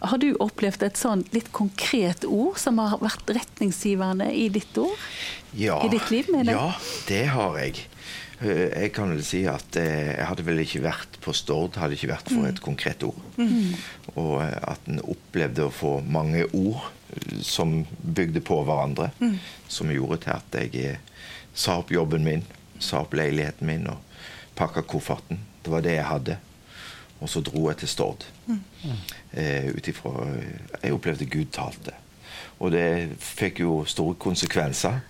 Har 0.01 0.19
du 0.23 0.29
opplevd 0.39 0.85
et 0.87 0.97
sånn 1.01 1.25
litt 1.35 1.49
konkret 1.53 2.23
ord 2.25 2.59
som 2.63 2.79
har 2.79 3.01
vært 3.03 3.33
retningsgivende 3.35 4.31
i 4.33 4.49
ditt 4.55 4.77
ord? 4.79 4.95
Ja, 5.59 5.81
I 5.83 5.89
ditt 5.91 6.11
liv, 6.15 6.29
mener 6.31 6.53
jeg? 6.53 6.59
Ja, 6.59 7.07
det 7.09 7.23
har 7.35 7.57
jeg. 7.59 7.81
Eh, 8.41 8.69
Jeg 8.85 8.93
kan 8.95 9.11
vel 9.11 9.25
si 9.27 9.41
at 9.51 9.75
eh, 9.81 10.13
jeg 10.21 10.27
hadde 10.29 10.45
vel 10.47 10.61
ikke 10.63 10.85
vært 10.85 11.19
på 11.25 11.35
Stord 11.35 11.75
hadde 11.83 11.97
ikke 11.99 12.13
vært 12.13 12.29
for 12.31 12.45
Mm. 12.45 12.51
et 12.53 12.61
konkret 12.63 13.03
ord. 13.03 13.19
Og 14.15 14.35
eh, 14.45 14.55
at 14.71 14.87
en 14.87 15.01
opplevde 15.03 15.67
å 15.67 15.73
få 15.75 15.97
mange 16.07 16.45
ord 16.55 16.93
som 17.43 17.81
bygde 18.05 18.43
på 18.45 18.61
hverandre. 18.69 19.11
Mm. 19.19 19.39
Som 19.69 19.91
gjorde 19.91 20.21
til 20.29 20.37
at 20.37 20.59
jeg 20.63 20.99
sa 21.59 21.79
opp 21.81 21.91
jobben 21.93 22.25
min, 22.25 22.45
sa 22.79 23.03
opp 23.03 23.17
leiligheten 23.19 23.67
min 23.67 23.89
og 23.91 23.99
pakka 24.59 24.85
kofferten. 24.87 25.41
Det 25.63 25.73
var 25.73 25.83
det 25.83 25.97
jeg 25.97 26.07
hadde. 26.07 26.37
Og 27.19 27.31
så 27.31 27.43
dro 27.43 27.65
jeg 27.69 27.81
til 27.81 27.91
Stord. 27.91 28.27
Mm. 28.47 28.61
Eh, 29.33 29.67
ut 29.75 29.89
Jeg 30.83 30.93
opplevde 30.95 31.27
Gud 31.27 31.51
talte. 31.53 31.93
Og 32.59 32.71
det 32.73 33.17
fikk 33.19 33.61
jo 33.61 33.85
store 33.87 34.15
konsekvenser 34.15 35.01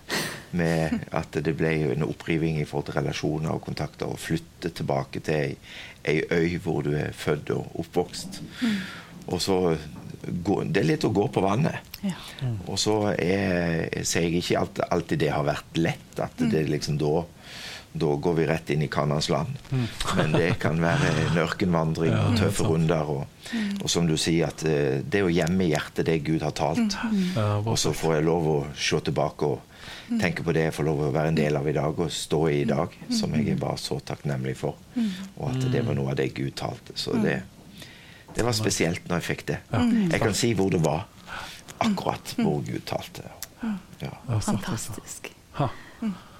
med 0.51 1.05
at 1.13 1.37
det 1.45 1.53
ble 1.57 1.71
en 1.93 2.07
oppriving 2.07 2.57
i 2.61 2.65
forhold 2.65 2.89
til 2.89 2.97
relasjoner 2.97 3.53
og 3.53 3.61
kontakter. 3.61 4.09
Å 4.09 4.17
flytte 4.17 4.73
tilbake 4.73 5.21
til 5.21 5.35
ei, 5.35 5.55
ei 6.03 6.21
øy 6.31 6.57
hvor 6.57 6.81
du 6.81 6.95
er 6.97 7.13
født 7.13 7.53
og 7.53 7.79
oppvokst. 7.83 8.41
Og 9.27 9.41
så 9.41 9.77
Det 10.21 10.81
er 10.81 10.87
litt 10.87 11.05
å 11.07 11.13
gå 11.15 11.27
på 11.31 11.43
vannet. 11.43 11.79
Ja. 12.03 12.15
Og 12.67 12.79
så 12.79 13.13
er, 13.15 13.89
sier 14.03 14.27
jeg 14.27 14.41
ikke 14.43 14.61
alt, 14.61 14.81
alltid 14.91 15.23
det 15.23 15.33
har 15.33 15.47
vært 15.47 15.79
lett. 15.79 16.19
At 16.19 16.41
det 16.51 16.65
liksom 16.69 16.99
da 17.01 17.23
da 17.91 18.15
går 18.15 18.33
vi 18.33 18.45
rett 18.45 18.69
inn 18.69 18.81
i 18.81 18.87
Kanans 18.87 19.29
land. 19.29 19.55
Men 20.17 20.31
det 20.31 20.59
kan 20.61 20.77
være 20.81 21.09
en 21.23 21.39
ørkenvandring 21.41 22.13
og 22.13 22.35
tøffe 22.37 22.67
runder. 22.67 23.09
Og, 23.09 23.55
og 23.81 23.89
som 23.89 24.05
du 24.07 24.13
sier, 24.17 24.51
at 24.51 24.61
eh, 24.67 24.99
det 25.01 25.23
å 25.25 25.31
gjemme 25.33 25.65
i 25.65 25.71
hjertet 25.71 26.05
det 26.05 26.19
Gud 26.27 26.45
har 26.45 26.53
talt. 26.57 26.97
Ja, 27.33 27.57
Og 27.63 27.79
så 27.81 27.93
får 27.97 28.19
jeg 28.19 28.27
lov 28.29 28.47
å 28.51 28.59
se 28.77 29.01
tilbake 29.09 29.49
og 29.55 29.65
tenke 30.21 30.45
på 30.45 30.53
det 30.53 30.67
jeg 30.67 30.75
får 30.77 30.85
lov 30.85 31.01
å 31.07 31.11
være 31.15 31.33
en 31.33 31.37
del 31.37 31.57
av 31.57 31.67
i 31.69 31.73
dag, 31.73 31.99
og 32.01 32.13
stå 32.13 32.43
i 32.49 32.59
i 32.61 32.69
dag, 32.69 32.93
som 33.13 33.33
jeg 33.37 33.53
er 33.53 33.61
bare 33.61 33.81
så 33.81 33.99
takknemlig 34.05 34.55
for. 34.59 34.77
Og 35.39 35.49
at 35.49 35.65
det 35.73 35.81
var 35.87 35.97
noe 35.97 36.13
av 36.13 36.19
det 36.21 36.29
Gud 36.37 36.53
talte. 36.61 36.93
Så 36.97 37.17
det, 37.23 37.39
det 38.39 38.45
var 38.47 38.55
spesielt 38.55 39.09
når 39.09 39.19
jeg 39.19 39.27
fikk 39.27 39.45
det. 39.51 39.59
Jeg 39.73 40.21
kan 40.23 40.35
si 40.37 40.53
hvor 40.55 40.71
det 40.71 40.79
var. 40.85 41.05
Akkurat 41.83 42.33
hvor 42.39 42.63
Gud 42.63 42.81
talte. 42.87 43.27
Ja. 43.99 44.13
Fantastisk. 44.39 45.31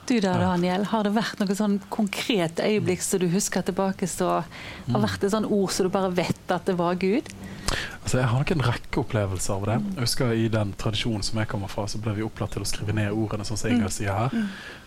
Du 0.10 0.16
da, 0.24 0.32
Daniel, 0.42 0.88
har 0.90 1.06
det 1.06 1.12
vært 1.14 1.38
noe 1.38 1.54
sånn 1.54 1.76
konkret 1.94 2.58
øyeblikk 2.64 3.04
som 3.06 3.22
du 3.22 3.28
husker 3.30 3.62
tilbake 3.68 4.08
så 4.10 4.40
har 4.42 5.04
vært 5.04 5.28
et 5.28 5.36
sånn 5.36 5.46
ord 5.46 5.76
som 5.76 5.86
du 5.86 5.94
bare 5.94 6.10
vet 6.18 6.54
at 6.56 6.66
det 6.66 6.74
var 6.80 6.98
Gud? 6.98 7.30
Altså, 7.70 8.18
jeg 8.18 8.28
har 8.32 8.40
nok 8.42 8.52
en 8.56 8.64
rekke 8.66 9.02
opplevelser 9.04 9.54
av 9.54 9.66
det. 9.70 9.74
Jeg 10.00 10.06
husker 10.08 10.32
I 10.34 10.48
den 10.50 10.72
tradisjonen 10.82 11.22
som 11.26 11.38
jeg 11.38 11.50
kommer 11.52 11.70
fra, 11.70 11.84
så 11.92 12.00
ble 12.02 12.16
vi 12.18 12.24
opplært 12.26 12.56
til 12.56 12.64
å 12.64 12.68
skrive 12.70 12.96
ned 12.98 13.12
ordene, 13.14 13.46
sånn 13.46 13.60
som 13.60 13.70
Inger 13.70 13.92
sier 13.94 14.16
her. 14.18 14.34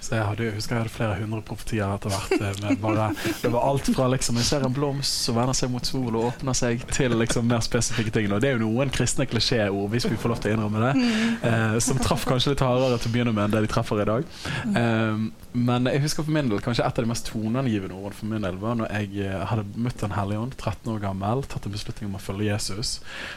Så 0.03 0.17
jeg, 0.17 0.25
hadde, 0.27 0.47
jeg 0.49 0.57
husker 0.57 0.75
jeg 0.75 0.83
hadde 0.83 0.95
flere 0.97 1.19
hundre 1.21 1.43
profetier 1.47 1.87
etter 1.95 2.11
hvert. 2.11 2.33
eh, 2.41 2.57
Med 2.65 2.81
bare, 2.83 3.11
det 3.45 3.53
var 3.55 3.69
alt 3.69 3.91
fra 3.95 4.09
liksom, 4.11 4.41
jeg 4.41 4.49
ser 4.49 4.67
en 4.67 4.75
blomst 4.75 5.21
som 5.29 5.39
vender 5.39 5.55
seg 5.55 5.71
mot 5.71 5.87
sol 5.87 6.11
og 6.19 6.33
åpner 6.33 6.57
seg, 6.59 6.83
til 6.91 7.15
liksom, 7.21 7.47
mer 7.53 7.63
spesifikke 7.63 8.11
ting. 8.17 8.27
Og 8.35 8.43
det 8.43 8.51
er 8.51 8.59
jo 8.59 8.65
noen 8.65 8.91
kristne 8.91 9.29
klisjéord, 9.31 9.87
hvis 9.95 10.09
vi 10.11 10.19
får 10.19 10.35
lov 10.35 10.43
til 10.43 10.51
å 10.51 10.57
innrømme 10.59 10.83
det, 10.89 11.13
eh, 11.53 11.77
som 11.87 12.03
traff 12.03 12.27
kanskje 12.27 12.57
litt 12.57 12.65
hardere 12.67 12.99
til 12.99 13.13
å 13.13 13.15
begynne 13.15 13.37
med 13.37 13.45
enn 13.47 13.55
det 13.55 13.63
de 13.69 13.73
treffer 13.77 14.03
i 14.03 14.09
dag. 14.11 14.27
Eh, 14.75 15.23
men 15.53 15.85
jeg 15.87 16.01
husker 16.01 16.25
for 16.25 16.33
min 16.33 16.49
del 16.49 16.63
kanskje 16.65 16.83
et 16.89 16.99
av 16.99 17.05
de 17.05 17.11
mest 17.13 17.27
toneangivende 17.29 17.93
ordene 17.95 18.17
for 18.17 18.27
min 18.31 18.41
del 18.43 18.57
var 18.59 18.79
når 18.81 18.89
jeg 18.97 19.27
eh, 19.29 19.43
hadde 19.53 19.67
møtt 19.85 20.01
Den 20.01 20.15
hellige 20.17 20.41
ånd, 20.41 20.55
13 20.57 20.89
år 20.97 21.03
gammel, 21.05 21.43
tatt 21.53 21.67
en 21.69 21.75
beslutning 21.77 22.09
om 22.09 22.17
å 22.17 22.23
følge 22.25 22.49
Jesus. 22.49 22.72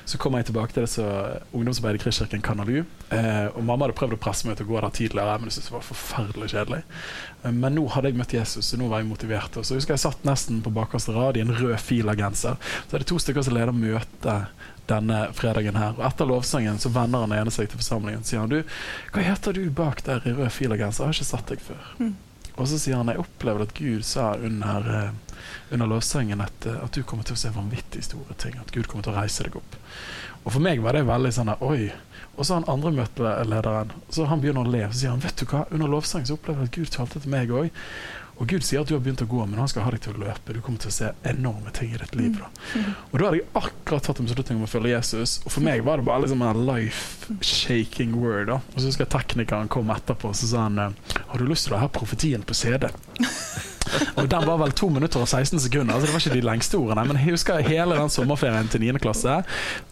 Så 0.06 0.20
kom 0.22 0.38
jeg 0.38 0.48
tilbake 0.50 0.76
til 0.76 0.86
det 0.86 1.08
ungdomsarbeidet 1.56 2.00
i 2.00 2.04
Kristkirken 2.04 2.44
Kanalu. 2.46 2.84
Eh, 3.10 3.48
og 3.52 3.64
mamma 3.64 3.86
hadde 3.86 3.98
prøvd 4.00 4.18
å 4.18 4.22
presse 4.22 4.48
meg 4.48 4.58
til 4.60 4.68
å 4.68 4.72
gå 4.74 4.82
der 4.82 4.96
tidligere, 4.96 5.38
men 5.40 5.50
jeg 5.50 5.58
syntes 5.58 5.72
det 5.72 5.76
var 5.76 5.88
forferdelig 5.88 6.52
kjedelig. 6.54 6.82
Eh, 7.44 7.52
men 7.56 7.78
nå 7.78 7.86
hadde 7.94 8.12
jeg 8.12 8.20
møtt 8.20 8.38
Jesus, 8.38 8.70
så 8.70 8.80
nå 8.80 8.90
var 8.92 9.04
jeg 9.04 9.10
motivert. 9.10 9.60
Og 9.60 9.68
så 9.68 9.78
husker 9.78 9.96
jeg 9.96 10.06
satt 10.06 10.28
nesten 10.28 10.62
på 10.66 10.74
bakerste 10.76 11.16
rad 11.16 11.40
i 11.40 11.44
en 11.46 11.54
rød 11.56 11.78
filagenser, 11.84 12.56
Så 12.88 12.96
er 12.96 13.04
det 13.04 13.10
to 13.12 13.20
stykker 13.20 13.46
som 13.46 13.56
leder 13.58 13.76
møtet 13.76 14.48
denne 14.90 15.26
fredagen 15.34 15.76
her. 15.80 15.96
Og 15.98 16.06
etter 16.06 16.30
lovsangen 16.30 16.80
så 16.82 16.92
vender 16.94 17.26
han 17.26 17.34
ene 17.34 17.54
seg 17.54 17.70
til 17.70 17.82
forsamlingen 17.82 18.22
og 18.22 18.30
sier 18.30 18.44
han, 18.44 18.54
du, 18.54 18.78
hva 19.14 19.26
heter 19.26 19.58
du 19.58 19.66
bak 19.74 20.04
der 20.06 20.26
i 20.26 20.36
rød 20.36 20.54
filagenser? 20.54 21.06
Jeg 21.06 21.14
har 21.14 21.20
ikke 21.20 21.32
sett 21.32 21.52
deg 21.54 21.66
før. 21.66 21.92
Og 22.56 22.70
så 22.72 22.80
sier 22.80 23.00
han 23.00 23.12
jeg 23.12 23.20
opplevde 23.20 23.68
at 23.68 23.76
Gud 23.76 24.04
sa 24.08 24.32
under, 24.36 24.90
eh, 24.92 25.40
under 25.76 25.90
lovsangen 25.92 26.42
at, 26.42 26.66
eh, 26.66 26.84
at 26.84 26.96
du 26.96 27.04
kommer 27.04 27.28
til 27.28 27.36
å 27.36 27.42
se 27.42 27.52
vanvittig 27.52 28.04
store 28.08 28.38
ting. 28.40 28.56
At 28.60 28.72
Gud 28.72 28.88
kommer 28.88 29.04
til 29.04 29.14
å 29.14 29.20
reise 29.20 29.44
deg 29.44 29.58
opp. 29.60 29.76
Og 30.46 30.54
for 30.54 30.62
meg 30.64 30.82
var 30.82 30.94
det 30.94 31.08
veldig 31.08 31.34
sånn 31.34 31.52
der, 31.52 31.64
oi. 31.66 31.92
Og 32.36 32.46
så 32.46 32.60
han 32.60 32.68
andre 32.72 32.92
møtelederen 32.92 33.92
så 34.14 34.28
han 34.30 34.42
begynner 34.44 34.68
å 34.68 34.72
le. 34.72 34.84
Så 34.92 35.02
sier 35.02 35.16
han 35.16 35.24
vet 35.24 35.40
du 35.40 35.46
hva, 35.50 35.66
under 35.72 35.92
lovsangen 35.92 36.28
så 36.30 36.38
opplevde 36.38 36.66
jeg 36.66 36.72
at 36.72 36.78
Gud 36.80 36.92
talte 36.96 37.22
til 37.24 37.34
meg 37.34 37.50
òg. 37.50 37.72
Og 38.36 38.50
Gud 38.52 38.66
sier 38.68 38.82
at 38.84 38.90
du 38.90 38.96
har 38.98 39.04
begynt 39.04 39.24
å 39.24 39.28
gå, 39.32 39.42
men 39.48 39.60
han 39.62 39.70
skal 39.72 39.86
ha 39.86 39.92
deg 39.94 40.02
til 40.04 40.18
å 40.18 40.24
løpe. 40.26 40.56
Du 40.56 40.60
kommer 40.64 40.82
til 40.84 40.92
å 40.92 40.96
se 40.96 41.12
enorme 41.28 41.72
ting 41.76 41.94
i 41.96 42.00
ditt 42.02 42.16
liv. 42.20 42.36
Da. 42.42 42.50
Og 43.12 43.20
da 43.20 43.30
hadde 43.30 43.40
jeg 43.40 43.48
akkurat 43.62 44.08
tatt 44.10 44.20
en 44.20 44.28
beslutning 44.28 44.60
om 44.60 44.66
å 44.68 44.72
følge 44.72 44.92
Jesus. 44.92 45.38
Og 45.46 45.54
for 45.56 45.64
meg 45.64 45.86
var 45.88 46.02
det 46.02 46.08
bare 46.10 46.26
liksom 46.26 46.44
en 46.44 46.66
life-shaking 46.68 48.18
word. 48.20 48.50
da. 48.52 48.60
Og 48.74 48.82
så 48.82 48.90
husker 48.90 49.06
jeg 49.06 49.14
teknikeren 49.16 49.72
kom 49.72 49.94
etterpå 49.96 50.34
så 50.36 50.52
sa 50.52 50.66
han 50.68 50.82
eh, 50.84 51.16
har 51.30 51.40
du 51.40 51.48
lyst 51.48 51.70
til 51.70 51.78
å 51.78 51.86
ha 51.86 51.92
profetien 51.92 52.44
på 52.44 52.58
CD. 52.58 52.92
Og 54.20 54.30
den 54.30 54.46
var 54.48 54.60
vel 54.62 54.74
to 54.76 54.90
minutter 54.94 55.24
og 55.24 55.30
16 55.30 55.60
sekunder, 55.66 55.96
altså 55.96 56.10
det 56.10 56.16
var 56.16 56.24
ikke 56.24 56.40
de 56.40 56.48
lengste 56.50 56.80
ordene. 56.80 57.06
Men 57.10 57.20
jeg 57.20 57.36
husker 57.36 57.64
hele 57.66 57.98
den 57.98 58.12
sommerferien 58.14 58.70
til 58.72 58.84
9. 58.84 59.00
klasse. 59.04 59.38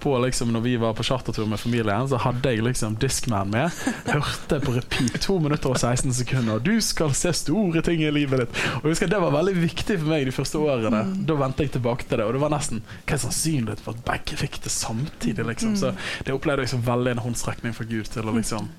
På 0.04 0.16
liksom, 0.24 0.54
når 0.56 0.66
vi 0.66 0.76
var 0.82 0.96
på 0.98 1.06
chartertur 1.08 1.48
med 1.50 1.62
familien, 1.62 2.08
så 2.10 2.20
hadde 2.22 2.54
jeg 2.54 2.66
liksom 2.66 2.98
Discman 3.02 3.52
med. 3.54 3.72
Hørte 4.10 4.60
på 4.64 4.76
repeat 4.78 5.20
to 5.24 5.38
minutter 5.44 5.74
og 5.74 5.80
16 5.80 6.14
sekunder. 6.14 6.62
Du 6.64 6.76
skal 6.84 7.14
se 7.18 7.34
store 7.38 7.84
ting 7.86 8.04
i 8.04 8.12
livet 8.14 8.44
ditt. 8.44 8.62
Og 8.82 8.90
jeg 8.90 8.96
husker 8.98 9.12
Det 9.14 9.22
var 9.22 9.34
veldig 9.36 9.56
viktig 9.62 10.00
for 10.00 10.10
meg 10.10 10.26
de 10.28 10.36
første 10.36 10.62
årene. 10.62 11.04
Da 11.28 11.38
vendte 11.40 11.66
jeg 11.66 11.76
tilbake 11.76 12.08
til 12.08 12.20
det. 12.20 12.28
Og 12.28 12.36
det 12.36 12.44
var 12.44 12.54
nesten 12.54 12.84
Hva 13.06 13.18
er 13.18 13.24
sannsynligheten 13.26 13.86
for 13.86 13.98
at 13.98 14.06
begge 14.08 14.40
fikk 14.40 14.62
det 14.64 14.74
samtidig? 14.74 15.46
liksom 15.46 15.76
Så 15.80 15.94
det 16.26 16.34
opplevde 16.34 16.66
jeg 16.66 16.74
som 16.74 16.86
veldig 16.86 17.18
en 17.18 17.26
håndsrekning 17.28 17.76
fra 17.78 17.88
Gud 17.90 18.10
til 18.14 18.30
å 18.30 18.36
liksom 18.36 18.72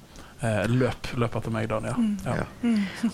løp, 0.70 1.11
løp 1.20 1.36
etter 1.38 1.53
meg, 1.55 1.68
Daniel. 1.70 2.09
Ja. 2.24 2.47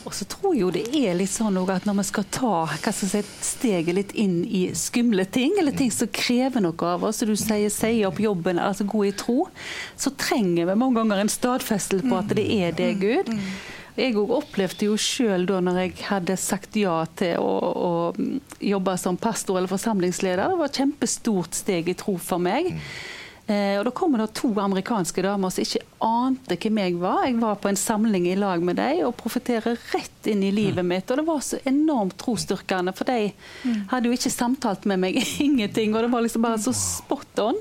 Og 0.05 0.14
så 0.16 0.26
tror 0.31 0.55
jeg 0.55 0.62
jo 0.64 0.70
det 0.74 0.85
er 0.97 1.16
litt 1.18 1.33
sånn 1.33 1.59
at 1.61 1.87
når 1.89 2.01
vi 2.01 2.07
skal 2.11 2.28
ta 2.33 2.53
hva 2.66 2.78
skal 2.93 3.07
jeg 3.07 3.24
si, 3.26 3.37
steget 3.51 3.97
litt 3.97 4.14
inn 4.18 4.41
i 4.45 4.62
skumle 4.78 5.26
ting, 5.31 5.57
eller 5.61 5.76
ting 5.76 5.93
som 5.95 6.11
krever 6.12 6.64
noe 6.64 6.95
av 6.95 7.07
oss, 7.09 7.22
og 7.22 7.33
du 7.33 7.37
sier 7.39 7.72
si 7.72 7.93
opp 8.09 8.20
jobben, 8.22 8.61
altså 8.62 8.87
gå 8.89 9.07
i 9.09 9.14
tro, 9.16 9.45
så 9.97 10.12
trenger 10.18 10.70
vi 10.70 10.78
mange 10.78 11.01
ganger 11.01 11.22
en 11.22 11.33
stadfestelse 11.33 12.09
på 12.09 12.18
at 12.18 12.35
det 12.37 12.47
er 12.61 12.74
det, 12.76 12.95
Gud. 13.03 13.31
Jeg 14.01 14.16
òg 14.16 14.31
opplevde 14.33 14.87
jo 14.87 14.97
sjøl 15.01 15.45
da 15.49 15.59
når 15.64 15.81
jeg 15.83 15.95
hadde 16.09 16.37
sagt 16.41 16.76
ja 16.78 17.03
til 17.18 17.43
å, 17.43 17.55
å 17.61 17.93
jobbe 18.64 18.95
som 19.01 19.18
pastor 19.20 19.59
eller 19.59 19.70
forsamlingsleder, 19.70 20.53
det 20.53 20.61
var 20.61 20.70
et 20.70 20.81
kjempestort 20.81 21.59
steg 21.59 21.91
i 21.91 21.97
tro 21.99 22.14
for 22.22 22.43
meg. 22.43 22.76
Eh, 23.51 23.79
og 23.81 23.87
Da 23.89 23.93
kommer 23.97 24.23
det 24.23 24.35
to 24.39 24.53
amerikanske 24.63 25.25
damer 25.27 25.51
som 25.51 25.65
ikke 25.65 25.83
ante 26.07 26.59
hvem 26.61 26.83
jeg 26.85 26.99
var. 27.01 27.25
Jeg 27.27 27.39
var 27.41 27.57
på 27.61 27.71
en 27.71 27.81
samling 27.81 28.29
i 28.31 28.37
lag 28.39 28.63
med 28.63 28.79
dem 28.79 29.07
og 29.09 29.17
profeterer 29.19 29.79
rett 29.95 30.29
inn 30.31 30.45
i 30.47 30.53
livet 30.55 30.87
mitt. 30.87 31.11
Og 31.11 31.19
det 31.21 31.27
var 31.27 31.41
så 31.45 31.59
enormt 31.69 32.19
trosstyrkende, 32.21 32.95
for 32.97 33.11
de 33.11 33.33
hadde 33.91 34.07
jo 34.11 34.15
ikke 34.15 34.31
samtalt 34.31 34.87
med 34.87 35.03
meg 35.03 35.19
ingenting. 35.47 35.97
Og 35.97 36.07
det 36.07 36.13
var 36.13 36.23
liksom 36.27 36.47
bare 36.47 36.63
så 36.63 36.75
spot 36.77 37.43
on. 37.43 37.59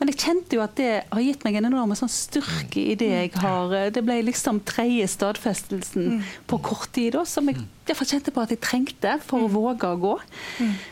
Men 0.00 0.10
jeg 0.10 0.18
kjente 0.18 0.56
jo 0.56 0.62
at 0.64 0.72
det 0.74 0.88
har 1.12 1.22
gitt 1.22 1.44
meg 1.46 1.60
en 1.60 1.68
enorm 1.68 1.92
sånn 1.94 2.10
styrke 2.10 2.80
i 2.90 2.96
det 2.98 3.10
jeg 3.12 3.28
har 3.38 3.70
Det 3.94 4.02
ble 4.02 4.16
liksom 4.26 4.58
tredje 4.66 5.06
stadfestelsen 5.12 6.24
på 6.50 6.58
kort 6.58 6.90
tid, 6.96 7.12
da, 7.14 7.22
som 7.22 7.46
jeg 7.46 7.60
derfor 7.86 8.10
kjente 8.10 8.34
på 8.34 8.42
at 8.42 8.50
jeg 8.50 8.58
trengte 8.64 9.12
for 9.22 9.46
å 9.46 9.52
våge 9.52 9.86
å 9.86 10.00
gå. 10.02 10.16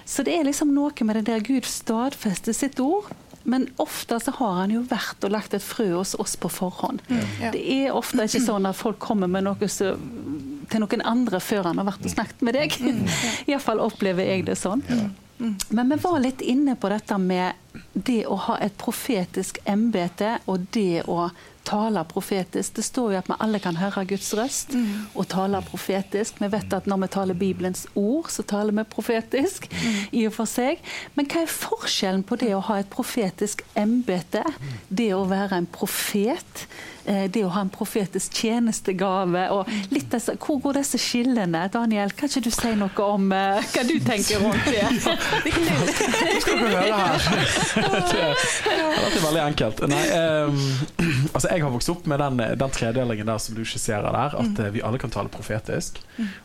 Så 0.07 0.23
det 0.23 0.37
er 0.37 0.47
liksom 0.47 0.71
noe 0.77 0.95
med 1.09 1.19
det 1.19 1.25
der 1.27 1.43
Gud 1.43 1.67
stadfester 1.67 2.55
sitt 2.55 2.79
ord. 2.79 3.11
Men 3.51 3.67
ofte 3.83 4.21
så 4.23 4.35
har 4.37 4.59
han 4.61 4.75
jo 4.75 4.85
vært 4.87 5.25
og 5.27 5.33
lagt 5.35 5.55
et 5.57 5.65
frø 5.65 5.89
hos 5.97 6.15
oss 6.23 6.37
på 6.39 6.51
forhånd. 6.53 7.03
Ja. 7.41 7.51
Det 7.51 7.61
er 7.61 7.97
ofte 7.97 8.27
ikke 8.29 8.43
sånn 8.45 8.69
at 8.69 8.79
folk 8.79 9.01
kommer 9.03 9.31
med 9.31 9.47
noe 9.49 9.71
så, 9.71 9.97
til 10.71 10.85
noen 10.85 11.03
andre 11.03 11.41
før 11.43 11.71
han 11.71 11.83
har 11.83 11.89
vært 11.91 12.07
og 12.07 12.15
snakket 12.15 12.45
med 12.47 12.59
deg. 12.59 12.79
Iallfall 13.51 13.83
opplever 13.83 14.31
jeg 14.31 14.47
det 14.47 14.59
sånn. 14.61 14.85
Men 15.69 15.89
vi 15.89 15.97
var 16.03 16.21
litt 16.21 16.45
inne 16.45 16.77
på 16.77 16.91
dette 16.93 17.17
med 17.19 17.81
det 17.93 18.23
å 18.29 18.37
ha 18.47 18.59
et 18.61 18.77
profetisk 18.79 19.59
embete 19.65 20.37
og 20.51 20.67
det 20.75 21.07
å 21.09 21.31
tale 21.65 22.05
profetisk. 22.09 22.77
Det 22.77 22.85
står 22.85 23.13
jo 23.13 23.19
at 23.21 23.29
vi 23.31 23.37
alle 23.41 23.61
kan 23.63 23.79
høre 23.81 24.05
Guds 24.09 24.31
røst 24.37 24.75
og 25.15 25.29
tale 25.33 25.61
profetisk. 25.67 26.41
Vi 26.41 26.51
vet 26.53 26.73
at 26.77 26.87
når 26.91 27.03
vi 27.05 27.11
taler 27.17 27.35
Bibelens 27.35 27.87
ord, 27.95 28.31
så 28.33 28.43
taler 28.43 28.77
vi 28.77 28.85
profetisk 28.91 29.69
i 30.13 30.27
og 30.27 30.35
for 30.37 30.51
seg. 30.51 30.81
Men 31.15 31.29
hva 31.31 31.45
er 31.45 31.53
forskjellen 31.53 32.25
på 32.27 32.41
det 32.41 32.55
å 32.57 32.65
ha 32.71 32.81
et 32.81 32.91
profetisk 32.93 33.65
embete, 33.79 34.45
det 34.89 35.13
å 35.15 35.27
være 35.31 35.61
en 35.61 35.71
profet, 35.71 36.67
det 37.33 37.45
å 37.45 37.51
ha 37.55 37.65
en 37.65 37.73
profetisk 37.73 38.37
tjenestegave, 38.43 39.47
og 39.55 39.71
litt 39.95 40.11
disse, 40.13 40.37
hvor 40.41 40.61
går 40.63 40.81
disse 40.81 41.01
skillene? 41.01 41.67
Daniel, 41.73 42.13
kan 42.17 42.31
ikke 42.31 42.45
du 42.47 42.51
si 42.55 42.75
noe 42.79 43.07
om 43.07 43.31
uh, 43.35 43.59
hva 43.73 43.85
du 43.87 43.97
tenker 44.05 44.43
rundt 44.43 44.69
det? 44.71 44.87
skal 46.43 46.59
du 46.59 46.67
høre 46.67 47.01
her. 47.01 47.27
det, 48.11 48.25
dette 49.01 49.19
er 49.19 49.25
veldig 49.25 49.43
enkelt. 49.45 49.83
Nei, 49.91 50.03
um, 50.47 50.61
altså 51.35 51.51
jeg 51.51 51.65
har 51.65 51.75
vokst 51.75 51.93
opp 51.93 52.09
med 52.11 52.23
den, 52.23 52.43
den 52.61 52.75
tredelingen 52.75 53.31
der 53.31 53.43
som 53.43 53.57
du 53.57 53.65
skisserer 53.67 54.11
der, 54.15 54.37
at 54.43 54.63
eh, 54.63 54.73
vi 54.75 54.85
alle 54.87 55.01
kan 55.03 55.13
tale 55.13 55.33
profetisk. 55.33 56.01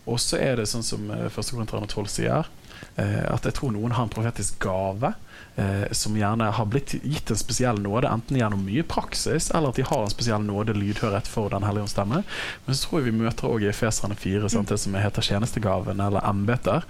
Og 0.06 0.20
så 0.22 0.40
er 0.42 0.60
det 0.60 0.70
sånn 0.72 0.86
som 0.86 1.10
eh, 1.14 1.28
1. 1.30 1.52
Korinther 1.54 1.86
12 1.86 2.12
sier, 2.12 2.50
eh, 2.50 2.65
at 2.96 3.44
jeg 3.44 3.56
tror 3.58 3.74
noen 3.76 3.92
har 3.96 4.06
en 4.08 4.14
profetisk 4.14 4.60
gave. 4.64 5.14
Eh, 5.58 5.92
som 5.92 6.18
gjerne 6.18 6.44
har 6.44 6.66
blitt 6.66 6.94
gitt 7.04 7.32
en 7.32 7.38
spesiell 7.38 7.80
nåde, 7.80 8.10
enten 8.12 8.38
gjennom 8.38 8.66
mye 8.66 8.84
praksis, 8.84 9.48
eller 9.52 9.72
at 9.72 9.78
de 9.80 9.86
har 9.88 10.02
en 10.04 10.12
spesiell 10.12 10.44
nåde, 10.44 10.76
lydhørhet 10.76 11.30
for 11.32 11.50
Den 11.50 11.64
hellige 11.64 11.86
ånds 11.86 11.96
stemme. 11.96 12.24
Men 12.66 12.76
så 12.76 12.90
tror 12.90 13.00
jeg 13.00 13.08
vi 13.14 13.22
møter 13.22 13.48
også 13.48 13.64
i 13.64 13.70
Efeserne 13.72 14.20
4 14.20 14.50
sant, 14.52 14.74
det 14.74 14.82
som 14.84 14.98
heter 15.00 15.24
tjenestegaven, 15.24 16.04
eller 16.04 16.28
embeter. 16.28 16.84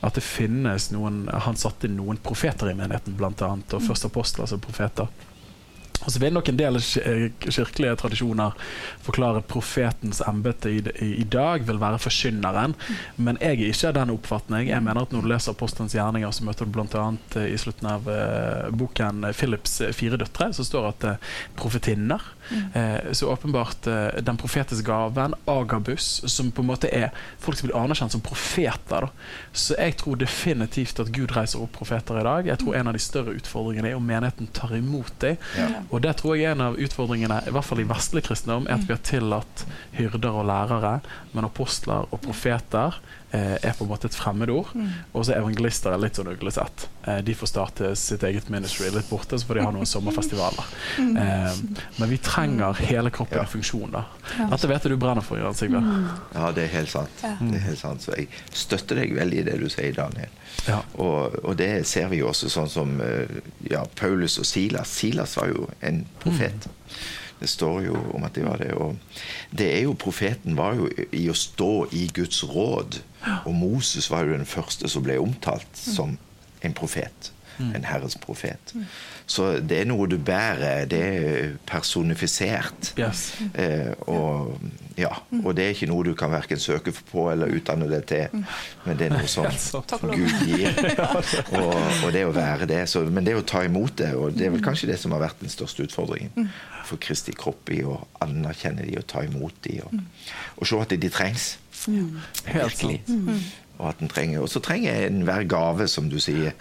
At 0.00 0.14
det 0.14 0.22
finnes 0.22 0.90
noen 0.94 1.26
Han 1.32 1.58
satte 1.58 1.90
noen 1.90 2.16
profeter 2.22 2.70
i 2.70 2.78
menigheten, 2.78 3.18
annet, 3.18 3.74
og 3.74 3.82
første 3.82 4.06
apostler, 4.06 4.46
altså 4.46 4.58
profeter. 4.62 5.10
Og 6.02 6.10
så 6.10 6.22
vil 6.22 6.34
nok 6.34 6.48
en 6.50 6.58
del 6.58 6.78
kirkelige 6.82 7.94
tradisjoner 8.00 8.56
forklare 9.04 9.42
profetens 9.46 10.22
embete 10.26 10.72
i, 10.72 10.80
i, 11.12 11.26
dag 11.30 11.66
vil 11.68 11.80
være 11.82 12.00
forkynneren. 12.02 12.74
Men 13.16 13.38
jeg 13.40 13.60
er 13.60 13.70
ikke 13.70 13.92
av 13.92 13.96
den 14.00 14.14
oppfatning. 14.16 14.70
Jeg 14.70 14.82
mener 14.82 15.06
at 15.06 15.12
Når 15.14 15.22
du 15.22 15.30
leser 15.30 15.54
Apostelens 15.54 15.94
gjerninger, 15.94 16.30
så 16.34 16.46
møter 16.46 16.66
du 16.66 16.74
bl.a. 16.74 17.06
i 17.46 17.58
slutten 17.60 17.90
av 17.90 18.08
eh, 18.10 18.70
boken 18.74 19.28
Philips 19.36 19.78
fire 19.94 20.18
døtre, 20.18 20.50
så 20.56 20.66
står 20.66 20.88
det 20.88 20.92
at 20.92 21.08
eh, 21.12 21.32
profetinner. 21.58 22.24
Eh, 22.74 23.12
så 23.12 23.30
åpenbart 23.32 23.86
eh, 23.86 24.20
den 24.22 24.36
profetiske 24.36 24.86
gaven, 24.86 25.34
agabus, 25.44 26.22
som 26.26 26.50
på 26.52 26.62
en 26.62 26.70
måte 26.70 26.90
er 26.92 27.10
folk 27.42 27.58
som 27.58 27.68
blir 27.68 27.78
anerkjent 27.78 28.14
som 28.14 28.24
profeter. 28.24 29.06
Da. 29.06 29.10
Så 29.52 29.76
jeg 29.78 29.96
tror 30.00 30.20
definitivt 30.20 31.00
at 31.02 31.12
Gud 31.14 31.34
reiser 31.36 31.62
opp 31.62 31.74
profeter 31.76 32.20
i 32.20 32.26
dag. 32.26 32.50
Jeg 32.52 32.62
tror 32.62 32.78
en 32.78 32.92
av 32.92 32.96
de 32.96 33.02
større 33.02 33.36
utfordringene 33.38 33.92
er 33.92 33.98
om 33.98 34.06
menigheten 34.06 34.50
tar 34.54 34.74
imot 34.76 35.14
dem. 35.24 35.40
Ja. 35.58 35.70
Og 35.90 36.04
det 36.04 36.16
tror 36.20 36.36
jeg 36.36 36.50
er 36.50 36.56
en 36.56 36.66
av 36.68 36.78
utfordringene, 36.80 37.42
i 37.46 37.54
hvert 37.54 37.68
fall 37.68 37.82
i 37.82 37.88
vestlig 37.88 38.24
kristendom, 38.28 38.68
er 38.68 38.78
at 38.78 38.86
vi 38.88 38.96
har 38.96 39.02
tillatt 39.06 39.66
hyrder 39.96 40.40
og 40.42 40.48
lærere, 40.50 40.98
men 41.32 41.48
apostler 41.48 42.08
og 42.10 42.22
profeter 42.24 43.00
er 43.32 43.72
på 43.78 43.84
en 43.84 43.90
måte 43.90 44.06
et 44.10 44.14
fremmedord. 44.16 44.72
Og 45.14 45.24
så 45.24 45.32
evangelister 45.38 45.92
er 45.94 46.00
litt 46.02 46.18
sånn 46.18 46.28
uglesett. 46.32 46.86
Eh, 47.08 47.20
de 47.24 47.34
får 47.34 47.48
starte 47.50 47.92
sitt 47.96 48.22
eget 48.28 48.50
ministry 48.52 48.90
litt 48.92 49.08
borte, 49.10 49.38
så 49.40 49.46
får 49.48 49.54
de 49.60 49.64
ha 49.66 49.70
noen 49.72 49.88
sommerfestivaler. 49.88 50.68
Eh, 51.00 51.56
men 51.98 52.10
vi 52.12 52.18
trenger 52.18 52.76
hele 52.84 53.10
kroppen 53.10 53.38
Ja. 53.38 53.44
i 53.44 53.52
funksjon. 53.52 53.90
da. 53.90 54.04
Dette 54.50 54.68
vet 54.68 54.84
jeg 54.84 54.92
du 54.92 54.96
brenner 55.00 55.22
for, 55.24 55.38
Jan 55.38 55.54
Sigve. 55.54 55.80
Ja, 56.34 56.52
det 56.52 56.64
er 56.68 56.72
helt 56.76 56.90
sant. 56.92 57.10
Det 57.22 57.56
er 57.56 57.66
helt 57.70 57.78
sant. 57.80 58.02
Så 58.04 58.14
jeg 58.16 58.28
støtter 58.52 58.96
deg 59.00 59.14
veldig 59.16 59.38
i 59.38 59.42
det 59.48 59.58
du 59.60 59.68
sier, 59.72 59.92
Daniel. 59.96 60.28
Ja. 60.68 60.82
Og, 61.00 61.38
og 61.44 61.56
det 61.56 61.86
ser 61.88 62.08
vi 62.12 62.20
jo 62.20 62.28
også 62.28 62.50
sånn 62.52 62.68
som 62.70 63.00
eh, 63.00 63.40
ja, 63.70 63.84
Paulus 63.96 64.38
og 64.38 64.46
Silas. 64.46 64.88
Silas 64.88 65.36
var 65.40 65.48
jo 65.48 65.68
en 65.80 66.04
profet. 66.20 66.68
Det 67.42 67.48
står 67.50 67.80
jo 67.88 67.98
om 68.14 68.22
at 68.22 68.36
de 68.38 68.44
var 68.46 68.60
det. 68.62 68.70
Og 68.78 68.94
det 69.50 69.66
er 69.74 69.80
jo, 69.88 69.96
profeten 69.98 70.54
var 70.56 70.76
jo 70.78 70.86
i 71.10 71.24
å 71.32 71.34
stå 71.34 71.88
i 71.90 72.04
Guds 72.14 72.44
råd. 72.46 73.00
Og 73.44 73.54
Moses 73.54 74.06
var 74.12 74.28
jo 74.28 74.36
den 74.36 74.46
første 74.46 74.88
som 74.90 75.02
ble 75.02 75.18
omtalt 75.18 75.66
som 75.78 76.14
en 76.62 76.74
profet. 76.78 77.32
En 77.58 77.84
Herres 77.84 78.14
profet. 78.18 78.72
Så 79.32 79.48
det 79.64 79.78
er 79.80 79.88
noe 79.88 80.06
du 80.10 80.18
bærer. 80.20 80.84
Det 80.90 81.00
er 81.00 81.52
personifisert. 81.68 82.92
Yes. 83.00 83.22
Eh, 83.54 83.92
og, 84.10 84.58
ja, 84.98 85.12
og 85.40 85.54
det 85.56 85.64
er 85.64 85.76
ikke 85.76 85.88
noe 85.88 86.04
du 86.04 86.12
kan 86.18 86.32
verken 86.34 86.60
søke 86.60 86.92
på 86.92 87.28
eller 87.32 87.52
utdanne 87.56 87.88
deg 87.90 88.04
til, 88.10 88.42
men 88.84 89.00
det 89.00 89.08
er 89.08 89.14
noe 89.16 89.30
som. 89.30 89.48
Gud 90.02 90.44
gir. 90.48 90.68
Og, 91.62 91.72
og 92.04 92.10
det 92.14 92.22
å 92.26 92.32
være 92.34 92.66
det. 92.68 92.82
Så, 92.90 93.02
men 93.12 93.24
det 93.26 93.34
å 93.38 93.44
ta 93.46 93.62
imot 93.66 93.96
det, 94.00 94.12
og 94.18 94.36
det 94.36 94.46
er 94.46 94.54
vel 94.54 94.62
kanskje 94.64 94.88
det 94.90 94.98
som 95.00 95.14
har 95.14 95.22
vært 95.24 95.40
den 95.42 95.52
største 95.52 95.84
utfordringen 95.86 96.48
for 96.88 97.00
Kristi 97.02 97.34
kropp 97.36 97.70
i 97.72 97.82
å 97.86 97.96
anerkjenne 98.24 98.84
de 98.86 98.96
og 99.00 99.06
ta 99.10 99.22
imot 99.26 99.58
de, 99.66 99.78
og, 99.86 99.96
og 100.58 100.68
se 100.68 100.80
at 100.82 100.94
de 100.98 101.12
trengs. 101.12 101.52
Helt 102.46 102.82
Virkelig. 102.82 103.00
Og 103.78 103.88
at 103.88 103.98
den 103.98 104.08
trenger, 104.12 104.42
og 104.44 104.48
så 104.52 104.60
trenger 104.62 105.06
enhver 105.08 105.42
gave, 105.50 105.88
som 105.90 106.06
du 106.12 106.18
sier, 106.22 106.52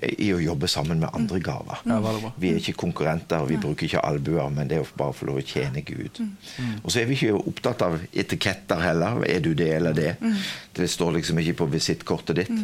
i 0.00 0.30
å 0.32 0.38
jobbe 0.40 0.68
sammen 0.70 1.00
med 1.02 1.10
andre 1.16 1.40
gaver. 1.44 1.82
Veldig 1.84 2.22
bra. 2.22 2.30
Vi 2.40 2.52
er 2.54 2.60
ikke 2.62 2.76
konkurrenter, 2.80 3.42
og 3.42 3.50
vi 3.50 3.58
bruker 3.60 3.84
ikke 3.88 4.00
albuer, 4.06 4.48
men 4.54 4.70
det 4.70 4.78
er 4.78 4.86
å 4.86 4.88
bare 4.96 5.12
få 5.16 5.28
lov 5.28 5.42
å 5.42 5.44
tjene 5.44 5.82
Gud. 5.84 6.22
Og 6.82 6.88
så 6.94 7.02
er 7.02 7.10
vi 7.10 7.18
ikke 7.18 7.34
opptatt 7.36 7.84
av 7.84 7.98
etiketter 8.14 8.80
heller. 8.80 9.20
Er 9.28 9.42
du 9.44 9.50
det 9.58 9.68
eller 9.76 9.92
det? 9.98 10.14
Det 10.76 10.88
står 10.90 11.18
liksom 11.18 11.42
ikke 11.42 11.58
på 11.60 11.68
visittkortet 11.74 12.40
ditt. 12.40 12.54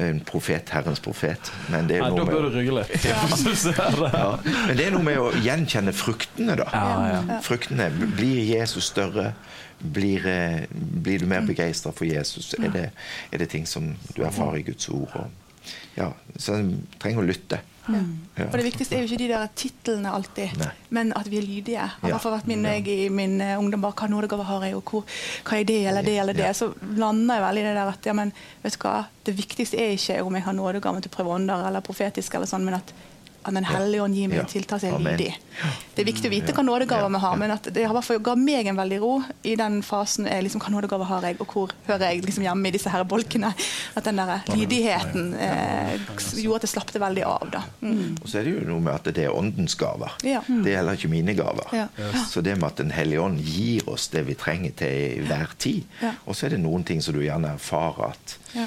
En 0.00 0.22
profet, 0.24 0.70
Herrens 0.72 1.02
profet. 1.04 1.52
Men 1.72 1.90
det 1.90 1.98
er 2.00 2.08
noe 2.08 2.24
da 2.24 2.30
bør 2.30 2.48
du 2.48 2.58
med, 2.72 2.96
ja. 3.04 4.26
Men 4.68 4.76
det 4.78 4.86
er 4.86 4.94
noe 4.94 5.04
med 5.04 5.20
å 5.20 5.28
gjenkjenne 5.44 5.92
fruktene, 5.96 6.56
da. 6.62 6.70
Ja, 6.72 6.88
ja. 7.18 7.40
Fruktene. 7.44 7.90
Blir 8.16 8.40
Jesus 8.54 8.88
større? 8.94 9.34
Blir, 9.78 10.26
eh, 10.26 10.64
blir 10.70 11.22
du 11.22 11.26
mer 11.30 11.46
begeistra 11.46 11.92
for 11.94 12.08
Jesus? 12.08 12.54
Er 12.58 12.70
det, 12.74 12.86
er 13.32 13.38
det 13.38 13.50
ting 13.52 13.66
som 13.66 13.92
du 14.16 14.22
erfarer 14.26 14.58
i 14.58 14.66
Guds 14.66 14.88
ord? 14.88 15.14
Og, 15.14 15.74
ja, 15.98 16.12
så 16.36 16.58
en 16.58 16.72
trenger 16.98 17.22
å 17.22 17.28
lytte. 17.28 17.60
Ja. 17.88 18.46
Og 18.46 18.56
det 18.58 18.64
viktigste 18.66 18.96
er 18.96 19.02
jo 19.02 19.08
ikke 19.08 19.20
de 19.22 19.28
der 19.30 19.52
titlene 19.56 20.12
alltid, 20.12 20.56
Nei. 20.60 20.70
men 20.94 21.12
at 21.16 21.28
vi 21.30 21.38
er 21.40 21.46
lydige. 21.46 21.86
Har 21.88 22.10
i 22.10 22.12
hvert 22.12 22.24
fall 22.24 22.34
vært 22.36 22.50
min 22.50 22.66
jeg 22.68 22.88
i 22.92 23.08
min 23.12 23.38
uh, 23.40 23.54
ungdom 23.56 23.84
bare 23.84 23.96
hva 23.96 24.10
nådegave 24.12 24.44
har 24.48 24.66
jeg, 24.68 24.76
og 24.76 24.92
hvor, 24.92 25.20
hva 25.48 25.58
er 25.58 25.68
det 25.68 25.78
eller 25.88 26.06
det 26.06 26.16
eller 26.20 26.36
det. 26.36 26.46
Ja. 26.50 26.56
Så 26.56 26.70
lander 27.00 27.38
jeg 27.38 27.46
veldig 27.46 27.64
i 27.64 27.68
det 27.68 27.76
der 27.80 27.92
at 27.94 28.10
ja, 28.10 28.16
men 28.18 28.32
vet 28.64 28.76
du 28.76 28.82
hva, 28.84 28.96
det 29.28 29.36
viktigste 29.38 29.80
er 29.80 29.94
ikke 29.96 30.20
om 30.26 30.36
jeg 30.36 30.46
har 30.48 30.58
nådegaven 30.58 31.04
til 31.04 31.12
å 31.12 31.16
prøve 31.16 31.36
ånder 31.38 31.68
eller 31.70 31.84
profetisk 31.84 32.36
eller 32.36 32.50
sånn, 32.50 32.66
men 32.68 32.78
at 32.80 32.92
at 33.48 33.54
Den 33.58 33.64
hellige 33.66 34.02
ånd 34.04 34.14
gir 34.14 34.28
meg 34.30 34.38
Ja. 34.38 34.42
en 34.44 34.50
tiltak 34.52 34.80
som 34.80 34.94
er 34.94 35.16
lydig. 35.16 35.32
Det 35.96 36.02
er 36.04 36.06
viktig 36.12 36.28
å 36.28 36.30
vite 36.30 36.52
hva 36.54 36.62
nådegaver 36.62 37.10
vi 37.10 37.18
har, 37.24 37.36
men 37.40 37.50
at 37.50 37.64
det 37.74 37.82
har 37.84 37.90
i 37.90 37.96
hvert 37.98 38.04
fall 38.06 38.18
ga 38.22 38.34
meg 38.38 38.66
en 38.70 38.76
veldig 38.78 38.98
ro 39.02 39.12
i 39.42 39.56
den 39.58 39.80
fasen 39.82 40.28
er 40.30 40.42
liksom, 40.46 40.60
hva 40.62 40.70
nådegaver 40.70 41.08
har 41.10 41.22
jeg, 41.26 41.40
og 41.40 41.46
hvor 41.54 41.72
hører 41.88 42.12
jeg 42.12 42.22
liksom 42.24 42.44
hjemme 42.46 42.68
i 42.68 42.74
disse 42.76 42.92
her 42.92 43.02
bolkene. 43.08 43.50
At 43.96 44.04
den 44.04 44.16
der 44.20 44.44
lydigheten 44.54 45.34
eh, 45.34 45.96
gjorde 46.38 46.60
at 46.62 46.66
jeg 46.68 46.72
slapp 46.76 46.92
det 46.94 47.00
veldig 47.02 47.24
av. 47.26 47.48
da. 47.50 47.62
Mm. 47.82 48.18
Og 48.22 48.28
så 48.28 48.38
er 48.38 48.44
det 48.44 48.54
jo 48.60 48.66
noe 48.68 48.80
med 48.80 48.94
at 48.94 49.10
det 49.14 49.24
er 49.24 49.34
åndens 49.34 49.74
gaver. 49.80 50.12
Ja. 50.22 50.40
Det 50.46 50.72
er 50.72 50.76
heller 50.82 50.92
ikke 51.00 51.10
mine 51.10 51.34
gaver. 51.34 51.66
Ja. 51.72 51.88
Så 52.28 52.42
det 52.44 52.54
med 52.58 52.68
at 52.70 52.76
Den 52.78 52.90
hellige 52.94 53.20
ånd 53.20 53.40
gir 53.42 53.88
oss 53.88 54.06
det 54.12 54.22
vi 54.28 54.34
trenger 54.38 54.70
til 54.78 55.24
hver 55.26 55.48
tid. 55.58 55.82
Ja. 56.02 56.12
Og 56.26 56.36
så 56.36 56.46
er 56.46 56.50
det 56.54 56.60
noen 56.62 56.84
ting 56.84 57.00
som 57.02 57.14
du 57.14 57.20
gjerne 57.24 57.54
erfarer 57.56 58.12
at 58.12 58.36
Ja. 58.54 58.66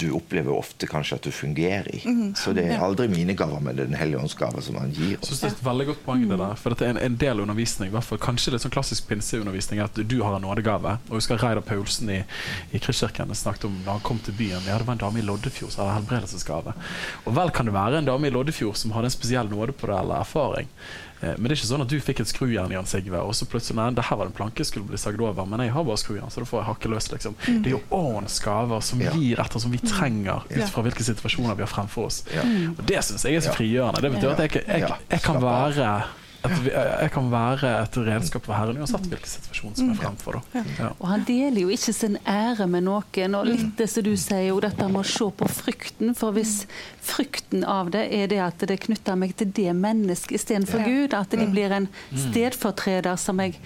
Du 0.00 0.06
opplever 0.16 0.52
ofte 0.56 0.88
kanskje 0.88 1.18
at 1.18 1.26
du 1.26 1.30
fungerer 1.34 1.86
i. 1.94 2.00
Så 2.40 2.54
det 2.56 2.64
er 2.72 2.80
aldri 2.82 3.06
mine 3.12 3.34
gaver, 3.36 3.60
men 3.60 3.76
det 3.76 3.84
er 3.84 3.90
Den 3.92 3.98
hellige 4.00 4.20
ånds 4.22 4.34
gaver 4.38 4.64
som 4.64 4.78
han 4.80 4.90
gir 4.96 5.18
Oss. 5.18 5.28
Jeg 5.30 5.36
synes 5.36 5.40
det 5.40 5.48
er 5.50 5.56
et 5.58 5.64
veldig 5.68 5.86
godt 5.90 6.02
poeng 6.06 6.24
det 6.30 6.38
der. 6.40 6.54
For 6.60 6.72
dette 6.74 6.86
er 6.88 6.94
en, 6.94 7.02
en 7.10 7.16
del 7.20 7.40
undervisning, 7.44 7.90
i 7.90 7.94
hvert 7.94 8.08
fall 8.08 8.18
kanskje 8.22 8.54
litt 8.54 8.64
sånn 8.64 8.72
klassisk 8.74 9.06
pinseundervisning, 9.10 9.80
er 9.82 9.90
at 9.90 10.00
du 10.08 10.16
har 10.24 10.36
en 10.38 10.46
nådegave. 10.48 10.96
Og 11.08 11.14
jeg 11.14 11.20
husker 11.22 11.42
Reidar 11.44 11.66
Paulsen 11.68 12.10
i, 12.16 12.20
i 12.72 12.78
Kristkirken 12.82 13.34
snakket 13.36 13.68
om 13.68 13.76
da 13.84 13.98
han 13.98 14.04
kom 14.06 14.18
til 14.24 14.34
byen. 14.40 14.64
Ja, 14.66 14.78
det 14.80 14.86
var 14.88 14.96
en 14.96 15.04
dame 15.04 15.20
i 15.20 15.26
Loddefjord 15.26 15.70
som 15.74 15.84
hadde 15.84 15.98
helbredelsesgave. 16.00 16.74
Og 17.26 17.36
vel 17.36 17.50
kan 17.54 17.68
det 17.68 17.76
være 17.76 18.00
en 18.02 18.08
dame 18.10 18.26
i 18.30 18.34
Loddefjord 18.34 18.76
som 18.80 18.92
hadde 18.96 19.10
en 19.12 19.16
spesiell 19.18 19.50
nåde 19.52 19.72
på 19.76 19.86
det 19.90 19.98
eller 20.00 20.20
erfaring. 20.24 20.68
Eh, 21.20 21.34
Men 21.36 21.44
det 21.50 21.52
er 21.52 21.58
ikke 21.60 21.68
sånn 21.68 21.82
at 21.84 21.90
du 21.92 21.98
fikk 22.00 22.22
et 22.22 22.30
skrujern 22.30 22.72
Jan 22.72 22.86
Sigve, 22.88 23.18
og 23.20 23.34
så 23.36 23.44
plutselig 23.44 23.76
nei, 23.76 23.90
det 23.92 24.06
her 24.08 24.16
var 24.16 24.30
en 24.30 24.32
planke 24.36 24.64
skulle 24.64 24.88
bli 24.88 24.96
sagd 25.00 25.20
over, 25.20 25.44
men 25.46 25.60
jeg 25.66 25.74
har 25.74 25.84
bare 25.84 26.00
skrujern, 26.00 26.30
så 26.32 26.40
da 26.40 26.48
får 26.48 26.62
jeg 26.62 26.68
hakke 26.70 26.88
løs. 26.94 27.10
Liksom. 27.12 27.34
Det 27.60 27.68
er 27.68 27.74
jo 27.74 27.80
årens 27.92 28.38
gaver 28.40 28.80
som 28.80 29.02
Ja. 29.04 29.12
gir 29.12 29.40
etter 29.44 29.60
som 29.60 29.70
vi 29.74 29.82
trenger, 29.90 30.46
ut 30.50 30.72
fra 30.72 30.84
hvilke 30.86 31.06
situasjoner 31.06 31.58
vi 31.58 31.66
har 31.66 31.70
fremfor 31.70 32.08
oss. 32.10 32.22
Ja. 32.34 32.46
Og 32.74 32.82
det 32.88 33.02
syns 33.06 33.26
jeg 33.26 33.40
er 33.40 33.44
så 33.44 33.54
frigjørende. 33.56 34.02
Det 34.04 34.14
betyr 34.16 34.32
at 34.34 34.42
jeg, 34.46 34.64
jeg, 34.64 34.86
jeg, 34.86 35.04
jeg 35.10 35.24
kan 35.26 35.40
være 35.44 35.92
et, 36.44 36.70
jeg 36.72 37.10
kan 37.12 37.26
være 37.32 37.70
et 37.82 37.96
redskap 38.06 38.46
for 38.46 38.56
Herren 38.56 38.78
uansett 38.80 39.04
hvilken 39.10 39.28
situasjon 39.28 39.74
som 39.76 39.90
er 39.92 39.98
fremfor. 40.00 40.38
Da. 40.40 40.62
Ja. 40.78 40.90
Og 40.98 41.06
han 41.10 41.24
deler 41.28 41.60
jo 41.66 41.68
ikke 41.74 41.92
sin 41.92 42.16
ære 42.28 42.66
med 42.70 42.86
noen. 42.86 43.34
Og 43.36 43.46
litt 43.50 43.74
det 43.78 43.90
som 43.92 44.06
du 44.06 44.14
sier, 44.16 44.46
jo 44.48 44.60
dette 44.64 44.88
med 44.88 45.02
å 45.02 45.06
se 45.06 45.28
på 45.36 45.48
frykten. 45.52 46.14
For 46.16 46.32
hvis 46.36 46.64
frykten 47.04 47.64
av 47.68 47.90
det 47.92 48.06
er 48.16 48.26
det 48.32 48.40
at 48.44 48.64
det 48.70 48.78
knytter 48.86 49.18
meg 49.20 49.34
til 49.36 49.52
det 49.56 49.74
mennesket 49.76 50.38
istedenfor 50.40 50.80
Ja. 50.80 50.88
Gud, 50.88 51.14
at 51.14 51.30
de 51.36 51.46
blir 51.50 51.72
en 51.76 51.88
stedfortreder 52.16 53.16
som 53.20 53.40
jeg 53.42 53.58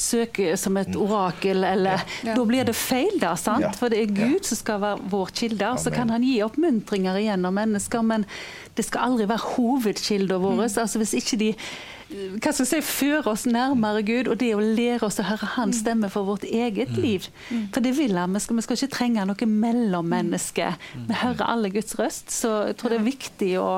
søker 0.00 0.56
som 0.56 0.76
et 0.80 0.94
orakel, 0.96 1.64
eller 1.64 2.00
Ja. 2.24 2.34
Da 2.34 2.44
blir 2.44 2.64
det 2.64 2.74
feil, 2.76 3.18
da. 3.20 3.34
sant? 3.36 3.76
For 3.76 3.88
det 3.88 3.98
er 4.02 4.14
Gud 4.14 4.44
som 4.44 4.56
skal 4.56 4.80
være 4.80 5.00
vår 5.10 5.30
kilde. 5.34 5.70
og 5.70 5.78
Så 5.78 5.92
kan 5.92 6.08
han 6.10 6.22
gi 6.22 6.40
oppmuntringer 6.42 7.16
igjennom 7.20 7.54
mennesker, 7.54 8.02
men 8.02 8.24
det 8.76 8.84
skal 8.84 9.10
aldri 9.10 9.26
være 9.26 9.44
hovedkilden 9.56 10.40
vår. 10.40 10.62
Altså 10.78 10.98
Hvis 10.98 11.14
ikke 11.14 11.38
de 11.38 11.54
hva 12.10 12.50
skal 12.52 12.64
jeg 12.64 12.70
si, 12.70 12.80
føre 12.82 13.30
oss 13.30 13.44
nærmere 13.46 14.02
Gud, 14.06 14.30
og 14.32 14.40
det 14.40 14.50
å 14.56 14.62
lære 14.62 15.06
oss 15.06 15.20
å 15.22 15.26
høre 15.28 15.52
Hans 15.54 15.82
stemme 15.84 16.10
for 16.10 16.26
vårt 16.26 16.44
eget 16.48 16.96
liv. 16.98 17.28
For 17.70 17.84
det 17.84 17.94
vil 17.98 18.18
han. 18.18 18.34
Vi 18.34 18.42
skal, 18.42 18.58
vi 18.58 18.66
skal 18.66 18.80
ikke 18.80 18.96
trenge 18.96 19.26
noe 19.30 19.50
mellommenneske. 19.50 20.72
Vi 21.06 21.20
hører 21.22 21.46
alle 21.46 21.70
Guds 21.74 21.94
røst, 22.00 22.34
så 22.34 22.66
jeg 22.70 22.80
tror 22.80 22.94
det 22.94 23.00
er 23.00 23.10
viktig 23.10 23.52
å 23.62 23.70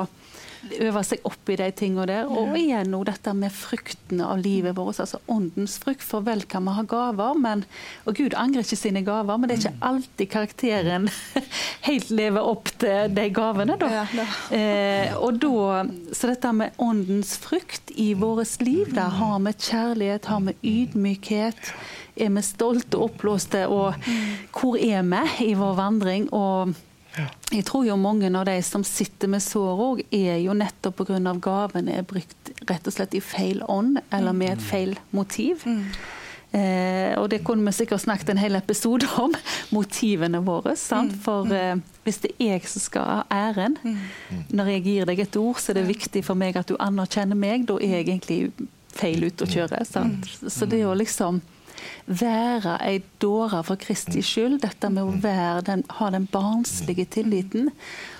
øve 0.79 1.03
seg 1.05 1.23
opp 1.27 1.49
i 1.51 1.57
de 1.59 1.69
tingene 1.75 2.05
der. 2.09 2.29
Og 2.29 2.55
igjen 2.57 2.91
nå 2.93 3.01
dette 3.07 3.33
med 3.37 3.53
fruktene 3.53 4.27
av 4.29 4.41
livet 4.43 4.77
vårt, 4.77 5.01
altså 5.03 5.19
åndens 5.31 5.77
frukt. 5.83 6.03
For 6.05 6.25
vel 6.25 6.45
kan 6.49 6.65
vi 6.67 6.75
ha 6.77 6.85
gaver, 6.87 7.37
men, 7.39 7.65
og 8.07 8.17
Gud 8.19 8.37
angrer 8.39 8.65
ikke 8.65 8.79
sine 8.79 9.03
gaver, 9.05 9.39
men 9.39 9.49
det 9.49 9.57
er 9.57 9.63
ikke 9.63 9.89
alltid 9.89 10.31
karakteren 10.33 11.09
helt 11.87 12.13
lever 12.13 12.51
opp 12.53 12.71
til 12.81 13.13
de 13.15 13.27
gavene, 13.33 13.77
da. 13.79 13.91
Ja, 13.93 14.05
da. 14.15 14.27
Eh, 14.55 15.17
og 15.19 15.41
da, 15.43 15.83
så 16.15 16.31
dette 16.31 16.53
med 16.55 16.79
åndens 16.81 17.35
frukt 17.41 17.93
i 17.99 18.13
vårt 18.17 18.61
liv, 18.63 18.93
da 18.95 19.09
har 19.19 19.37
vi 19.43 19.55
kjærlighet, 19.57 20.31
har 20.31 20.47
vi 20.47 20.55
ydmykhet, 20.63 21.73
er 22.23 22.33
vi 22.33 22.45
stolte 22.45 22.99
og 22.99 23.11
oppblåste, 23.11 23.65
og 23.67 23.95
hvor 24.53 24.77
er 24.77 25.05
vi 25.07 25.49
i 25.49 25.53
vår 25.57 25.77
vandring? 25.79 26.27
Og 26.33 26.73
jeg 27.53 27.65
tror 27.67 27.85
jo 27.85 27.95
mange 27.99 28.29
av 28.33 28.47
de 28.49 28.55
som 28.65 28.83
sitter 28.87 29.29
med 29.29 29.43
sår 29.43 29.83
òg, 29.85 30.01
er 30.13 30.39
jo 30.41 30.55
nettopp 30.57 31.03
pga. 31.03 31.19
gavene 31.37 31.99
er 31.99 32.07
brukt 32.07 32.51
rett 32.69 32.87
og 32.89 32.95
slett 32.95 33.13
i 33.13 33.21
feil 33.21 33.61
ånd, 33.69 33.99
eller 34.11 34.33
med 34.33 34.55
et 34.55 34.65
feil 34.65 34.95
motiv. 35.11 35.65
Eh, 36.53 37.13
og 37.17 37.31
det 37.33 37.41
kunne 37.45 37.65
vi 37.65 37.73
sikkert 37.73 38.03
snakket 38.03 38.29
en 38.29 38.41
hel 38.41 38.55
episode 38.55 39.07
om, 39.17 39.33
motivene 39.77 40.41
våre. 40.45 40.75
Sant? 40.77 41.15
For 41.25 41.49
eh, 41.53 41.77
hvis 42.05 42.21
det 42.25 42.33
er 42.37 42.55
jeg 42.55 42.67
som 42.69 42.83
skal 42.83 43.09
ha 43.09 43.23
æren, 43.49 43.77
når 44.49 44.75
jeg 44.75 44.85
gir 44.85 45.09
deg 45.09 45.23
et 45.25 45.37
ord, 45.41 45.61
så 45.61 45.73
er 45.73 45.81
det 45.81 45.89
viktig 45.89 46.25
for 46.25 46.37
meg 46.37 46.57
at 46.57 46.69
du 46.69 46.77
anerkjenner 46.79 47.37
meg. 47.37 47.65
Da 47.69 47.77
er 47.81 47.99
jeg 47.99 48.07
egentlig 48.07 48.69
feil 48.93 49.25
ute 49.25 49.45
å 49.45 49.49
kjøre. 49.49 49.81
Sant? 49.89 50.29
Så 50.45 50.69
det 50.69 50.81
er 50.81 50.87
jo 50.87 50.97
liksom 50.97 51.41
være 52.05 52.77
ei 52.87 53.01
dåre 53.21 53.63
for 53.65 53.79
Kristi 53.79 54.23
skyld, 54.25 54.59
dette 54.63 54.89
med 54.93 55.03
å 55.03 55.17
være 55.23 55.65
den, 55.69 55.83
ha 55.99 56.09
den 56.13 56.27
barnslige 56.31 57.05
tilliten. 57.17 57.71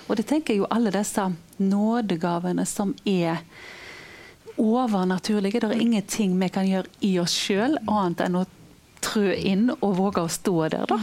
Og 0.08 0.18
det 0.18 0.26
tenker 0.30 0.54
jeg 0.54 0.64
jo 0.64 0.72
alle 0.72 0.92
disse 0.94 1.28
nådegavene 1.60 2.66
som 2.68 2.94
er 3.08 3.44
overnaturlige. 4.60 5.60
Det 5.60 5.70
er 5.70 5.80
ingenting 5.80 6.36
vi 6.40 6.50
kan 6.52 6.68
gjøre 6.68 6.92
i 7.06 7.16
oss 7.22 7.34
sjøl, 7.34 7.78
annet 7.86 8.26
enn 8.26 8.42
å 8.42 8.44
trø 9.04 9.34
inn 9.36 9.68
og 9.74 9.96
våge 9.98 10.22
å 10.24 10.30
stå 10.32 10.54
der. 10.72 10.86
Da. 10.88 10.98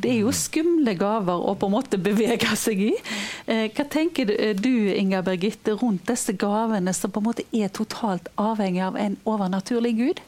Det 0.00 0.10
er 0.10 0.22
jo 0.22 0.32
skumle 0.34 0.94
gaver 0.98 1.42
å 1.44 1.54
på 1.58 1.68
en 1.68 1.74
måte 1.74 2.00
bevege 2.00 2.56
seg 2.58 2.80
i. 2.88 2.92
Eh, 3.46 3.66
Hva 3.74 3.86
tenker 3.92 4.30
du, 4.30 4.34
du 4.56 4.72
Inga 4.94 5.22
Birgitte, 5.26 5.76
rundt 5.80 6.06
disse 6.08 6.32
gavene 6.38 6.94
som 6.96 7.12
på 7.12 7.20
en 7.20 7.28
måte 7.28 7.46
er 7.52 7.72
totalt 7.74 8.30
avhengig 8.40 8.84
av 8.86 8.96
en 9.00 9.18
overnaturlig 9.28 9.96
gud? 10.00 10.22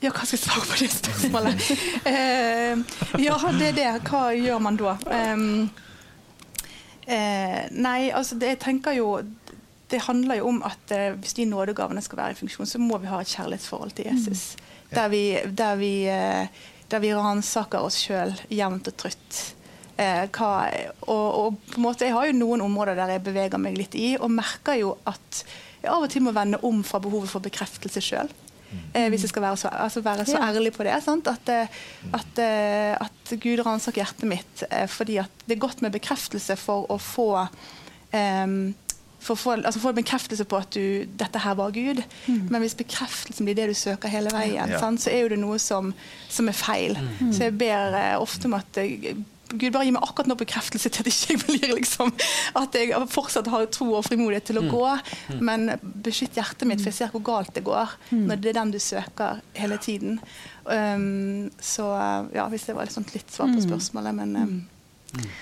Ja, 0.00 0.08
hva 0.08 0.24
skal 0.24 0.38
jeg 0.38 0.42
svare 0.46 0.64
på 0.64 0.78
det 0.80 0.90
spørsmålet? 0.94 1.70
Eh, 2.08 2.78
ja, 3.20 3.36
det 3.58 3.66
er 3.68 3.76
det. 3.76 3.88
Hva 4.08 4.22
gjør 4.32 4.62
man 4.64 4.78
da? 4.80 4.94
Um, 5.04 5.68
eh, 7.04 7.66
nei, 7.76 8.08
altså 8.08 8.38
det, 8.40 8.54
jeg 8.54 8.60
tenker 8.64 8.96
jo 8.96 9.18
Det 9.90 10.00
handler 10.06 10.38
jo 10.38 10.48
om 10.48 10.60
at 10.64 10.92
eh, 10.94 11.12
hvis 11.18 11.34
de 11.36 11.48
nådegavene 11.50 12.00
skal 12.02 12.22
være 12.22 12.36
i 12.36 12.40
funksjon, 12.40 12.68
så 12.70 12.80
må 12.80 13.00
vi 13.02 13.10
ha 13.10 13.20
et 13.20 13.32
kjærlighetsforhold 13.34 13.96
til 13.98 14.12
Jesus. 14.12 14.54
Der 14.94 15.08
vi, 15.10 15.24
der 15.46 15.76
vi, 15.78 15.94
der 16.90 17.02
vi 17.02 17.14
ransaker 17.14 17.82
oss 17.84 17.98
sjøl 18.00 18.32
jevnt 18.50 18.88
og 18.88 18.96
trutt. 19.02 19.40
Eh, 20.00 20.26
hva, 20.32 20.50
og, 21.04 21.26
og 21.40 21.58
på 21.68 21.80
en 21.80 21.84
måte, 21.84 22.06
Jeg 22.06 22.16
har 22.16 22.30
jo 22.30 22.38
noen 22.38 22.62
områder 22.64 22.96
der 22.96 23.16
jeg 23.16 23.24
beveger 23.26 23.60
meg 23.60 23.76
litt 23.76 23.96
i, 23.98 24.14
og 24.16 24.32
merker 24.32 24.78
jo 24.80 24.94
at 25.10 25.42
jeg 25.82 25.90
av 25.92 26.04
og 26.04 26.12
til 26.12 26.24
må 26.24 26.32
vende 26.36 26.60
om 26.64 26.80
fra 26.84 27.00
behovet 27.02 27.32
for 27.32 27.44
bekreftelse 27.44 28.02
sjøl. 28.04 28.30
Eh, 28.94 29.08
hvis 29.10 29.22
jeg 29.22 29.28
skal 29.32 29.42
være 29.42 29.56
så, 29.56 29.68
altså 29.72 30.00
være 30.00 30.24
så 30.26 30.38
Ja. 30.38 30.50
ærlig 30.52 30.72
på 30.72 30.84
det. 30.84 31.02
Sant? 31.02 31.26
At, 31.26 31.48
eh, 31.48 31.66
at, 32.12 32.38
eh, 32.38 32.96
at 33.00 33.40
Gud 33.40 33.64
ransaker 33.66 34.02
hjertet 34.04 34.28
mitt. 34.28 34.62
eh, 34.70 34.86
fordi 34.86 35.16
at 35.18 35.30
det 35.48 35.56
er 35.56 35.60
godt 35.66 35.82
med 35.82 35.92
bekreftelse 35.92 36.56
for 36.56 36.86
å 36.90 36.98
få 36.98 37.48
um, 38.12 38.74
for 39.20 39.34
å 39.36 39.38
få, 39.38 39.52
altså 39.60 39.80
få 39.82 39.90
en 39.92 39.98
bekreftelse 40.00 40.44
på 40.48 40.56
at 40.56 40.70
du, 40.72 41.04
dette 41.20 41.38
her 41.38 41.54
var 41.54 41.70
Gud. 41.76 41.98
Men 42.26 42.62
hvis 42.62 42.74
bekreftelsen 42.74 43.44
blir 43.44 43.54
det 43.58 43.66
du 43.68 43.74
søker 43.76 44.08
hele 44.08 44.30
veien, 44.32 44.70
Ja. 44.70 44.78
sant, 44.80 45.00
så 45.00 45.10
er 45.12 45.20
jo 45.26 45.28
det 45.28 45.38
noe 45.38 45.58
som, 45.58 45.92
som 46.28 46.48
er 46.48 46.52
feil. 46.56 46.96
Så 47.30 47.38
jeg 47.50 47.58
ber 47.58 47.92
eh, 47.98 48.16
ofte 48.20 48.46
om 48.48 48.54
at 48.54 48.78
Gud 49.50 49.74
bare 49.74 49.86
gi 49.88 49.94
meg 49.94 50.04
akkurat 50.06 50.30
nå 50.30 50.36
bekreftelse 50.40 50.90
til 50.92 51.02
at 51.02 51.10
ikke 51.10 51.34
jeg 51.34 51.42
blir 51.42 51.74
liksom 51.74 52.12
At 52.58 52.76
jeg 52.78 52.94
fortsatt 53.10 53.50
har 53.50 53.66
tro 53.74 53.88
og 53.98 54.06
frimodighet 54.06 54.48
til 54.50 54.60
å 54.62 54.66
gå. 54.70 54.84
Men 55.42 55.74
beskytt 55.80 56.38
hjertet 56.38 56.68
mitt, 56.68 56.82
for 56.82 56.92
jeg 56.92 57.00
ser 57.00 57.14
hvor 57.14 57.24
galt 57.26 57.54
det 57.56 57.64
går 57.66 57.96
når 58.14 58.40
det 58.40 58.52
er 58.52 58.58
den 58.60 58.74
du 58.74 58.80
søker 58.82 59.40
hele 59.58 59.78
tiden. 59.82 60.18
Um, 60.64 61.48
så 61.62 61.86
ja, 62.34 62.46
hvis 62.52 62.68
det 62.68 62.76
var 62.76 62.86
litt, 62.86 62.94
sånt 62.94 63.14
litt 63.14 63.32
svar 63.32 63.50
på 63.50 63.62
spørsmålet, 63.64 64.14
men 64.20 64.36
um, 64.36 64.54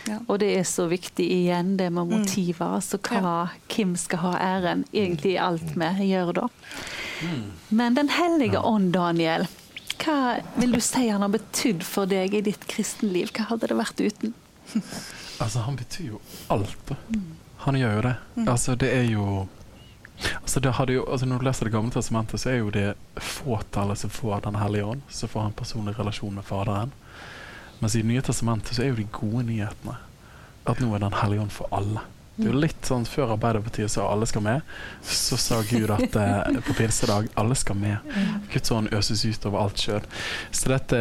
ja. 0.09 0.18
Og 0.26 0.38
det 0.40 0.48
er 0.56 0.64
så 0.64 0.86
viktig 0.88 1.24
igjen, 1.28 1.76
det 1.76 1.90
med 1.92 2.09
motiver. 2.09 2.78
Altså 2.78 3.00
hva, 3.04 3.50
hvem 3.68 3.94
skal 4.00 4.22
ha 4.24 4.32
æren 4.40 4.84
egentlig 4.92 5.34
i 5.34 5.40
alt 5.42 5.74
vi 5.76 6.09
gjør 6.09 6.32
da. 6.42 6.48
Men 7.68 7.98
Den 7.98 8.09
hellige 8.14 8.61
ånd, 8.61 8.92
Daniel. 8.94 9.48
Hva 10.09 10.38
vil 10.56 10.72
du 10.72 10.80
si 10.80 11.02
han 11.11 11.20
har 11.20 11.28
betydd 11.28 11.82
for 11.84 12.09
deg 12.09 12.32
i 12.32 12.40
ditt 12.46 12.62
kristenliv? 12.70 13.28
Hva 13.36 13.50
hadde 13.50 13.68
det 13.68 13.76
vært 13.76 14.00
uten? 14.00 14.36
Altså, 15.38 15.61
han 15.62 15.76
betyr 15.78 16.16
jo 16.16 16.16
alt. 16.50 16.88
Han 17.62 17.76
gjør 17.78 17.92
jo 17.94 18.00
det. 18.09 18.14
Altså, 18.42 18.74
det 18.74 18.88
er 18.90 19.04
jo 19.06 19.26
Altså, 20.42 20.59
jo, 20.90 21.04
altså 21.06 21.26
Når 21.26 21.38
du 21.38 21.44
leser 21.46 21.68
Det 21.68 21.72
gamle 21.72 21.94
testamentet, 21.94 22.40
så 22.40 22.50
er 22.50 22.56
jo 22.56 22.72
det 22.74 22.88
fåtallet 23.22 24.00
som 24.00 24.11
får 24.11 24.40
Den 24.48 24.59
hellige 24.59 24.84
ånd, 24.84 25.04
som 25.09 25.30
får 25.30 25.44
en 25.46 25.54
personlig 25.61 25.94
relasjon 25.98 26.34
med 26.34 26.42
Faderen. 26.42 26.90
Mens 27.78 27.94
i 27.94 28.02
Det 28.02 28.11
nye 28.11 28.24
testamentet 28.26 28.74
så 28.74 28.82
er 28.82 28.90
jo 28.90 28.98
de 28.98 29.06
gode 29.12 29.44
nyhetene 29.46 29.94
at 30.66 30.82
nå 30.82 30.90
er 30.94 31.04
Den 31.06 31.14
hellige 31.22 31.46
ånd 31.46 31.54
for 31.54 31.70
alle. 31.70 32.02
Det 32.39 32.47
er 32.47 32.53
jo 32.53 32.61
litt 32.62 32.86
sånn 32.86 33.03
Før 33.09 33.32
Arbeiderpartiet 33.34 33.91
sa 33.91 34.05
alle 34.07 34.26
skal 34.30 34.45
med, 34.47 34.74
så 35.03 35.39
sa 35.41 35.59
Gud 35.66 35.91
at 35.91 36.14
eh, 36.22 36.61
på 36.62 36.76
pinsedag 36.78 37.26
alle 37.34 37.57
skal 37.59 37.78
med. 37.80 38.14
Guds 38.53 38.70
ånd 38.70 38.93
øses 38.95 39.24
ut 39.26 39.49
over 39.51 39.64
alt 39.64 39.82
sjøl. 39.82 40.07
Så 40.55 40.70
dette 40.70 41.01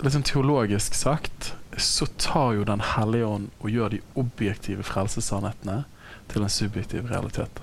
liksom 0.00 0.24
teologisk 0.26 0.96
sagt 0.96 1.52
så 1.76 2.06
tar 2.22 2.54
jo 2.54 2.64
Den 2.64 2.80
hellige 2.94 3.26
ånd 3.26 3.50
og 3.60 3.70
gjør 3.70 3.94
de 3.94 4.00
objektive 4.20 4.86
frelsessannhetene 4.86 5.84
til 6.32 6.46
en 6.46 6.52
subjektiv 6.52 7.10
realitet. 7.10 7.60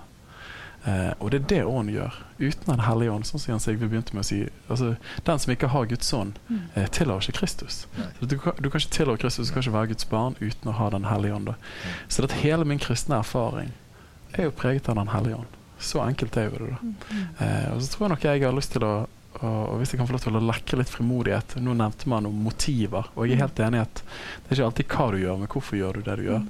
Eh, 0.86 1.11
og 1.19 1.29
det 1.32 1.41
er 1.41 1.47
det 1.49 1.65
ånden 1.65 1.93
gjør. 1.93 2.15
Uten 2.39 2.65
Den 2.65 2.79
hellige 2.79 3.11
ånd, 3.13 3.25
sånn 3.25 3.39
som 3.39 3.51
Jan 3.51 3.59
Sigve 3.61 3.88
begynte 3.88 4.15
med 4.17 4.23
å 4.23 4.25
si 4.25 4.39
altså, 4.69 4.95
Den 5.23 5.39
som 5.39 5.51
ikke 5.53 5.67
har 5.69 5.86
Guds 5.86 6.13
ånd, 6.13 6.39
eh, 6.75 6.88
tilhører 6.89 7.21
ikke 7.21 7.38
Kristus. 7.39 7.86
Så 8.19 8.25
du, 8.27 8.38
kan- 8.39 8.55
du 8.57 8.69
kan 8.69 8.82
ikke 8.82 8.95
tilhøre 8.97 9.17
Kristus, 9.21 9.47
du 9.47 9.53
kan 9.53 9.61
ikke 9.61 9.73
være 9.77 9.88
Guds 9.93 10.05
barn 10.09 10.36
uten 10.41 10.71
å 10.71 10.73
ha 10.73 10.89
Den 10.89 11.05
hellige 11.05 11.36
ånd. 11.36 11.45
da. 11.45 11.53
Så 12.09 12.23
at 12.23 12.32
hele 12.41 12.65
min 12.65 12.79
kristne 12.79 13.19
erfaring 13.19 13.71
er 14.34 14.43
jo 14.43 14.51
preget 14.51 14.89
av 14.89 14.95
Den 14.95 15.07
hellige 15.09 15.36
ånd. 15.38 15.47
Så 15.79 16.01
enkelt 16.01 16.36
er 16.38 16.49
jo 16.49 16.65
det. 16.65 16.69
da. 16.69 17.45
Eh, 17.45 17.73
og 17.75 17.82
så 17.82 17.91
tror 17.93 18.07
jeg 18.07 18.09
nok 18.09 18.23
jeg 18.23 18.43
har 18.43 18.51
lyst 18.53 18.71
til 18.71 18.82
å 18.82 19.07
og 19.39 19.77
hvis 19.79 19.93
jeg 19.93 20.01
kan 20.01 20.07
få 20.09 20.13
lov 20.13 20.21
til 20.25 20.36
å 20.38 20.43
lekke 20.43 20.77
litt 20.77 20.89
frimodighet 20.91 21.53
Nå 21.63 21.73
nevnte 21.79 22.09
man 22.11 22.27
om 22.27 22.36
motiver, 22.45 23.07
og 23.15 23.25
jeg 23.25 23.38
er 23.38 23.45
helt 23.45 23.61
enig 23.63 23.79
i 23.79 23.84
at 23.86 24.01
det 24.03 24.51
er 24.51 24.57
ikke 24.59 24.65
alltid 24.67 24.91
hva 24.91 25.05
du 25.13 25.17
gjør, 25.21 25.38
men 25.39 25.49
hvorfor 25.53 25.77
gjør 25.79 25.97
du 25.97 26.01
det 26.05 26.15
du 26.19 26.23
gjør. 26.25 26.41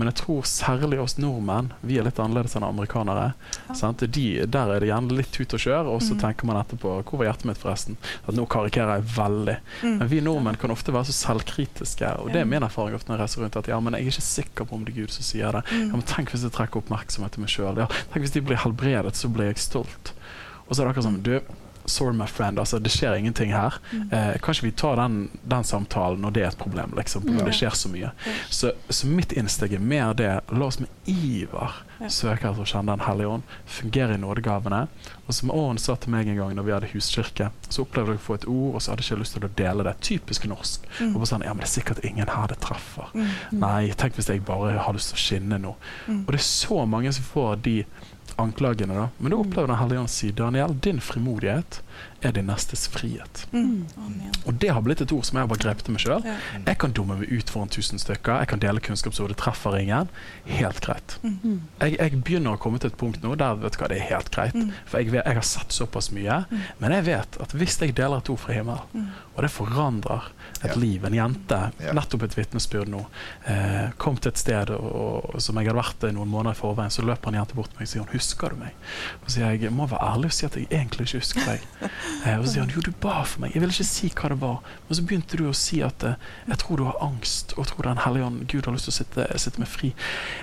Men 0.00 0.08
jeg 0.08 0.16
tror 0.22 0.46
særlig 0.48 0.98
oss 1.02 1.18
nordmenn, 1.20 1.68
vi 1.84 1.98
er 2.00 2.06
litt 2.06 2.16
annerledes 2.22 2.56
enn 2.56 2.64
amerikanere. 2.64 3.26
Sant? 3.76 4.00
De, 4.16 4.24
der 4.48 4.72
er 4.72 4.80
det 4.80 4.88
gjerne 4.88 5.18
litt 5.18 5.30
tut 5.36 5.52
og 5.58 5.62
kjør, 5.62 5.90
og 5.92 6.00
så 6.02 6.16
tenker 6.22 6.48
man 6.48 6.58
etterpå 6.62 6.94
Hvor 7.02 7.20
var 7.20 7.28
hjertet 7.28 7.50
mitt, 7.50 7.60
forresten? 7.60 7.98
At 8.24 8.38
nå 8.38 8.46
karikerer 8.50 9.02
jeg 9.02 9.10
veldig. 9.12 9.58
Men 9.84 10.08
vi 10.10 10.22
nordmenn 10.24 10.58
kan 10.62 10.72
ofte 10.72 10.96
være 10.96 11.10
så 11.12 11.18
selvkritiske, 11.18 12.14
og 12.22 12.32
det 12.32 12.40
er 12.42 12.48
min 12.48 12.64
erfaring 12.64 12.96
ofte 12.96 13.12
når 13.12 13.20
jeg 13.20 13.26
reiser 13.26 13.44
rundt, 13.44 13.60
at 13.60 13.72
ja, 13.74 13.80
men 13.84 13.98
jeg 13.98 14.08
er 14.08 14.14
ikke 14.16 14.30
sikker 14.30 14.70
på 14.70 14.78
om 14.78 14.86
det 14.88 14.96
er 14.96 15.02
Gud 15.02 15.14
som 15.14 15.28
sier 15.28 15.60
det. 15.60 15.66
Ja, 15.68 15.90
men 15.92 16.06
tenk 16.08 16.32
hvis 16.32 16.48
jeg 16.48 16.56
trekker 16.56 16.80
oppmerksomhet 16.80 17.36
til 17.36 17.44
meg 17.44 17.52
sjøl. 17.52 17.84
Ja, 17.84 17.90
tenk 18.14 18.24
hvis 18.24 18.34
de 18.34 18.44
blir 18.48 18.64
helbredet, 18.64 19.12
så 19.20 19.28
blir 19.32 19.52
jeg 19.52 19.60
stolt. 19.60 20.14
Og 20.64 20.72
så 20.72 20.80
er 20.80 20.86
det 20.86 20.94
akkurat 20.94 21.10
sånn 21.10 21.20
Du, 21.26 21.34
sorry 21.86 22.16
my 22.16 22.26
friend, 22.26 22.58
altså 22.58 22.78
det 22.78 22.92
skjer 22.94 23.18
ingenting 23.18 23.52
her. 23.54 23.78
Eh, 23.92 24.34
kan 24.42 24.54
ikke 24.54 24.68
vi 24.68 24.74
ta 24.76 24.94
den, 24.96 25.30
den 25.42 25.64
samtalen 25.64 26.22
når 26.22 26.36
det 26.36 26.42
er 26.42 26.52
et 26.52 26.60
problem, 26.60 26.94
liksom? 26.96 27.26
Når 27.26 27.50
det 27.50 27.56
skjer 27.58 27.78
så 27.78 27.90
mye. 27.92 28.12
Så, 28.50 28.72
så 28.88 29.08
mitt 29.10 29.32
innsteg 29.32 29.74
er 29.76 29.82
mer 29.82 30.12
det 30.18 30.30
La 30.52 30.68
oss 30.68 30.80
med 30.82 30.88
iver 31.10 31.82
søke 32.10 32.48
etter 32.48 32.62
å 32.62 32.66
kjenne 32.66 32.96
Den 32.96 33.06
hellige 33.06 33.28
ånd, 33.28 33.42
fungerer 33.66 34.14
i 34.14 34.20
nådegavene. 34.22 34.80
Og 35.26 35.34
som 35.36 35.50
Åren 35.54 35.78
sa 35.78 35.94
til 35.96 36.10
meg 36.14 36.28
en 36.28 36.40
gang 36.40 36.54
når 36.56 36.66
vi 36.66 36.74
hadde 36.74 36.90
huskirke, 36.92 37.50
så 37.68 37.84
opplevde 37.84 38.16
jeg 38.16 38.22
å 38.22 38.24
få 38.26 38.34
et 38.40 38.48
ord, 38.48 38.74
og 38.74 38.82
så 38.82 38.92
hadde 38.92 39.04
jeg 39.04 39.12
ikke 39.12 39.20
lyst 39.22 39.36
til 39.38 39.46
å 39.46 39.52
dele 39.62 39.86
det. 39.86 39.94
Typisk 40.02 40.48
norsk. 40.50 40.88
Og 41.12 41.18
bare 41.20 41.30
sånn, 41.30 41.46
ja, 41.46 41.54
men 41.54 41.62
det 41.62 41.68
er 41.70 41.74
sikkert 41.76 42.04
ingen 42.04 42.32
her 42.32 42.48
det 42.50 42.58
treffer. 42.64 43.12
Nei, 43.52 43.92
tenk 43.98 44.16
hvis 44.18 44.32
jeg 44.32 44.44
bare 44.48 44.74
har 44.82 44.96
lyst 44.96 45.12
til 45.14 45.20
å 45.20 45.24
skinne 45.26 45.60
nå. 45.62 45.76
Og 46.24 46.32
det 46.32 46.40
er 46.40 46.48
så 46.48 46.82
mange 46.86 47.12
som 47.12 47.24
får 47.24 47.62
de 47.68 47.76
anklagene, 48.40 48.94
da. 48.96 49.08
Men 49.18 49.34
da 49.34 49.38
opplever 49.42 49.68
Den 49.68 49.76
hellige 49.76 50.00
ånd 50.00 50.10
si 50.10 50.30
Daniel, 50.32 50.72
din 50.80 51.00
frimodighet 51.04 51.82
er 52.22 52.34
din 52.36 52.48
nestes 52.50 52.86
frihet. 52.90 53.46
Mm. 53.52 53.86
Og 54.46 54.54
det 54.62 54.70
har 54.74 54.82
blitt 54.84 55.02
et 55.04 55.12
ord 55.14 55.24
som 55.26 55.38
jeg 55.38 55.46
har 55.46 55.50
bare 55.50 55.62
grepet 55.64 55.86
til 55.86 55.96
meg 55.96 56.04
sjøl. 56.04 56.26
Jeg 56.66 56.78
kan 56.82 56.94
dumme 56.96 57.18
meg 57.20 57.32
ut 57.32 57.52
foran 57.52 57.72
tusen 57.72 58.00
stykker, 58.02 58.42
jeg 58.42 58.52
kan 58.52 58.62
dele 58.62 58.82
kunnskapsordet, 58.84 59.38
treffer 59.40 59.78
ingen. 59.80 60.10
Helt 60.48 60.80
greit. 60.84 61.16
Jeg, 61.22 61.96
jeg 61.98 62.22
begynner 62.22 62.56
å 62.56 62.62
komme 62.62 62.80
til 62.82 62.92
et 62.92 62.98
punkt 63.00 63.22
nå 63.24 63.34
der 63.40 63.58
vet 63.62 63.76
du 63.76 63.82
hva, 63.82 63.90
det 63.92 64.00
er 64.00 64.08
helt 64.12 64.32
greit. 64.34 64.56
For 64.86 65.02
jeg, 65.02 65.12
vet, 65.14 65.26
jeg 65.26 65.40
har 65.40 65.46
sett 65.46 65.74
såpass 65.74 66.12
mye. 66.14 66.42
Men 66.82 66.96
jeg 66.98 67.08
vet 67.10 67.40
at 67.42 67.56
hvis 67.56 67.78
jeg 67.82 67.96
deler 67.98 68.22
et 68.22 68.32
ord 68.32 68.42
fra 68.42 68.56
himmelen, 68.56 69.10
og 69.32 69.44
det 69.44 69.52
forandrer 69.52 70.26
et 70.62 70.74
liv 70.76 71.04
En 71.08 71.14
jente, 71.16 71.58
nettopp 71.96 72.26
et 72.26 72.34
vitnesbyrd 72.36 72.90
nå, 72.92 73.00
eh, 73.50 73.88
kom 74.02 74.18
til 74.20 74.30
et 74.30 74.40
sted 74.40 74.70
og, 74.74 74.84
og, 74.92 75.38
som 75.42 75.58
jeg 75.58 75.70
hadde 75.70 75.78
vært 75.80 76.04
i 76.06 76.12
noen 76.14 76.30
måneder 76.30 76.54
i 76.54 76.60
forveien, 76.60 76.92
så 76.92 77.04
løper 77.06 77.32
en 77.32 77.40
jente 77.40 77.56
bort 77.58 77.72
til 77.72 77.80
meg 77.80 77.88
og 77.88 77.92
sier 77.92 78.04
hun, 78.04 78.12
'Husker 78.12 78.52
du 78.52 78.60
meg?' 78.60 78.76
Og 79.22 79.26
så 79.26 79.34
sier 79.34 79.50
jeg 79.50 79.62
jeg 79.66 79.72
må 79.72 79.86
være 79.90 80.04
ærlig 80.12 80.30
og 80.30 80.36
si 80.36 80.46
at 80.46 80.56
jeg 80.56 80.68
egentlig 80.70 81.08
ikke 81.08 81.22
husker 81.22 81.48
deg. 81.48 81.66
Eh, 82.24 82.38
og 82.38 82.46
så 82.46 82.52
sier 82.52 82.64
han 82.64 82.72
jo, 82.74 82.84
du 82.84 82.92
ba 83.02 83.22
for 83.26 83.42
meg. 83.42 83.54
Jeg 83.54 83.62
ville 83.64 83.74
ikke 83.74 83.88
si 83.88 84.12
hva 84.12 84.30
det 84.32 84.38
var. 84.42 84.60
Men 84.86 84.98
så 84.98 85.04
begynte 85.06 85.40
du 85.40 85.44
å 85.48 85.56
si 85.56 85.82
at 85.84 86.06
eh, 86.06 86.30
jeg 86.50 86.60
tror 86.62 86.80
du 86.80 86.86
har 86.88 87.02
angst, 87.04 87.56
og 87.56 87.64
jeg 87.64 87.72
tror 87.72 87.88
Den 87.90 88.04
hellige 88.04 88.28
ånd, 88.28 88.46
Gud 88.52 88.68
har 88.68 88.76
lyst 88.76 88.88
til 88.88 88.94
å 88.94 88.98
sitte, 89.00 89.26
sitte 89.42 89.62
meg 89.62 89.70
fri. 89.70 89.92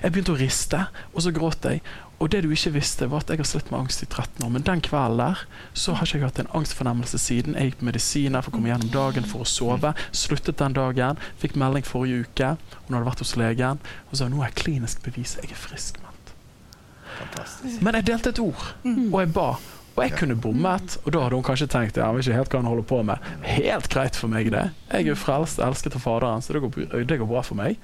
Jeg 0.04 0.14
begynte 0.14 0.36
å 0.36 0.40
riste, 0.40 0.86
og 1.14 1.26
så 1.26 1.34
gråt 1.36 1.68
jeg. 1.70 1.84
Og 2.20 2.28
det 2.34 2.42
du 2.44 2.50
ikke 2.52 2.74
visste, 2.76 3.08
var 3.08 3.24
at 3.24 3.32
jeg 3.32 3.40
har 3.40 3.48
slitt 3.48 3.70
med 3.72 3.80
angst 3.80 4.04
i 4.04 4.10
13 4.10 4.44
år. 4.44 4.52
Men 4.52 4.66
den 4.68 4.82
kvelden 4.84 5.22
der 5.22 5.46
så 5.72 5.96
har 5.96 6.04
ikke 6.04 6.20
jeg 6.20 6.26
hatt 6.28 6.42
en 6.44 6.52
angstfornemmelse 6.60 7.20
siden. 7.22 7.56
Jeg 7.56 7.72
gikk 7.72 7.80
på 7.80 7.88
medisiner 7.88 8.44
for 8.44 8.52
å 8.52 8.58
komme 8.58 8.72
gjennom 8.74 8.92
dagen 8.92 9.28
for 9.30 9.46
å 9.46 9.48
sove. 9.48 9.94
Sluttet 10.12 10.60
den 10.60 10.76
dagen. 10.76 11.22
Fikk 11.40 11.56
melding 11.56 11.88
forrige 11.88 12.28
uke. 12.28 12.52
Hun 12.90 12.98
hadde 12.98 13.08
vært 13.08 13.24
hos 13.24 13.36
legen 13.40 13.80
og 14.10 14.20
sa 14.20 14.28
nå 14.28 14.44
er 14.44 14.56
klinisk 14.60 15.00
bevis. 15.08 15.38
Jeg 15.40 15.54
er 15.56 15.64
friskmeldt. 15.64 16.36
Fantastisk. 17.22 17.80
Men 17.88 18.00
jeg 18.00 18.12
delte 18.12 18.36
et 18.36 18.44
ord, 18.44 18.68
og 18.84 19.20
jeg 19.22 19.32
ba. 19.36 19.50
Og 20.00 20.06
jeg 20.06 20.16
kunne 20.16 20.36
bommet, 20.40 20.94
og 21.04 21.12
da 21.12 21.26
hadde 21.26 21.36
hun 21.36 21.44
kanskje 21.44 21.66
tenkt 21.68 21.98
ja, 22.00 22.06
jeg 22.08 22.16
vet 22.16 22.28
ikke 22.30 22.38
helt 22.38 22.54
hva 22.54 22.60
han 22.62 22.70
holder 22.72 22.86
på 22.88 23.00
med. 23.10 23.26
Helt 23.44 23.90
greit 23.92 24.16
for 24.16 24.32
meg, 24.32 24.48
det. 24.54 24.62
Jeg 24.94 25.12
er 25.12 25.18
frelst, 25.20 25.60
elsket 25.60 25.98
av 26.00 26.06
Faderen, 26.06 26.40
så 26.46 26.56
det 26.56 26.62
går, 26.64 27.04
det 27.10 27.18
går 27.20 27.28
bra 27.28 27.42
for 27.44 27.60
meg. 27.60 27.76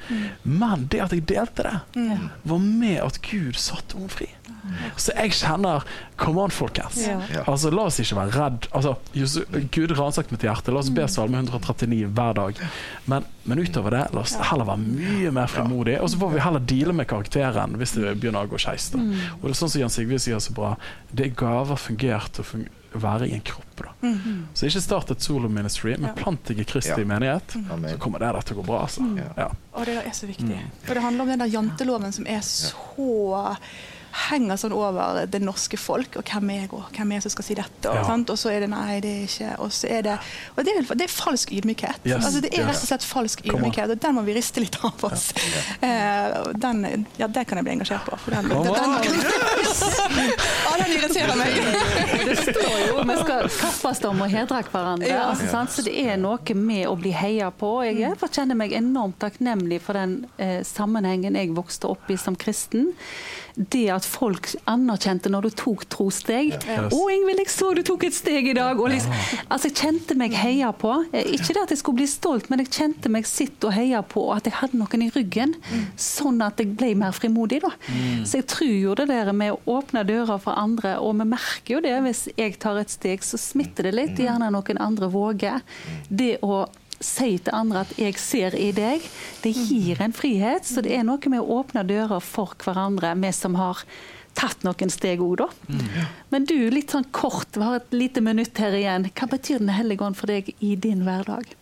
Men 0.47 0.85
det 0.93 1.01
at 1.03 1.11
jeg 1.17 1.25
delte 1.27 1.65
det, 1.67 1.75
var 2.47 2.63
med 2.63 3.01
at 3.03 3.19
Gud 3.27 3.59
satte 3.59 3.99
henne 3.99 4.13
fri. 4.15 4.29
Så 4.97 5.11
jeg 5.15 5.31
kjenner 5.35 5.83
Come 6.17 6.41
on, 6.45 6.49
folkens. 6.53 6.99
Ja. 7.07 7.43
Altså, 7.47 7.71
La 7.75 7.85
oss 7.89 7.97
ikke 7.99 8.15
være 8.15 8.31
redd. 8.37 8.67
Altså, 8.71 8.95
Jesus, 9.13 9.43
Gud 9.75 9.91
ransak 9.97 10.29
mitt 10.31 10.45
hjerte. 10.47 10.71
La 10.71 10.79
oss 10.79 10.89
be 10.95 11.05
Salme 11.11 11.41
139 11.43 12.07
hver 12.15 12.37
dag. 12.37 12.61
Men, 13.11 13.25
men 13.43 13.59
utover 13.59 13.91
det, 13.97 14.03
la 14.15 14.21
oss 14.23 14.35
heller 14.51 14.65
være 14.69 14.79
mye 14.85 15.33
mer 15.35 15.51
frimodige. 15.51 15.99
Og 16.01 16.09
så 16.13 16.21
får 16.21 16.33
vi 16.37 16.43
heller 16.45 16.63
deale 16.71 16.95
med 16.95 17.09
karakteren 17.11 17.75
hvis 17.81 17.97
det 17.97 18.15
begynner 18.21 18.47
å 18.47 18.51
gå 18.53 18.61
skeis. 18.63 18.89
da. 18.95 19.01
Og 19.41 19.43
det 19.49 19.53
er 19.55 19.59
sånn 19.59 19.73
som 19.75 19.81
Jan 19.83 19.93
Sigve 19.93 20.21
sier 20.23 20.39
så 20.43 20.55
bra, 20.55 20.75
det 21.11 21.29
er 21.31 21.35
gaver 21.43 21.75
fungert 21.81 22.39
å 22.39 22.47
være 22.95 23.27
i 23.27 23.33
en 23.35 23.41
kropp. 23.43 23.75
da. 23.81 23.91
Så 24.55 24.69
ikke 24.69 24.81
start 24.85 25.11
et 25.11 25.21
solo 25.25 25.49
ministry, 25.51 25.97
men 25.99 26.15
plant 26.15 26.45
deg 26.47 26.61
i 26.63 26.67
Kristi 26.69 27.01
Ja. 27.01 27.05
menighet. 27.11 27.57
Så 27.91 27.97
kommer 27.99 28.19
det 28.23 28.31
der 28.31 28.41
til 28.41 28.55
å 28.55 28.61
gå 28.61 28.65
bra. 28.71 28.83
altså. 28.87 29.03
Ja. 29.19 29.27
Ja. 29.37 29.49
Og 29.75 29.85
det 29.85 29.97
er 29.99 30.11
så 30.15 30.27
viktig. 30.31 30.61
For 30.85 30.93
det 30.95 31.03
handler 31.03 31.23
om 31.27 31.33
den 31.35 31.39
der 31.43 31.51
janteloven 31.51 32.13
som 32.15 32.25
er 32.25 32.39
så 32.39 33.57
henger 34.15 34.57
sånn 34.59 34.73
over 34.75 35.25
det 35.29 35.41
norske 35.43 35.77
folk, 35.79 36.15
og 36.19 36.23
hvem 36.31 36.49
er 36.53 36.59
jeg, 36.63 36.69
og 36.73 36.85
hvem 36.95 37.11
er 37.11 37.17
jeg 37.19 37.25
som 37.25 37.33
skal 37.35 37.45
si 37.49 37.55
dette? 37.57 37.89
Og, 37.89 37.95
Ja. 37.95 38.03
sant? 38.07 38.29
og 38.29 38.37
så 38.39 38.49
er 38.53 38.59
det 38.63 38.69
nei, 38.71 38.99
det 39.03 39.11
er 39.11 39.23
ikke 39.27 39.49
Og 39.59 39.71
så 39.75 39.89
er 39.91 40.01
det 40.07 40.13
Og 40.57 40.63
det 40.65 40.71
er, 40.75 40.95
det 40.95 41.05
er 41.07 41.11
falsk 41.13 41.51
ydmykhet. 41.51 41.99
Yes. 42.05 42.25
Altså, 42.25 42.41
det 42.41 42.51
er 42.57 42.65
rett 42.65 42.81
og 42.81 42.87
slett 42.87 43.03
falsk 43.03 43.43
ydmykhet, 43.45 43.91
og 43.91 43.99
den 43.99 44.15
må 44.15 44.23
vi 44.25 44.33
riste 44.37 44.59
litt 44.63 44.77
av 44.83 45.03
oss. 45.09 45.27
Ja. 45.81 46.41
og 46.45 46.59
den, 46.59 47.05
ja, 47.19 47.27
det 47.27 47.45
kan 47.47 47.57
jeg 47.59 47.65
bli 47.67 47.73
engasjert 47.75 48.05
på. 48.07 48.17
For 48.23 48.31
den, 48.31 48.49
den, 48.49 48.63
den, 48.63 48.73
den, 49.05 50.31
ah, 50.69 50.77
den 50.79 50.93
irriterer 50.95 51.35
meg. 51.39 51.59
Det 52.25 52.37
står 52.41 52.77
jo 52.87 53.03
vi 53.09 53.17
skal 53.21 53.49
kappes 53.59 54.03
om 54.09 54.21
å 54.25 54.29
hedre 54.31 54.61
hverandre. 54.71 55.09
Ja. 55.09 55.27
Altså, 55.31 55.47
sant? 55.51 55.73
Så 55.75 55.85
det 55.85 55.95
er 56.05 56.17
noe 56.21 56.55
med 56.57 56.85
å 56.89 56.95
bli 56.99 57.13
heia 57.15 57.51
på. 57.51 57.71
Jeg 57.87 58.15
kjenner 58.35 58.57
meg 58.57 58.73
enormt 58.77 59.19
takknemlig 59.23 59.81
for 59.85 59.97
den 59.97 60.21
eh, 60.41 60.61
sammenhengen 60.67 61.37
jeg 61.39 61.53
vokste 61.55 61.91
opp 61.93 62.09
i 62.11 62.17
som 62.19 62.35
kristen. 62.39 62.91
Det 63.55 63.85
at 63.93 64.04
folk 64.07 64.47
anerkjente 64.71 65.29
når 65.33 65.47
du 65.49 65.55
tok 65.61 65.85
trosteg. 65.89 66.53
Yes. 66.55 66.93
'Å, 66.93 66.99
Ingvild, 67.13 67.41
jeg 67.43 67.51
så 67.53 67.73
du 67.75 67.81
tok 67.83 68.03
et 68.07 68.13
steg 68.17 68.47
i 68.51 68.53
dag.' 68.57 68.79
Og 68.79 68.89
liksom, 68.93 69.11
altså, 69.49 69.69
jeg 69.69 69.75
kjente 69.81 70.15
meg 70.17 70.33
heia 70.33 70.71
på. 70.71 70.93
Eh, 71.13 71.31
Ikke 71.35 71.53
det 71.53 71.63
at 71.63 71.73
jeg 71.75 71.81
skulle 71.81 72.01
bli 72.01 72.07
stolt, 72.09 72.49
men 72.49 72.59
jeg 72.63 72.69
kjente 72.71 73.09
meg 73.11 73.25
sitt 73.29 73.63
og 73.63 73.73
heia 73.73 74.01
på, 74.01 74.23
og 74.29 74.37
at 74.37 74.49
jeg 74.49 74.53
hadde 74.61 74.77
noen 74.79 75.01
i 75.07 75.09
ryggen. 75.15 75.55
Sånn 75.97 76.41
at 76.45 76.57
jeg 76.61 76.75
ble 76.77 76.93
mer 76.95 77.11
frimodig. 77.11 77.61
da. 77.61 77.71
Så 78.23 78.39
jeg 78.41 78.47
tror 78.47 78.71
jo 78.71 78.95
det 78.95 79.07
der 79.09 79.31
med 79.33 79.53
å 79.55 79.59
åpne 79.79 80.05
dører 80.05 80.39
for 80.39 80.53
andre, 80.57 80.97
og 80.99 81.17
vi 81.19 81.25
merker 81.25 81.75
jo 81.77 81.81
det 81.81 81.95
hvis 82.05 82.27
jeg 82.37 82.59
tar 82.59 82.77
et 82.77 82.89
steg, 82.89 83.19
så 83.23 83.37
smitter 83.37 83.83
det 83.89 83.93
litt. 83.95 84.17
Gjerne 84.17 84.51
noen 84.51 84.77
andre 84.81 85.07
våger. 85.09 85.61
Det 86.09 86.39
å 86.41 86.65
si 87.05 87.37
til 87.37 87.53
andre 87.53 87.85
at 87.85 87.93
'jeg 87.97 88.17
ser 88.19 88.55
i 88.55 88.71
deg', 88.71 89.05
det 89.43 89.53
gir 89.53 90.01
en 90.01 90.13
frihet. 90.13 90.65
Så 90.65 90.81
det 90.81 90.91
er 90.97 91.03
noe 91.03 91.29
med 91.29 91.39
å 91.39 91.61
åpne 91.61 91.85
dører 91.87 92.21
for 92.21 92.55
hverandre, 92.57 93.15
vi 93.21 93.31
som 93.31 93.55
har 93.55 93.83
tatt 94.35 94.65
noen 94.67 94.91
steg 94.91 95.21
òg, 95.23 95.37
da. 95.37 95.47
Men 96.29 96.45
du, 96.45 96.57
litt 96.69 96.91
sånn 96.91 97.07
kort, 97.15 97.55
vi 97.55 97.63
har 97.63 97.79
et 97.79 97.93
lite 97.95 98.21
minutt 98.21 98.57
her 98.57 98.75
igjen. 98.75 99.09
Hva 99.15 99.29
betyr 99.31 99.59
Den 99.59 99.69
hellige 99.69 100.03
ånd 100.03 100.17
for 100.17 100.27
deg 100.27 100.53
i 100.59 100.75
din 100.75 101.05
hverdag? 101.05 101.55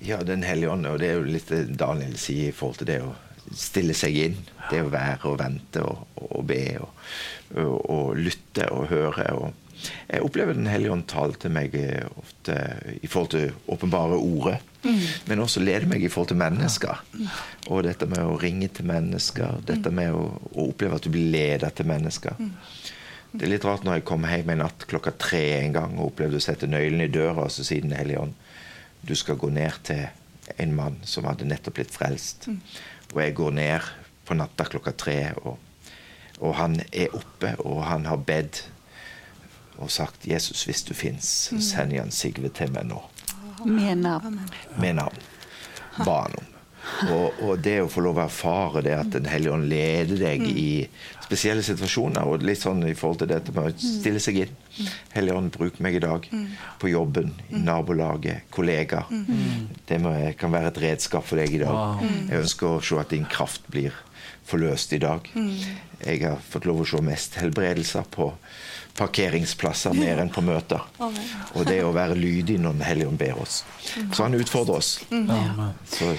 Ja, 0.00 0.22
Den 0.22 0.42
hellige 0.42 0.70
ånd, 0.70 0.86
og 0.86 1.00
det 1.00 1.10
er 1.10 1.18
jo 1.18 1.26
litt 1.26 1.50
det 1.50 1.76
Daniel 1.76 2.16
sier 2.16 2.48
i 2.48 2.54
forhold 2.56 2.78
til 2.78 2.92
det 2.92 3.00
å 3.02 3.14
stille 3.56 3.94
seg 3.94 4.16
inn. 4.16 4.38
Det 4.70 4.84
å 4.84 4.92
være 4.92 5.32
og 5.32 5.40
vente 5.40 5.82
og, 5.82 6.06
og 6.30 6.44
be 6.46 6.62
og, 6.78 6.92
og, 7.56 7.76
og 7.90 8.20
lytte 8.20 8.70
og 8.70 8.86
høre. 8.92 9.26
og 9.34 9.59
jeg 10.08 10.22
opplever 10.24 10.54
Den 10.54 10.68
hellige 10.70 10.92
ånd 10.92 11.06
tale 11.10 11.38
til 11.40 11.52
meg 11.54 11.74
eh, 11.78 12.06
ofte 12.20 12.56
i 13.00 13.08
forhold 13.10 13.32
til 13.34 13.52
åpenbare 13.70 14.18
ordet, 14.18 14.58
men 15.28 15.42
også 15.44 15.60
lede 15.60 15.88
meg 15.90 16.04
i 16.04 16.08
forhold 16.12 16.32
til 16.32 16.40
mennesker. 16.40 17.02
Og 17.68 17.84
dette 17.84 18.08
med 18.08 18.24
å 18.24 18.38
ringe 18.40 18.70
til 18.72 18.88
mennesker, 18.88 19.60
dette 19.68 19.92
med 19.92 20.14
å, 20.16 20.24
å 20.54 20.68
oppleve 20.70 20.96
at 20.96 21.04
du 21.04 21.12
blir 21.12 21.30
ledet 21.32 21.74
til 21.76 21.88
mennesker. 21.90 22.40
Det 23.30 23.46
er 23.46 23.52
litt 23.52 23.64
rart 23.64 23.84
når 23.86 24.00
jeg 24.00 24.08
kom 24.08 24.24
hjem 24.26 24.54
en 24.54 24.64
natt 24.64 24.88
klokka 24.90 25.12
tre 25.14 25.42
en 25.60 25.76
gang 25.76 25.92
og 25.98 26.10
opplevde 26.10 26.40
å 26.40 26.42
sette 26.42 26.66
nøkkelen 26.66 27.04
i 27.04 27.12
døra, 27.12 27.44
og 27.46 27.52
så 27.54 27.66
sier 27.66 27.84
Den 27.84 27.94
hellige 27.94 28.24
ånd 28.24 28.34
du 29.00 29.14
skal 29.16 29.38
gå 29.40 29.48
ned 29.48 29.78
til 29.86 30.08
en 30.60 30.74
mann 30.76 30.98
som 31.08 31.24
hadde 31.28 31.48
nettopp 31.48 31.78
blitt 31.78 31.94
frelst. 31.94 32.48
Og 33.14 33.22
jeg 33.22 33.36
går 33.38 33.54
ned 33.56 33.86
på 34.28 34.36
natta 34.38 34.66
klokka 34.68 34.92
tre. 34.92 35.18
Og, 35.42 35.56
og 36.40 36.54
han 36.58 36.80
er 36.92 37.14
oppe, 37.16 37.54
og 37.64 37.82
han 37.88 38.06
har 38.10 38.20
bedt 38.26 38.64
og 39.80 39.90
sagt 39.90 40.26
'Jesus, 40.26 40.64
hvis 40.64 40.82
du 40.82 40.94
fins, 40.94 41.52
send 41.60 41.92
Jan 41.96 42.10
Sigve 42.14 42.48
til 42.48 42.72
meg 42.72 42.88
nå'. 42.90 43.02
Med 43.66 43.96
navn. 44.04 44.40
Med 44.78 44.94
navn. 44.94 45.20
Ba 46.04 46.22
han 46.22 46.38
om. 46.38 46.50
Og, 47.12 47.40
og, 47.44 47.58
det 47.62 47.76
å 47.82 47.88
få 47.92 48.02
lov 48.04 48.18
å 48.18 48.24
erfare 48.24 48.82
det 48.84 48.94
at 48.96 49.10
Den 49.12 49.28
hellige 49.28 49.52
ånd 49.52 49.68
leder 49.68 50.16
deg 50.20 50.44
i 50.48 50.70
spesielle 51.30 51.62
situasjoner, 51.62 52.26
og 52.26 52.42
litt 52.42 52.58
sånn 52.58 52.80
i 52.88 52.94
forhold 52.98 53.20
til 53.20 53.28
dette 53.30 53.52
med 53.54 53.68
å 53.68 53.74
stille 53.78 54.18
seg 54.22 54.40
inn. 54.42 54.56
Hellige 55.14 55.36
ånd, 55.38 55.52
bruk 55.54 55.78
meg 55.84 56.00
i 56.00 56.02
dag. 56.02 56.26
På 56.82 56.90
jobben, 56.90 57.30
i 57.52 57.60
nabolaget, 57.62 58.48
kollegaer. 58.50 59.06
Det 59.86 60.00
må, 60.02 60.14
kan 60.40 60.50
være 60.56 60.72
et 60.72 60.82
redskap 60.88 61.28
for 61.28 61.38
deg 61.38 61.54
i 61.54 61.62
dag. 61.62 62.02
Jeg 62.32 62.42
ønsker 62.42 62.72
å 62.72 62.82
se 62.82 62.98
at 62.98 63.14
din 63.14 63.28
kraft 63.30 63.68
blir 63.70 63.94
forløst 64.50 64.92
i 64.96 65.00
dag. 65.02 65.30
Jeg 66.04 66.22
har 66.24 66.42
fått 66.50 66.66
lov 66.68 66.82
å 66.82 66.88
se 66.88 67.00
mest 67.04 67.38
helbredelser 67.40 68.06
på 68.10 68.32
parkeringsplasser 68.98 69.94
mer 69.96 70.20
enn 70.22 70.32
på 70.32 70.42
møter. 70.44 70.82
Og 71.00 71.64
det 71.68 71.80
å 71.84 71.92
være 71.94 72.18
lydig 72.18 72.58
når 72.60 72.78
Den 72.80 72.86
hellige 72.88 73.08
ånd 73.12 73.20
ber 73.20 73.40
oss. 73.42 73.62
Så 74.12 74.26
han 74.26 74.34
utfordrer 74.34 74.80
oss. 74.80 74.98
Så 75.94 76.14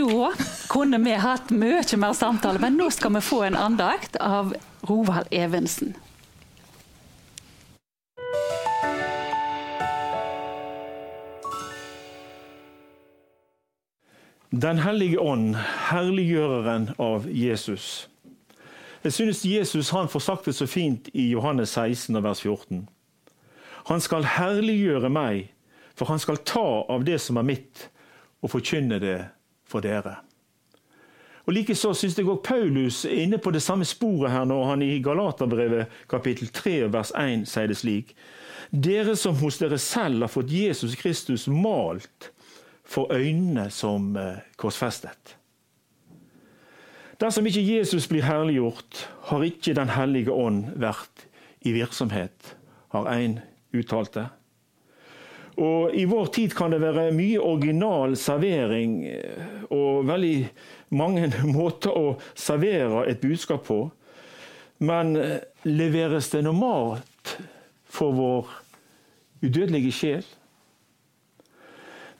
Da 0.00 0.32
kunne 0.70 1.00
vi 1.02 1.16
hatt 1.18 1.50
mye 1.50 1.82
mer 1.98 2.14
samtale, 2.14 2.60
men 2.62 2.78
nå 2.78 2.90
skal 2.94 3.16
vi 3.16 3.24
få 3.24 3.42
en 3.48 3.56
andakt 3.58 4.16
av 4.22 4.54
Rovald 4.88 5.28
Evensen. 5.34 5.94
Den 14.50 14.78
hellige 14.82 15.20
ånd, 15.20 15.54
herliggjøreren 15.54 16.88
av 16.98 17.28
Jesus. 17.30 18.08
Jeg 19.04 19.12
synes 19.14 19.44
Jesus 19.46 19.92
han 19.94 20.08
får 20.10 20.24
sagt 20.24 20.48
det 20.50 20.56
så 20.58 20.66
fint 20.66 21.06
i 21.14 21.28
Johannes 21.30 21.76
16, 21.78 22.18
vers 22.18 22.40
14. 22.42 22.80
Han 23.86 24.02
skal 24.02 24.26
herliggjøre 24.26 25.06
meg, 25.06 25.52
for 25.94 26.10
han 26.10 26.18
skal 26.18 26.42
ta 26.42 26.82
av 26.90 27.06
det 27.06 27.20
som 27.22 27.38
er 27.38 27.46
mitt, 27.46 27.84
og 28.42 28.50
forkynne 28.56 28.98
det 28.98 29.20
for 29.70 29.86
dere. 29.86 30.16
Og 31.46 31.54
Likeså 31.54 31.94
syns 31.94 32.18
jeg 32.18 32.26
også 32.26 32.42
Paulus 32.50 33.04
er 33.06 33.22
inne 33.22 33.38
på 33.38 33.54
det 33.54 33.62
samme 33.62 33.86
sporet 33.86 34.34
her 34.34 34.50
når 34.50 34.66
han 34.72 34.82
i 34.82 34.98
Galaterbrevet 34.98 35.94
kapittel 36.10 36.50
3 36.50 36.74
vers 36.90 37.14
1 37.14 37.46
sier 37.46 37.70
det 37.70 37.78
slik. 37.78 38.12
Dere 38.74 39.14
som 39.14 39.38
hos 39.38 39.62
dere 39.62 39.78
selv 39.78 40.26
har 40.26 40.34
fått 40.34 40.50
Jesus 40.50 40.98
Kristus 40.98 41.46
malt 41.46 42.32
for 42.90 43.12
øynene 43.14 43.68
som 43.70 44.16
eh, 44.18 44.42
korsfestet. 44.58 45.36
Dersom 47.20 47.46
ikke 47.46 47.62
Jesus 47.62 48.08
blir 48.08 48.24
herliggjort, 48.24 49.04
har 49.28 49.44
ikke 49.44 49.74
Den 49.76 49.92
hellige 49.92 50.32
ånd 50.32 50.72
vært 50.80 51.26
i 51.60 51.72
virksomhet, 51.76 52.56
har 52.90 53.06
en 53.12 53.38
uttalt 53.76 54.14
det. 54.14 54.26
Og 55.60 55.94
I 55.94 56.06
vår 56.08 56.30
tid 56.32 56.54
kan 56.56 56.72
det 56.72 56.80
være 56.80 57.10
mye 57.12 57.40
original 57.40 58.16
servering 58.16 59.04
eh, 59.06 59.66
og 59.70 60.06
veldig 60.08 60.48
mange 60.96 61.30
måter 61.56 61.94
å 61.94 62.16
servere 62.34 63.04
et 63.10 63.20
budskap 63.20 63.66
på. 63.68 63.84
Men 64.80 65.14
eh, 65.20 65.38
leveres 65.68 66.32
det 66.32 66.42
normalt 66.46 67.36
for 67.84 68.16
vår 68.16 68.54
udødelige 69.44 69.92
sjel? 69.92 70.24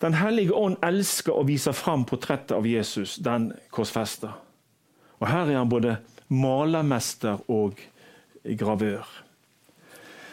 Den 0.01 0.17
hellige 0.17 0.57
ånd 0.57 0.79
elsker 0.85 1.37
å 1.37 1.45
vise 1.45 1.73
fram 1.77 2.07
portrettet 2.09 2.55
av 2.57 2.67
Jesus, 2.67 3.19
den 3.21 3.51
korsfester. 3.75 4.33
Og 5.21 5.29
her 5.29 5.51
er 5.51 5.61
han 5.61 5.69
både 5.69 5.99
malermester 6.33 7.43
og 7.53 7.81
gravør. 8.45 9.05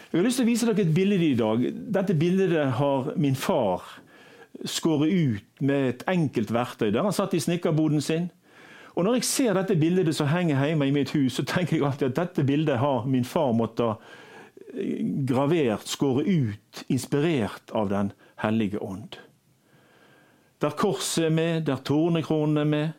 Jeg 0.08 0.22
har 0.22 0.24
lyst 0.24 0.40
til 0.40 0.48
å 0.48 0.52
vise 0.52 0.68
dere 0.70 0.86
et 0.86 0.94
bilde 0.96 1.18
i 1.20 1.36
dag. 1.36 1.66
Dette 1.98 2.16
bildet 2.16 2.78
har 2.80 3.12
min 3.20 3.36
far 3.36 3.84
skåret 4.66 5.12
ut 5.12 5.62
med 5.62 5.90
et 5.90 6.06
enkelt 6.08 6.54
verktøy. 6.54 6.88
Der 6.94 7.04
han 7.04 7.14
satt 7.14 7.36
i 7.36 7.44
snekkerboden 7.44 8.02
sin. 8.02 8.30
Og 8.96 9.04
Når 9.04 9.20
jeg 9.20 9.24
ser 9.24 9.54
dette 9.54 9.76
bildet 9.76 10.16
som 10.16 10.32
henger 10.32 10.64
hjemme 10.66 10.88
i 10.88 10.96
mitt 10.96 11.12
hus, 11.14 11.36
så 11.38 11.44
tenker 11.46 11.76
jeg 11.76 11.86
alltid 11.86 12.08
at 12.08 12.16
dette 12.16 12.48
bildet 12.48 12.80
har 12.82 13.06
min 13.06 13.28
far 13.28 13.52
måttet 13.54 14.00
gravert, 15.28 15.86
skåret 15.86 16.28
ut, 16.28 16.84
inspirert 16.88 17.72
av 17.72 17.90
Den 17.90 18.12
hellige 18.42 18.80
ånd. 18.80 19.18
Der 20.62 20.70
korset 20.70 21.26
er 21.26 21.30
med, 21.30 21.68
der 21.68 21.76
tornekronen 21.86 22.58
er 22.58 22.64
med. 22.64 22.90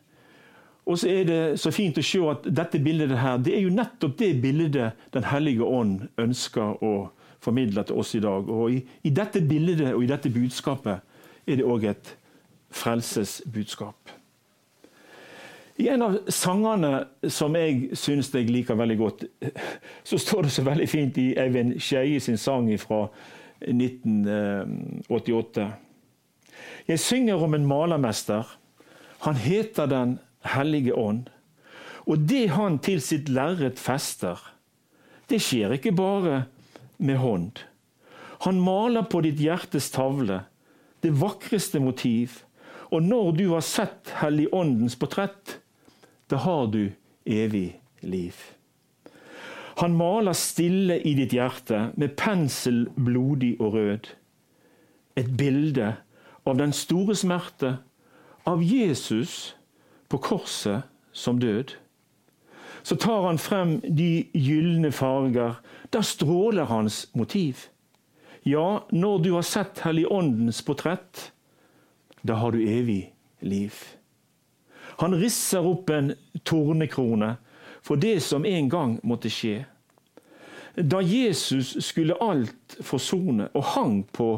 Og 0.86 0.98
så 0.98 1.08
er 1.08 1.24
det 1.28 1.60
så 1.60 1.70
fint 1.74 1.98
å 1.98 2.02
se 2.02 2.18
at 2.30 2.46
dette 2.56 2.78
bildet 2.80 3.18
her, 3.18 3.36
det 3.36 3.56
er 3.56 3.60
jo 3.66 3.74
nettopp 3.74 4.18
det 4.18 4.42
bildet 4.42 4.92
Den 5.12 5.24
hellige 5.28 5.64
ånd 5.64 6.08
ønsker 6.18 6.84
å 6.84 7.10
formidle 7.40 7.84
til 7.84 7.94
oss 8.00 8.14
i 8.14 8.20
dag. 8.24 8.48
Og 8.48 8.72
i, 8.72 8.86
i 9.04 9.10
dette 9.10 9.40
bildet 9.40 9.94
og 9.94 10.04
i 10.04 10.08
dette 10.08 10.30
budskapet 10.32 11.00
er 11.46 11.56
det 11.56 11.64
òg 11.64 11.84
et 11.90 12.16
frelsesbudskap. 12.70 14.18
I 15.78 15.86
en 15.92 16.02
av 16.02 16.16
sangene 16.34 17.04
som 17.30 17.54
jeg 17.54 17.96
syns 17.96 18.34
jeg 18.34 18.50
liker 18.50 18.74
veldig 18.78 18.96
godt, 18.98 19.24
så 20.04 20.18
står 20.18 20.42
det 20.42 20.50
så 20.56 20.62
veldig 20.66 20.88
fint 20.90 21.18
i 21.22 21.34
Eivind 21.38 21.80
Skeie 21.80 22.20
sin 22.20 22.38
sang 22.40 22.78
fra 22.82 23.06
1988. 23.60 25.68
Jeg 26.88 27.00
synger 27.04 27.42
om 27.44 27.54
en 27.54 27.66
malermester. 27.68 28.46
Han 29.20 29.36
heter 29.36 29.86
Den 29.86 30.18
hellige 30.40 30.94
ånd. 30.94 31.28
Og 32.06 32.18
det 32.28 32.48
han 32.56 32.78
til 32.78 33.02
sitt 33.04 33.28
lerret 33.28 33.78
fester, 33.78 34.38
det 35.28 35.42
skjer 35.44 35.74
ikke 35.76 35.92
bare 35.92 36.46
med 36.96 37.20
hånd. 37.20 37.60
Han 38.46 38.62
maler 38.64 39.04
på 39.04 39.20
ditt 39.26 39.40
hjertes 39.42 39.90
tavle 39.92 40.40
det 41.04 41.12
vakreste 41.20 41.82
motiv. 41.82 42.40
Og 42.88 43.02
når 43.04 43.32
du 43.36 43.44
har 43.52 43.66
sett 43.66 44.14
Helligåndens 44.22 44.96
portrett, 44.96 45.58
da 46.32 46.40
har 46.40 46.70
du 46.72 46.88
evig 47.28 47.76
liv. 48.00 48.34
Han 49.78 49.92
maler 49.94 50.34
stille 50.34 50.96
i 51.04 51.12
ditt 51.14 51.36
hjerte 51.36 51.90
med 52.00 52.16
pensel 52.16 52.86
blodig 52.96 53.58
og 53.60 53.76
rød. 53.76 54.08
Et 55.20 55.28
bilde 55.28 55.92
av 56.48 56.56
den 56.56 56.72
store 56.72 57.16
smerte, 57.16 57.76
av 58.44 58.62
Jesus 58.62 59.54
på 60.08 60.18
korset 60.18 60.88
som 61.12 61.40
død. 61.40 61.74
Så 62.82 62.96
tar 62.96 63.26
han 63.26 63.38
frem 63.38 63.80
de 63.84 64.28
gylne 64.32 64.92
farger. 64.92 65.58
Da 65.92 66.02
stråler 66.02 66.70
hans 66.70 67.06
motiv. 67.12 67.68
Ja, 68.42 68.86
når 68.90 69.18
du 69.18 69.32
har 69.32 69.42
sett 69.42 69.82
Helligåndens 69.84 70.62
portrett, 70.64 71.32
da 72.22 72.38
har 72.40 72.52
du 72.52 72.62
evig 72.64 73.12
liv. 73.40 73.74
Han 74.98 75.14
risser 75.14 75.66
opp 75.66 75.90
en 75.90 76.14
tornekrone 76.42 77.34
for 77.82 78.00
det 78.00 78.20
som 78.24 78.46
en 78.46 78.68
gang 78.68 78.96
måtte 79.02 79.30
skje. 79.30 79.66
Da 80.78 81.02
Jesus 81.02 81.74
skulle 81.84 82.16
alt 82.22 82.78
forsone 82.86 83.50
og 83.52 83.64
hang 83.74 84.00
på 84.14 84.30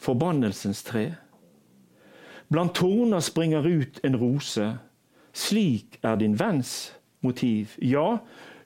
forbannelsens 0.00 0.82
tre. 0.86 1.14
Blant 2.52 2.74
torner 2.76 3.20
springer 3.24 3.66
ut 3.66 4.00
en 4.04 4.16
rose. 4.20 4.66
Slik 5.34 5.98
er 6.02 6.18
din 6.20 6.36
venns 6.38 6.92
motiv. 7.24 7.76
Ja, 7.78 8.18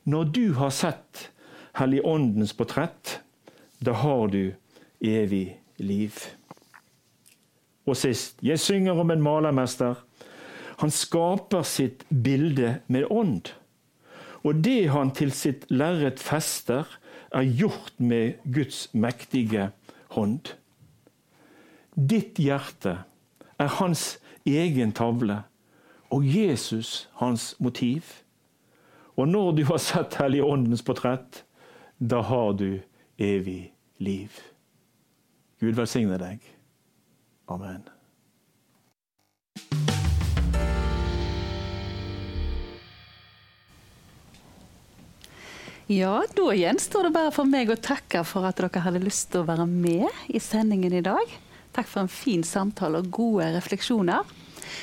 når 0.04 0.24
du 0.34 0.44
har 0.58 0.70
sett 0.74 1.30
Helligåndens 1.78 2.52
portrett, 2.58 3.20
da 3.78 3.92
har 3.92 4.26
du 4.32 4.54
evig 5.04 5.60
liv. 5.78 6.16
Og 7.86 7.96
sist, 7.96 8.40
jeg 8.42 8.58
synger 8.60 8.98
om 8.98 9.12
en 9.14 9.22
malermester. 9.22 10.00
Han 10.82 10.90
skaper 10.90 11.62
sitt 11.66 12.04
bilde 12.10 12.80
med 12.86 13.06
ånd. 13.10 13.52
Og 14.42 14.58
det 14.64 14.90
han 14.90 15.12
til 15.14 15.32
sitt 15.34 15.66
lerret 15.70 16.20
fester, 16.22 16.86
er 17.34 17.44
gjort 17.44 17.92
med 18.00 18.40
Guds 18.48 18.88
mektige 18.96 19.70
hånd. 20.16 20.54
Ditt 21.94 22.38
hjerte 22.40 22.94
er 23.58 23.66
hans 23.78 24.18
egen 24.46 24.92
tavle, 24.92 25.42
og 26.10 26.24
Jesus 26.24 27.08
hans 27.20 27.54
motiv. 27.58 28.02
Og 29.16 29.28
når 29.28 29.52
du 29.52 29.64
har 29.68 29.82
sett 29.82 30.14
Helligåndens 30.20 30.82
portrett, 30.82 31.42
da 31.98 32.22
har 32.22 32.52
du 32.54 32.80
evig 33.18 33.72
liv. 33.98 34.30
Gud 35.60 35.74
velsigne 35.74 36.18
deg. 36.22 36.38
Amen. 37.50 37.82
Ja, 45.88 46.20
da 46.36 46.52
gjenstår 46.52 47.08
det 47.08 47.14
bare 47.16 47.32
for 47.32 47.48
meg 47.48 47.70
å 47.72 47.78
takke 47.80 48.20
for 48.28 48.44
at 48.44 48.60
dere 48.60 48.84
hadde 48.84 49.00
lyst 49.00 49.30
til 49.32 49.40
å 49.40 49.48
være 49.48 49.64
med 49.66 50.06
i 50.28 50.38
sendingen 50.38 50.92
i 50.92 51.00
dag. 51.02 51.32
Takk 51.78 51.86
for 51.86 52.02
en 52.02 52.10
fin 52.10 52.40
samtale 52.42 52.98
og 52.98 53.10
gode 53.14 53.52
refleksjoner. 53.54 54.26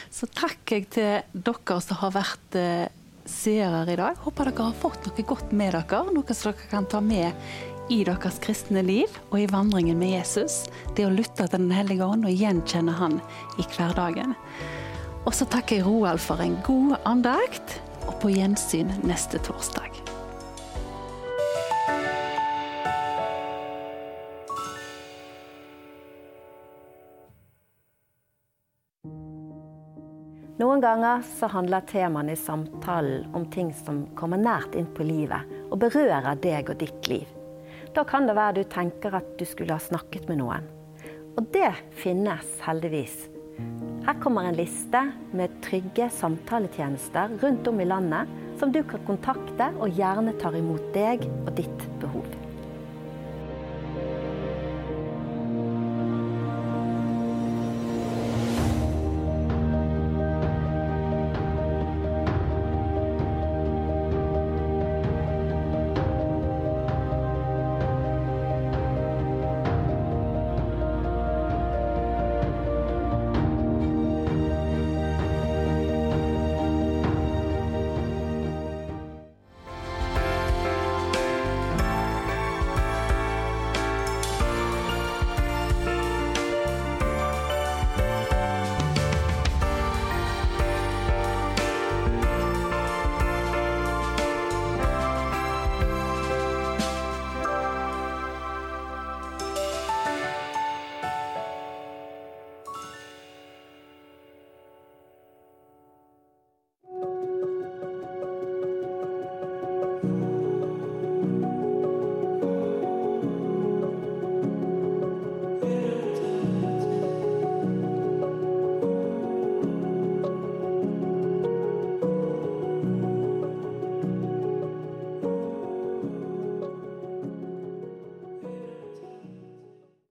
Så 0.07 0.29
takker 0.31 0.77
jeg 0.77 0.85
til 0.95 1.41
dere 1.43 1.79
som 1.83 1.97
har 1.99 2.13
vært 2.15 2.55
eh, 2.55 2.85
seere 3.27 3.81
i 3.91 3.97
dag. 3.99 4.21
Håper 4.23 4.47
dere 4.47 4.69
har 4.69 4.77
fått 4.79 5.09
noe 5.09 5.25
godt 5.27 5.51
med 5.51 5.75
dere. 5.75 5.99
Noe 6.15 6.37
som 6.37 6.53
dere 6.53 6.69
kan 6.71 6.87
ta 6.87 7.01
med 7.03 7.35
i 7.91 7.99
deres 8.07 8.39
kristne 8.39 8.79
liv 8.87 9.11
og 9.27 9.41
i 9.41 9.49
vandringen 9.51 9.99
med 9.99 10.15
Jesus. 10.15 10.63
Det 10.95 11.03
å 11.03 11.11
lytte 11.11 11.43
til 11.43 11.65
Den 11.67 11.75
hellige 11.75 12.07
ånd 12.07 12.23
og 12.23 12.31
gjenkjenne 12.31 12.95
Han 12.95 13.19
i 13.59 13.67
hverdagen. 13.75 14.31
Og 15.27 15.35
så 15.35 15.49
takker 15.51 15.81
jeg 15.81 15.89
Roald 15.89 16.23
for 16.23 16.39
en 16.39 16.55
god 16.63 16.95
andakt, 17.03 17.81
og 18.07 18.15
på 18.23 18.31
gjensyn 18.37 18.95
neste 19.03 19.43
torsdag. 19.43 19.94
Noen 30.55 30.79
ganger 30.79 31.23
så 31.27 31.49
handler 31.51 31.83
temaene 31.83 32.31
i 32.31 32.39
samtalen 32.39 33.25
om 33.35 33.43
ting 33.51 33.73
som 33.75 34.05
kommer 34.15 34.39
nært 34.39 34.77
inn 34.79 34.87
på 34.95 35.03
livet 35.03 35.49
og 35.67 35.81
berører 35.81 36.37
deg 36.39 36.71
og 36.71 36.79
ditt 36.79 37.09
liv. 37.11 37.27
Da 37.91 38.05
kan 38.07 38.23
det 38.23 38.37
være 38.37 38.61
du 38.61 38.69
tenker 38.71 39.17
at 39.19 39.33
du 39.35 39.43
skulle 39.43 39.75
ha 39.75 39.83
snakket 39.83 40.29
med 40.31 40.39
noen. 40.39 40.63
Og 41.35 41.51
det 41.51 41.73
finnes 41.99 42.55
heldigvis. 42.63 43.25
Her 44.07 44.15
kommer 44.23 44.47
en 44.47 44.55
liste 44.55 45.03
med 45.35 45.59
trygge 45.65 46.07
samtaletjenester 46.21 47.35
rundt 47.43 47.67
om 47.67 47.83
i 47.83 47.91
landet 47.91 48.31
som 48.59 48.71
du 48.71 48.79
kan 48.87 49.03
kontakte 49.11 49.73
og 49.75 49.91
gjerne 49.99 50.37
tar 50.39 50.55
imot 50.55 50.87
deg 50.95 51.27
og 51.43 51.51
ditt 51.59 51.87
behov. 51.99 52.44